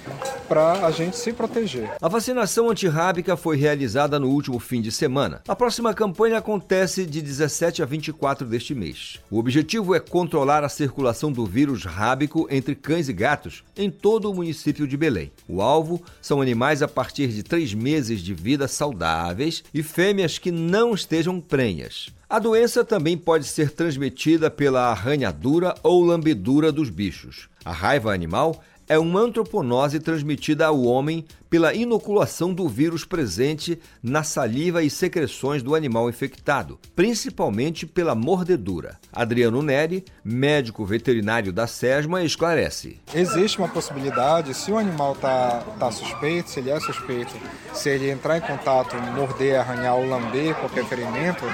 Para 0.48 0.86
a 0.86 0.90
gente 0.90 1.18
se 1.18 1.30
proteger. 1.34 1.90
A 2.00 2.08
vacinação 2.08 2.70
antirrábica 2.70 3.36
foi 3.36 3.58
realizada 3.58 4.18
no 4.18 4.30
último 4.30 4.58
fim 4.58 4.80
de 4.80 4.90
semana. 4.90 5.42
A 5.46 5.54
próxima 5.54 5.92
campanha 5.92 6.38
acontece 6.38 7.04
de 7.04 7.20
17 7.20 7.82
a 7.82 7.86
24 7.86 8.46
deste 8.46 8.74
mês. 8.74 9.18
O 9.30 9.38
objetivo 9.38 9.94
é 9.94 10.00
controlar 10.00 10.64
a 10.64 10.70
circulação 10.70 11.30
do 11.30 11.44
vírus 11.44 11.84
rábico 11.84 12.48
entre 12.50 12.74
cães 12.74 13.06
e 13.06 13.12
gatos 13.12 13.62
em 13.76 13.89
todo 13.90 14.30
o 14.30 14.34
município 14.34 14.86
de 14.86 14.96
Belém. 14.96 15.30
O 15.48 15.60
alvo 15.60 16.02
são 16.22 16.40
animais 16.40 16.82
a 16.82 16.88
partir 16.88 17.28
de 17.28 17.42
três 17.42 17.74
meses 17.74 18.20
de 18.20 18.32
vida 18.32 18.68
saudáveis 18.68 19.64
e 19.74 19.82
fêmeas 19.82 20.38
que 20.38 20.50
não 20.50 20.94
estejam 20.94 21.40
prenhas. 21.40 22.10
A 22.28 22.38
doença 22.38 22.84
também 22.84 23.18
pode 23.18 23.44
ser 23.44 23.72
transmitida 23.72 24.48
pela 24.48 24.90
arranhadura 24.90 25.74
ou 25.82 26.04
lambedura 26.04 26.70
dos 26.70 26.88
bichos. 26.88 27.48
A 27.64 27.72
raiva 27.72 28.14
animal 28.14 28.62
é 28.90 28.98
uma 28.98 29.20
antroponose 29.20 30.00
transmitida 30.00 30.66
ao 30.66 30.82
homem 30.82 31.24
pela 31.48 31.72
inoculação 31.72 32.52
do 32.52 32.68
vírus 32.68 33.04
presente 33.04 33.78
na 34.02 34.24
saliva 34.24 34.82
e 34.82 34.90
secreções 34.90 35.62
do 35.62 35.76
animal 35.76 36.10
infectado, 36.10 36.76
principalmente 36.96 37.86
pela 37.86 38.16
mordedura. 38.16 38.98
Adriano 39.12 39.62
Neri, 39.62 40.04
médico 40.24 40.84
veterinário 40.84 41.52
da 41.52 41.68
SESMA, 41.68 42.24
esclarece. 42.24 43.00
Existe 43.14 43.58
uma 43.58 43.68
possibilidade, 43.68 44.54
se 44.54 44.72
o 44.72 44.78
animal 44.78 45.12
está 45.12 45.60
tá 45.78 45.92
suspeito, 45.92 46.50
se 46.50 46.58
ele 46.58 46.70
é 46.70 46.80
suspeito, 46.80 47.32
se 47.72 47.90
ele 47.90 48.10
entrar 48.10 48.38
em 48.38 48.40
contato, 48.40 48.96
morder, 49.14 49.60
arranhar 49.60 49.94
ou 49.94 50.08
lamber 50.08 50.56
qualquer 50.56 50.84
ferimento 50.86 51.44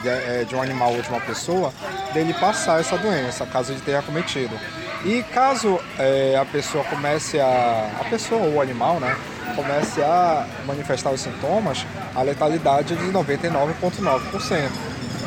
de, 0.00 0.08
é, 0.08 0.44
de 0.44 0.54
um 0.54 0.62
animal 0.62 0.94
ou 0.94 1.02
de 1.02 1.10
uma 1.10 1.20
pessoa, 1.20 1.74
dele 2.14 2.32
passar 2.32 2.80
essa 2.80 2.96
doença, 2.96 3.44
caso 3.44 3.72
ele 3.72 3.82
tenha 3.82 4.00
cometido. 4.00 4.54
E 5.04 5.22
caso 5.34 5.78
é, 5.98 6.36
a 6.40 6.44
pessoa 6.44 6.84
comece 6.84 7.38
a. 7.38 7.90
a 8.00 8.04
pessoa 8.04 8.42
ou 8.42 8.54
o 8.54 8.60
animal, 8.60 8.98
né? 8.98 9.16
Comece 9.54 10.02
a 10.02 10.46
manifestar 10.66 11.10
os 11.10 11.20
sintomas, 11.20 11.86
a 12.14 12.22
letalidade 12.22 12.94
é 12.94 12.96
de 12.96 13.12
99,9%. 13.12 14.70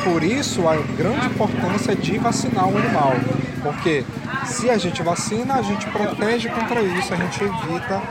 Por 0.03 0.24
isso 0.24 0.67
a 0.67 0.76
grande 0.76 1.26
importância 1.28 1.95
de 1.95 2.17
vacinar 2.17 2.67
o 2.67 2.78
animal. 2.78 3.13
Porque 3.61 4.05
se 4.45 4.70
a 4.70 4.78
gente 4.78 5.01
vacina, 5.03 5.55
a 5.55 5.61
gente 5.61 5.86
protege 5.88 6.49
contra 6.49 6.82
isso, 6.82 7.13
a 7.13 7.17
gente 7.17 7.43
evita 7.43 8.01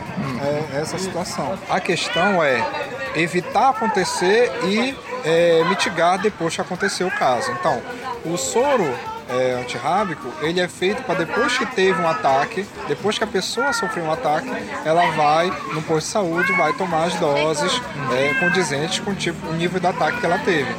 é, 0.42 0.80
essa 0.80 0.98
situação. 0.98 1.58
A 1.68 1.80
questão 1.80 2.42
é 2.42 2.62
evitar 3.14 3.70
acontecer 3.70 4.50
e 4.64 4.96
é, 5.24 5.64
mitigar 5.68 6.18
depois 6.18 6.54
que 6.54 6.60
acontecer 6.60 7.04
o 7.04 7.10
caso. 7.10 7.50
Então, 7.52 7.80
o 8.24 8.36
soro 8.36 8.94
é, 9.28 9.60
antirrábico, 9.60 10.32
ele 10.40 10.60
é 10.60 10.68
feito 10.68 11.02
para 11.02 11.24
depois 11.24 11.56
que 11.56 11.66
teve 11.66 12.00
um 12.00 12.08
ataque, 12.08 12.66
depois 12.86 13.18
que 13.18 13.24
a 13.24 13.26
pessoa 13.26 13.72
sofreu 13.72 14.04
um 14.04 14.12
ataque, 14.12 14.48
ela 14.84 15.10
vai 15.12 15.46
no 15.72 15.82
posto 15.82 16.06
de 16.06 16.12
saúde, 16.12 16.52
vai 16.52 16.72
tomar 16.72 17.04
as 17.04 17.14
doses 17.16 17.72
é, 18.12 18.34
condizentes 18.34 19.00
com 19.00 19.10
o, 19.10 19.14
tipo, 19.14 19.46
o 19.48 19.54
nível 19.54 19.80
de 19.80 19.86
ataque 19.86 20.20
que 20.20 20.26
ela 20.26 20.38
teve. 20.38 20.70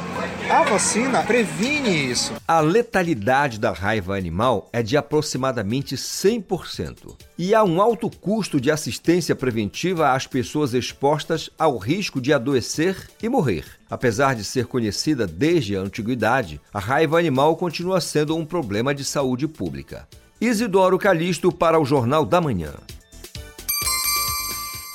A 0.50 0.64
vacina 0.64 1.22
previne 1.22 2.10
isso. 2.10 2.32
A 2.46 2.58
letalidade 2.58 3.58
da 3.58 3.70
raiva 3.70 4.16
animal 4.16 4.68
é 4.72 4.82
de 4.82 4.96
aproximadamente 4.96 5.94
100%. 5.94 7.16
E 7.38 7.54
há 7.54 7.62
um 7.62 7.80
alto 7.80 8.10
custo 8.10 8.60
de 8.60 8.68
assistência 8.68 9.36
preventiva 9.36 10.12
às 10.12 10.26
pessoas 10.26 10.74
expostas 10.74 11.50
ao 11.56 11.78
risco 11.78 12.20
de 12.20 12.32
adoecer 12.32 13.08
e 13.22 13.28
morrer. 13.28 13.79
Apesar 13.90 14.36
de 14.36 14.44
ser 14.44 14.66
conhecida 14.66 15.26
desde 15.26 15.76
a 15.76 15.80
antiguidade, 15.80 16.60
a 16.72 16.78
raiva 16.78 17.18
animal 17.18 17.56
continua 17.56 18.00
sendo 18.00 18.36
um 18.36 18.46
problema 18.46 18.94
de 18.94 19.04
saúde 19.04 19.48
pública. 19.48 20.06
Isidoro 20.40 20.96
Calixto 20.98 21.50
para 21.50 21.78
o 21.78 21.84
Jornal 21.84 22.24
da 22.24 22.40
Manhã. 22.40 22.72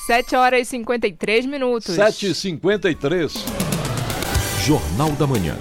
7 0.08 0.36
horas 0.36 0.62
e 0.62 0.66
53 0.66 1.46
minutos. 1.46 1.94
7 1.94 2.28
e 2.28 2.36
53 2.36 3.34
Jornal 4.64 5.12
da 5.12 5.28
Manhã. 5.28 5.58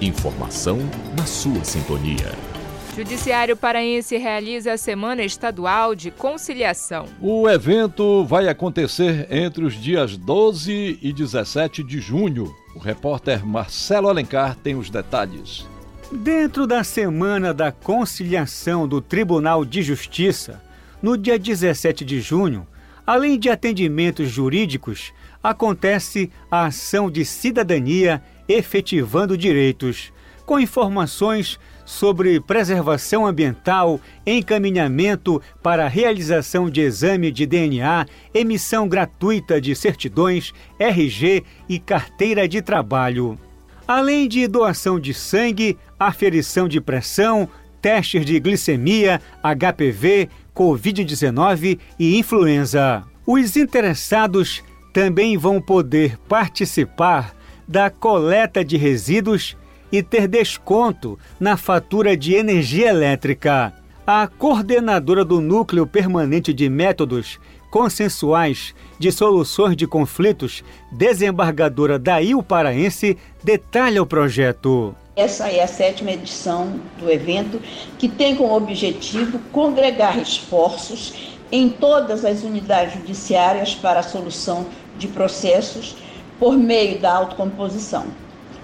Informação 0.00 0.78
na 1.16 1.26
sua 1.26 1.64
sintonia. 1.64 2.57
Judiciário 2.98 3.56
Paraense 3.56 4.16
realiza 4.16 4.72
a 4.72 4.76
Semana 4.76 5.22
Estadual 5.22 5.94
de 5.94 6.10
Conciliação. 6.10 7.06
O 7.20 7.48
evento 7.48 8.24
vai 8.24 8.48
acontecer 8.48 9.28
entre 9.30 9.64
os 9.64 9.80
dias 9.80 10.16
12 10.16 10.98
e 11.00 11.12
17 11.12 11.84
de 11.84 12.00
junho. 12.00 12.52
O 12.74 12.80
repórter 12.80 13.46
Marcelo 13.46 14.08
Alencar 14.08 14.56
tem 14.56 14.74
os 14.74 14.90
detalhes. 14.90 15.64
Dentro 16.10 16.66
da 16.66 16.82
Semana 16.82 17.54
da 17.54 17.70
Conciliação 17.70 18.88
do 18.88 19.00
Tribunal 19.00 19.64
de 19.64 19.80
Justiça, 19.80 20.60
no 21.00 21.16
dia 21.16 21.38
17 21.38 22.04
de 22.04 22.20
junho, 22.20 22.66
além 23.06 23.38
de 23.38 23.48
atendimentos 23.48 24.28
jurídicos, 24.28 25.12
acontece 25.40 26.32
a 26.50 26.66
ação 26.66 27.08
de 27.08 27.24
cidadania 27.24 28.20
efetivando 28.48 29.38
direitos, 29.38 30.12
com 30.44 30.58
informações 30.58 31.60
sobre 31.88 32.38
preservação 32.38 33.26
ambiental, 33.26 33.98
encaminhamento 34.26 35.40
para 35.62 35.86
a 35.86 35.88
realização 35.88 36.68
de 36.68 36.82
exame 36.82 37.32
de 37.32 37.46
DNA, 37.46 38.04
emissão 38.34 38.86
gratuita 38.86 39.58
de 39.58 39.74
certidões, 39.74 40.52
RG 40.78 41.42
e 41.66 41.78
carteira 41.78 42.46
de 42.46 42.60
trabalho. 42.60 43.38
Além 43.86 44.28
de 44.28 44.46
doação 44.46 45.00
de 45.00 45.14
sangue, 45.14 45.78
aferição 45.98 46.68
de 46.68 46.78
pressão, 46.78 47.48
testes 47.80 48.26
de 48.26 48.38
glicemia, 48.38 49.18
HPV, 49.42 50.28
Covid-19 50.54 51.78
e 51.98 52.18
influenza. 52.18 53.02
Os 53.26 53.56
interessados 53.56 54.62
também 54.92 55.38
vão 55.38 55.58
poder 55.58 56.18
participar 56.28 57.34
da 57.66 57.88
coleta 57.88 58.62
de 58.62 58.76
resíduos 58.76 59.56
e 59.90 60.02
ter 60.02 60.28
desconto 60.28 61.18
na 61.38 61.56
fatura 61.56 62.16
de 62.16 62.34
energia 62.34 62.88
elétrica. 62.88 63.72
A 64.06 64.26
coordenadora 64.26 65.24
do 65.24 65.40
Núcleo 65.40 65.86
Permanente 65.86 66.52
de 66.52 66.68
Métodos 66.68 67.38
Consensuais 67.70 68.74
de 68.98 69.12
Soluções 69.12 69.76
de 69.76 69.86
Conflitos, 69.86 70.64
desembargadora 70.90 71.98
Dail 71.98 72.42
Paraense, 72.42 73.18
detalha 73.44 74.02
o 74.02 74.06
projeto. 74.06 74.94
Essa 75.14 75.48
é 75.50 75.62
a 75.62 75.66
sétima 75.66 76.12
edição 76.12 76.80
do 76.98 77.10
evento, 77.10 77.60
que 77.98 78.08
tem 78.08 78.36
como 78.36 78.56
objetivo 78.56 79.38
congregar 79.52 80.18
esforços 80.18 81.36
em 81.50 81.68
todas 81.68 82.24
as 82.24 82.42
unidades 82.42 82.94
judiciárias 82.94 83.74
para 83.74 84.00
a 84.00 84.02
solução 84.02 84.66
de 84.96 85.08
processos 85.08 85.96
por 86.38 86.56
meio 86.56 86.98
da 86.98 87.12
autocomposição. 87.12 88.06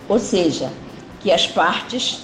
Ou 0.09 0.19
seja, 0.19 0.71
que 1.25 1.33
as 1.33 1.47
partes, 1.47 2.21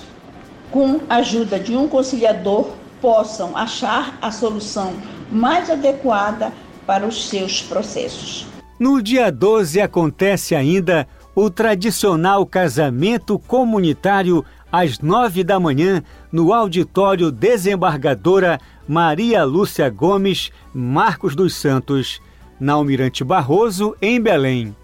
com 0.70 1.00
a 1.08 1.16
ajuda 1.16 1.58
de 1.58 1.74
um 1.74 1.88
conciliador, 1.88 2.68
possam 3.00 3.56
achar 3.56 4.18
a 4.20 4.30
solução 4.30 4.92
mais 5.32 5.70
adequada 5.70 6.52
para 6.86 7.06
os 7.06 7.26
seus 7.30 7.62
processos. 7.62 8.46
No 8.78 9.02
dia 9.02 9.32
12 9.32 9.80
acontece 9.80 10.54
ainda 10.54 11.08
o 11.34 11.48
tradicional 11.48 12.44
casamento 12.44 13.38
comunitário 13.38 14.44
às 14.70 14.98
nove 14.98 15.42
da 15.42 15.58
manhã 15.58 16.02
no 16.30 16.52
auditório 16.52 17.32
desembargadora 17.32 18.60
Maria 18.86 19.44
Lúcia 19.44 19.88
Gomes 19.88 20.50
Marcos 20.74 21.34
dos 21.34 21.54
Santos, 21.54 22.20
na 22.60 22.74
Almirante 22.74 23.24
Barroso, 23.24 23.96
em 24.02 24.20
Belém. 24.20 24.76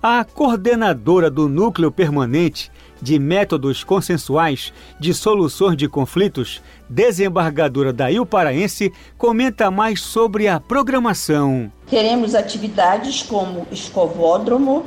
A 0.00 0.24
coordenadora 0.24 1.28
do 1.28 1.48
Núcleo 1.48 1.90
Permanente 1.90 2.70
de 3.00 3.18
Métodos 3.18 3.82
Consensuais 3.84 4.72
de 4.98 5.12
Soluções 5.12 5.76
de 5.76 5.88
Conflitos, 5.88 6.62
desembargadora 6.88 7.92
da 7.92 8.10
Il 8.10 8.24
Paraense, 8.24 8.92
comenta 9.18 9.70
mais 9.70 10.00
sobre 10.00 10.48
a 10.48 10.58
programação. 10.60 11.70
Teremos 11.88 12.34
atividades 12.34 13.22
como 13.22 13.66
escovódromo, 13.70 14.86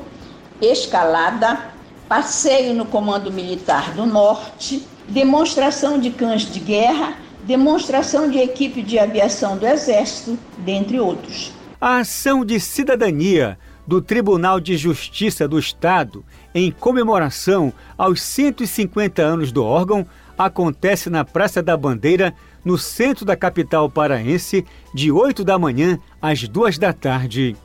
escalada, 0.61 1.71
passeio 2.07 2.73
no 2.73 2.85
Comando 2.85 3.31
Militar 3.31 3.93
do 3.93 4.05
Norte, 4.05 4.87
demonstração 5.07 5.99
de 5.99 6.11
cães 6.11 6.51
de 6.51 6.59
guerra, 6.59 7.15
demonstração 7.43 8.29
de 8.29 8.39
equipe 8.39 8.81
de 8.81 8.99
aviação 8.99 9.57
do 9.57 9.65
Exército, 9.65 10.37
dentre 10.59 10.99
outros. 10.99 11.53
A 11.79 11.99
ação 11.99 12.43
de 12.43 12.59
cidadania 12.59 13.57
do 13.87 14.01
Tribunal 14.01 14.59
de 14.59 14.75
Justiça 14.75 15.47
do 15.47 15.57
Estado 15.57 16.25
em 16.57 16.71
comemoração 16.71 17.71
aos 17.95 18.19
150 18.21 19.21
anos 19.21 19.51
do 19.51 19.63
órgão 19.63 20.07
acontece 20.35 21.07
na 21.07 21.23
Praça 21.23 21.61
da 21.61 21.77
Bandeira, 21.77 22.33
no 22.65 22.79
centro 22.79 23.23
da 23.23 23.35
capital 23.35 23.87
paraense, 23.89 24.65
de 24.93 25.11
8 25.11 25.43
da 25.43 25.59
manhã 25.59 25.99
às 26.19 26.47
2 26.47 26.79
da 26.79 26.91
tarde. 26.91 27.55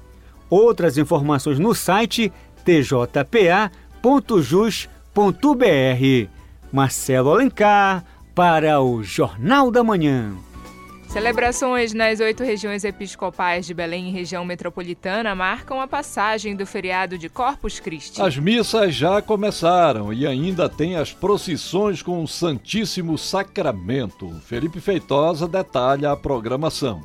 Outras 0.51 0.99
informações 0.99 1.59
no 1.59 1.75
site 1.75 2.31
tjpa.jus.br. 2.65 3.71
Marcelo 6.71 7.31
Alencar 7.31 8.05
para 8.35 8.81
o 8.81 9.03
Jornal 9.03 9.71
da 9.71 9.83
Manhã. 9.83 10.35
Celebrações 11.13 11.93
nas 11.93 12.21
oito 12.21 12.43
regiões 12.43 12.85
episcopais 12.85 13.67
de 13.67 13.75
Belém 13.75 14.09
e 14.09 14.11
região 14.11 14.47
metropolitana 14.47 15.35
marcam 15.35 15.79
a 15.79 15.87
passagem 15.87 16.57
do 16.57 16.65
feriado 16.65 17.19
de 17.19 17.29
Corpus 17.29 17.79
Christi. 17.79 18.23
As 18.23 18.39
missas 18.39 18.95
já 18.95 19.21
começaram 19.21 20.11
e 20.11 20.27
ainda 20.27 20.71
tem 20.71 20.97
as 20.97 21.13
procissões 21.13 22.01
com 22.01 22.25
o 22.25 22.27
Santíssimo 22.27 23.19
Sacramento. 23.19 24.31
Felipe 24.47 24.81
Feitosa 24.81 25.47
detalha 25.47 26.13
a 26.13 26.17
programação. 26.17 27.03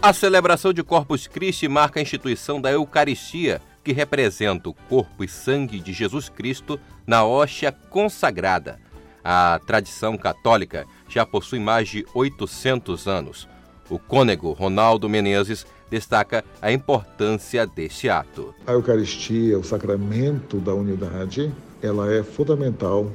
A 0.00 0.14
celebração 0.14 0.72
de 0.72 0.82
Corpus 0.82 1.26
Christi 1.26 1.68
marca 1.68 2.00
a 2.00 2.02
instituição 2.02 2.62
da 2.62 2.72
Eucaristia, 2.72 3.60
que 3.84 3.92
representa 3.92 4.70
o 4.70 4.74
corpo 4.88 5.22
e 5.22 5.28
sangue 5.28 5.80
de 5.80 5.92
Jesus 5.92 6.30
Cristo 6.30 6.80
na 7.06 7.26
hóstia 7.26 7.72
consagrada. 7.90 8.80
A 9.22 9.60
tradição 9.66 10.16
católica 10.16 10.86
já 11.08 11.24
possui 11.24 11.58
mais 11.58 11.88
de 11.88 12.06
800 12.14 13.06
anos. 13.06 13.48
O 13.88 13.98
cônego 13.98 14.52
Ronaldo 14.52 15.08
Menezes 15.08 15.64
destaca 15.90 16.44
a 16.60 16.72
importância 16.72 17.66
deste 17.66 18.08
ato. 18.08 18.54
A 18.66 18.72
Eucaristia, 18.72 19.58
o 19.58 19.64
sacramento 19.64 20.58
da 20.58 20.74
unidade, 20.74 21.52
ela 21.80 22.12
é 22.12 22.22
fundamental 22.22 23.10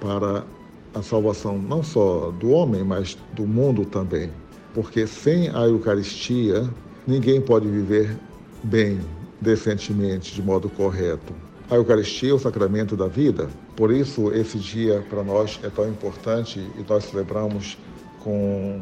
para 0.00 0.44
a 0.94 1.02
salvação 1.02 1.58
não 1.58 1.82
só 1.82 2.32
do 2.32 2.50
homem, 2.50 2.82
mas 2.82 3.16
do 3.34 3.46
mundo 3.46 3.84
também. 3.84 4.30
Porque 4.74 5.06
sem 5.06 5.48
a 5.50 5.60
Eucaristia, 5.60 6.68
ninguém 7.06 7.40
pode 7.40 7.68
viver 7.68 8.16
bem, 8.64 9.00
decentemente, 9.40 10.34
de 10.34 10.42
modo 10.42 10.68
correto. 10.68 11.32
A 11.70 11.74
Eucaristia 11.74 12.30
é 12.30 12.32
o 12.32 12.38
sacramento 12.38 12.96
da 12.96 13.08
vida, 13.08 13.50
por 13.76 13.92
isso 13.92 14.32
esse 14.32 14.58
dia 14.58 15.04
para 15.10 15.22
nós 15.22 15.60
é 15.62 15.68
tão 15.68 15.86
importante 15.86 16.58
e 16.58 16.84
nós 16.88 17.04
celebramos 17.04 17.76
com, 18.20 18.80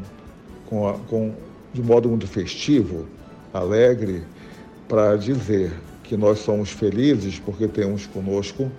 com, 0.67 0.89
a, 0.89 0.93
com 0.95 1.35
de 1.75 1.83
modo 1.83 2.09
muito 2.09 2.29
festivo, 2.29 3.09
alegre, 3.53 4.23
para 4.89 5.17
dizer 5.17 5.73
que 6.05 6.17
nós 6.17 6.39
somos 6.39 6.71
felizes 6.71 7.41
porque 7.41 7.67
temos 7.67 8.07
conosco 8.07 8.71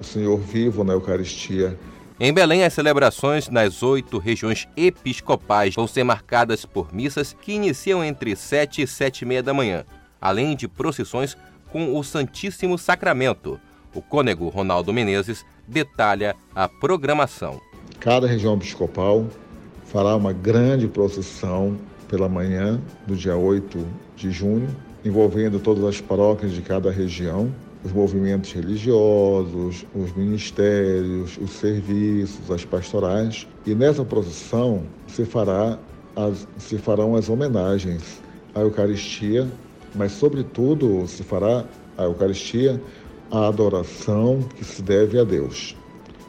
o 0.00 0.04
Senhor 0.04 0.38
vivo 0.38 0.82
na 0.82 0.94
Eucaristia. 0.94 1.78
Em 2.18 2.32
Belém, 2.32 2.64
as 2.64 2.72
celebrações 2.72 3.50
nas 3.50 3.82
oito 3.82 4.16
regiões 4.16 4.66
episcopais 4.74 5.74
vão 5.74 5.86
ser 5.86 6.02
marcadas 6.02 6.64
por 6.64 6.94
missas 6.94 7.36
que 7.42 7.52
iniciam 7.52 8.02
entre 8.02 8.34
sete 8.36 8.80
e 8.80 8.86
sete 8.86 9.20
e 9.22 9.26
meia 9.26 9.42
da 9.42 9.52
manhã, 9.52 9.84
além 10.18 10.56
de 10.56 10.66
procissões 10.66 11.36
com 11.74 11.98
o 11.98 12.04
Santíssimo 12.04 12.78
Sacramento. 12.78 13.58
O 13.92 14.00
cônego 14.00 14.48
Ronaldo 14.48 14.92
Menezes 14.92 15.44
detalha 15.66 16.36
a 16.54 16.68
programação. 16.68 17.60
Cada 17.98 18.28
região 18.28 18.54
episcopal 18.54 19.26
fará 19.86 20.14
uma 20.14 20.32
grande 20.32 20.86
procissão 20.86 21.76
pela 22.06 22.28
manhã 22.28 22.80
do 23.08 23.16
dia 23.16 23.36
8 23.36 23.84
de 24.14 24.30
junho, 24.30 24.68
envolvendo 25.04 25.58
todas 25.58 25.82
as 25.82 26.00
paróquias 26.00 26.52
de 26.52 26.62
cada 26.62 26.92
região, 26.92 27.52
os 27.82 27.90
movimentos 27.90 28.52
religiosos, 28.52 29.84
os 29.92 30.14
ministérios, 30.14 31.36
os 31.38 31.50
serviços, 31.54 32.52
as 32.52 32.64
pastorais. 32.64 33.48
E 33.66 33.74
nessa 33.74 34.04
procissão 34.04 34.84
se, 35.08 35.24
fará 35.24 35.76
as, 36.14 36.46
se 36.56 36.78
farão 36.78 37.16
as 37.16 37.28
homenagens 37.28 38.22
à 38.54 38.60
Eucaristia 38.60 39.50
mas, 39.94 40.12
sobretudo, 40.12 41.06
se 41.06 41.22
fará 41.22 41.64
a 41.96 42.04
Eucaristia 42.04 42.80
a 43.30 43.48
adoração 43.48 44.42
que 44.56 44.64
se 44.64 44.82
deve 44.82 45.18
a 45.18 45.24
Deus. 45.24 45.76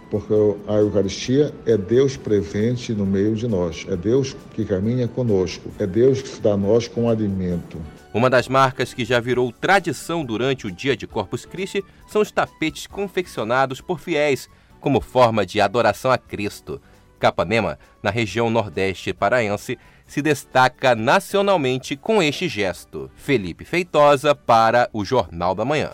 Porque 0.10 0.34
a 0.68 0.76
Eucaristia 0.76 1.54
é 1.66 1.76
Deus 1.76 2.16
presente 2.16 2.94
no 2.94 3.06
meio 3.06 3.36
de 3.36 3.48
nós, 3.48 3.86
é 3.90 3.96
Deus 3.96 4.36
que 4.54 4.64
caminha 4.64 5.08
conosco, 5.08 5.70
é 5.80 5.86
Deus 5.86 6.22
que 6.22 6.30
se 6.30 6.42
dá 6.42 6.54
a 6.54 6.58
nós 6.58 6.88
com 6.88 7.10
alimento. 7.10 7.78
Uma 8.14 8.30
das 8.30 8.48
marcas 8.48 8.94
que 8.94 9.04
já 9.04 9.20
virou 9.20 9.52
tradição 9.52 10.24
durante 10.24 10.68
o 10.68 10.72
dia 10.72 10.96
de 10.96 11.06
Corpus 11.06 11.46
Christi 11.46 11.84
são 12.08 12.22
os 12.22 12.32
tapetes 12.32 12.88
confeccionados 12.88 13.82
por 13.82 14.00
fiéis 14.00 14.48
como 14.80 15.02
forma 15.02 15.46
de 15.46 15.60
adoração 15.60 16.12
a 16.12 16.18
Cristo. 16.18 16.80
Capanema, 17.20 17.80
na 18.04 18.12
região 18.12 18.50
nordeste 18.50 19.12
paraense, 19.14 19.78
se 20.06 20.22
destaca 20.22 20.96
nacionalmente 20.96 21.96
com 21.96 22.22
este 22.22 22.48
gesto. 22.48 23.10
Felipe 23.16 23.66
Feitosa 23.66 24.36
para 24.36 24.90
o 24.94 25.04
Jornal 25.04 25.56
da 25.56 25.66
Manhã. 25.66 25.92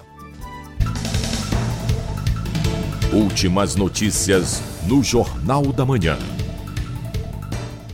Últimas 3.13 3.75
notícias 3.75 4.63
no 4.87 5.03
Jornal 5.03 5.73
da 5.73 5.85
Manhã. 5.85 6.17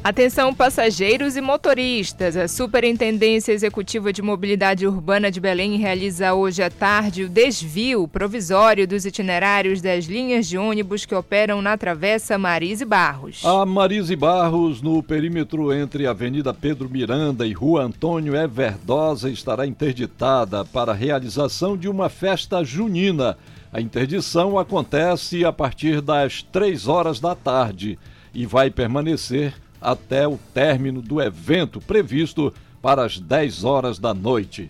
Atenção 0.08 0.54
passageiros 0.54 1.36
e 1.36 1.42
motoristas. 1.42 2.38
A 2.38 2.48
Superintendência 2.48 3.52
Executiva 3.52 4.14
de 4.14 4.22
Mobilidade 4.22 4.88
Urbana 4.88 5.30
de 5.30 5.42
Belém 5.42 5.76
realiza 5.76 6.34
hoje 6.34 6.64
à 6.64 6.70
tarde 6.70 7.26
o 7.26 7.30
desvio 7.30 8.08
provisório 8.08 8.88
dos 8.88 9.06
itinerários 9.06 9.82
das 9.82 10.06
linhas 10.06 10.48
de 10.48 10.58
ônibus 10.58 11.04
que 11.04 11.14
operam 11.14 11.62
na 11.62 11.78
Travessa 11.78 12.38
Marise 12.38 12.86
Barros. 12.86 13.44
A 13.44 13.66
Marise 13.66 14.16
Barros, 14.16 14.82
no 14.82 15.04
perímetro 15.04 15.74
entre 15.74 16.08
Avenida 16.08 16.54
Pedro 16.54 16.90
Miranda 16.90 17.46
e 17.46 17.52
Rua 17.52 17.84
Antônio 17.84 18.34
Everdosa, 18.34 19.30
estará 19.30 19.68
interditada 19.68 20.64
para 20.64 20.94
a 20.94 20.96
realização 20.96 21.76
de 21.76 21.90
uma 21.90 22.08
festa 22.08 22.64
junina. 22.64 23.38
A 23.74 23.82
interdição 23.82 24.58
acontece 24.58 25.44
a 25.44 25.52
partir 25.52 26.00
das 26.00 26.42
três 26.44 26.88
horas 26.88 27.20
da 27.20 27.36
tarde 27.36 28.00
e 28.34 28.46
vai 28.46 28.70
permanecer 28.70 29.54
até 29.88 30.28
o 30.28 30.38
término 30.54 31.02
do 31.02 31.22
evento 31.22 31.80
previsto 31.80 32.54
para 32.82 33.06
as 33.06 33.18
10 33.18 33.64
horas 33.64 33.98
da 33.98 34.14
noite. 34.14 34.70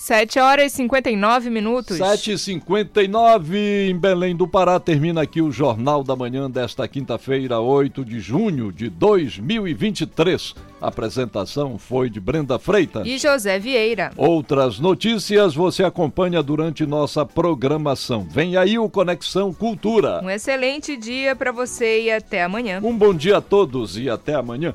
7 0.00 0.38
horas 0.38 0.72
e 0.72 0.76
59 0.76 1.50
minutos. 1.50 1.98
7 1.98 2.32
e 2.32 2.38
59 2.38 3.90
em 3.90 3.94
Belém 3.94 4.34
do 4.34 4.48
Pará. 4.48 4.80
Termina 4.80 5.20
aqui 5.20 5.42
o 5.42 5.52
Jornal 5.52 6.02
da 6.02 6.16
Manhã 6.16 6.50
desta 6.50 6.88
quinta-feira, 6.88 7.60
8 7.60 8.02
de 8.02 8.18
junho 8.18 8.72
de 8.72 8.88
2023. 8.88 10.54
A 10.80 10.88
apresentação 10.88 11.76
foi 11.78 12.08
de 12.08 12.18
Brenda 12.18 12.58
Freitas 12.58 13.06
e 13.06 13.18
José 13.18 13.58
Vieira. 13.58 14.10
Outras 14.16 14.80
notícias 14.80 15.54
você 15.54 15.84
acompanha 15.84 16.42
durante 16.42 16.86
nossa 16.86 17.26
programação. 17.26 18.26
Vem 18.28 18.56
aí 18.56 18.78
o 18.78 18.88
Conexão 18.88 19.52
Cultura. 19.52 20.22
Um 20.24 20.30
excelente 20.30 20.96
dia 20.96 21.36
para 21.36 21.52
você 21.52 22.04
e 22.04 22.10
até 22.10 22.42
amanhã. 22.42 22.80
Um 22.82 22.96
bom 22.96 23.12
dia 23.12 23.36
a 23.36 23.40
todos 23.42 23.98
e 23.98 24.08
até 24.08 24.34
amanhã. 24.34 24.74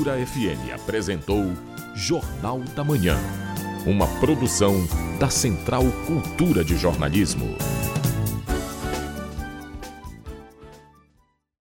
Cultura 0.00 0.16
FM 0.26 0.72
apresentou 0.72 1.52
Jornal 1.94 2.60
da 2.74 2.82
Manhã, 2.82 3.18
uma 3.84 4.06
produção 4.18 4.76
da 5.18 5.28
Central 5.28 5.84
Cultura 6.06 6.64
de 6.64 6.74
Jornalismo. 6.74 7.54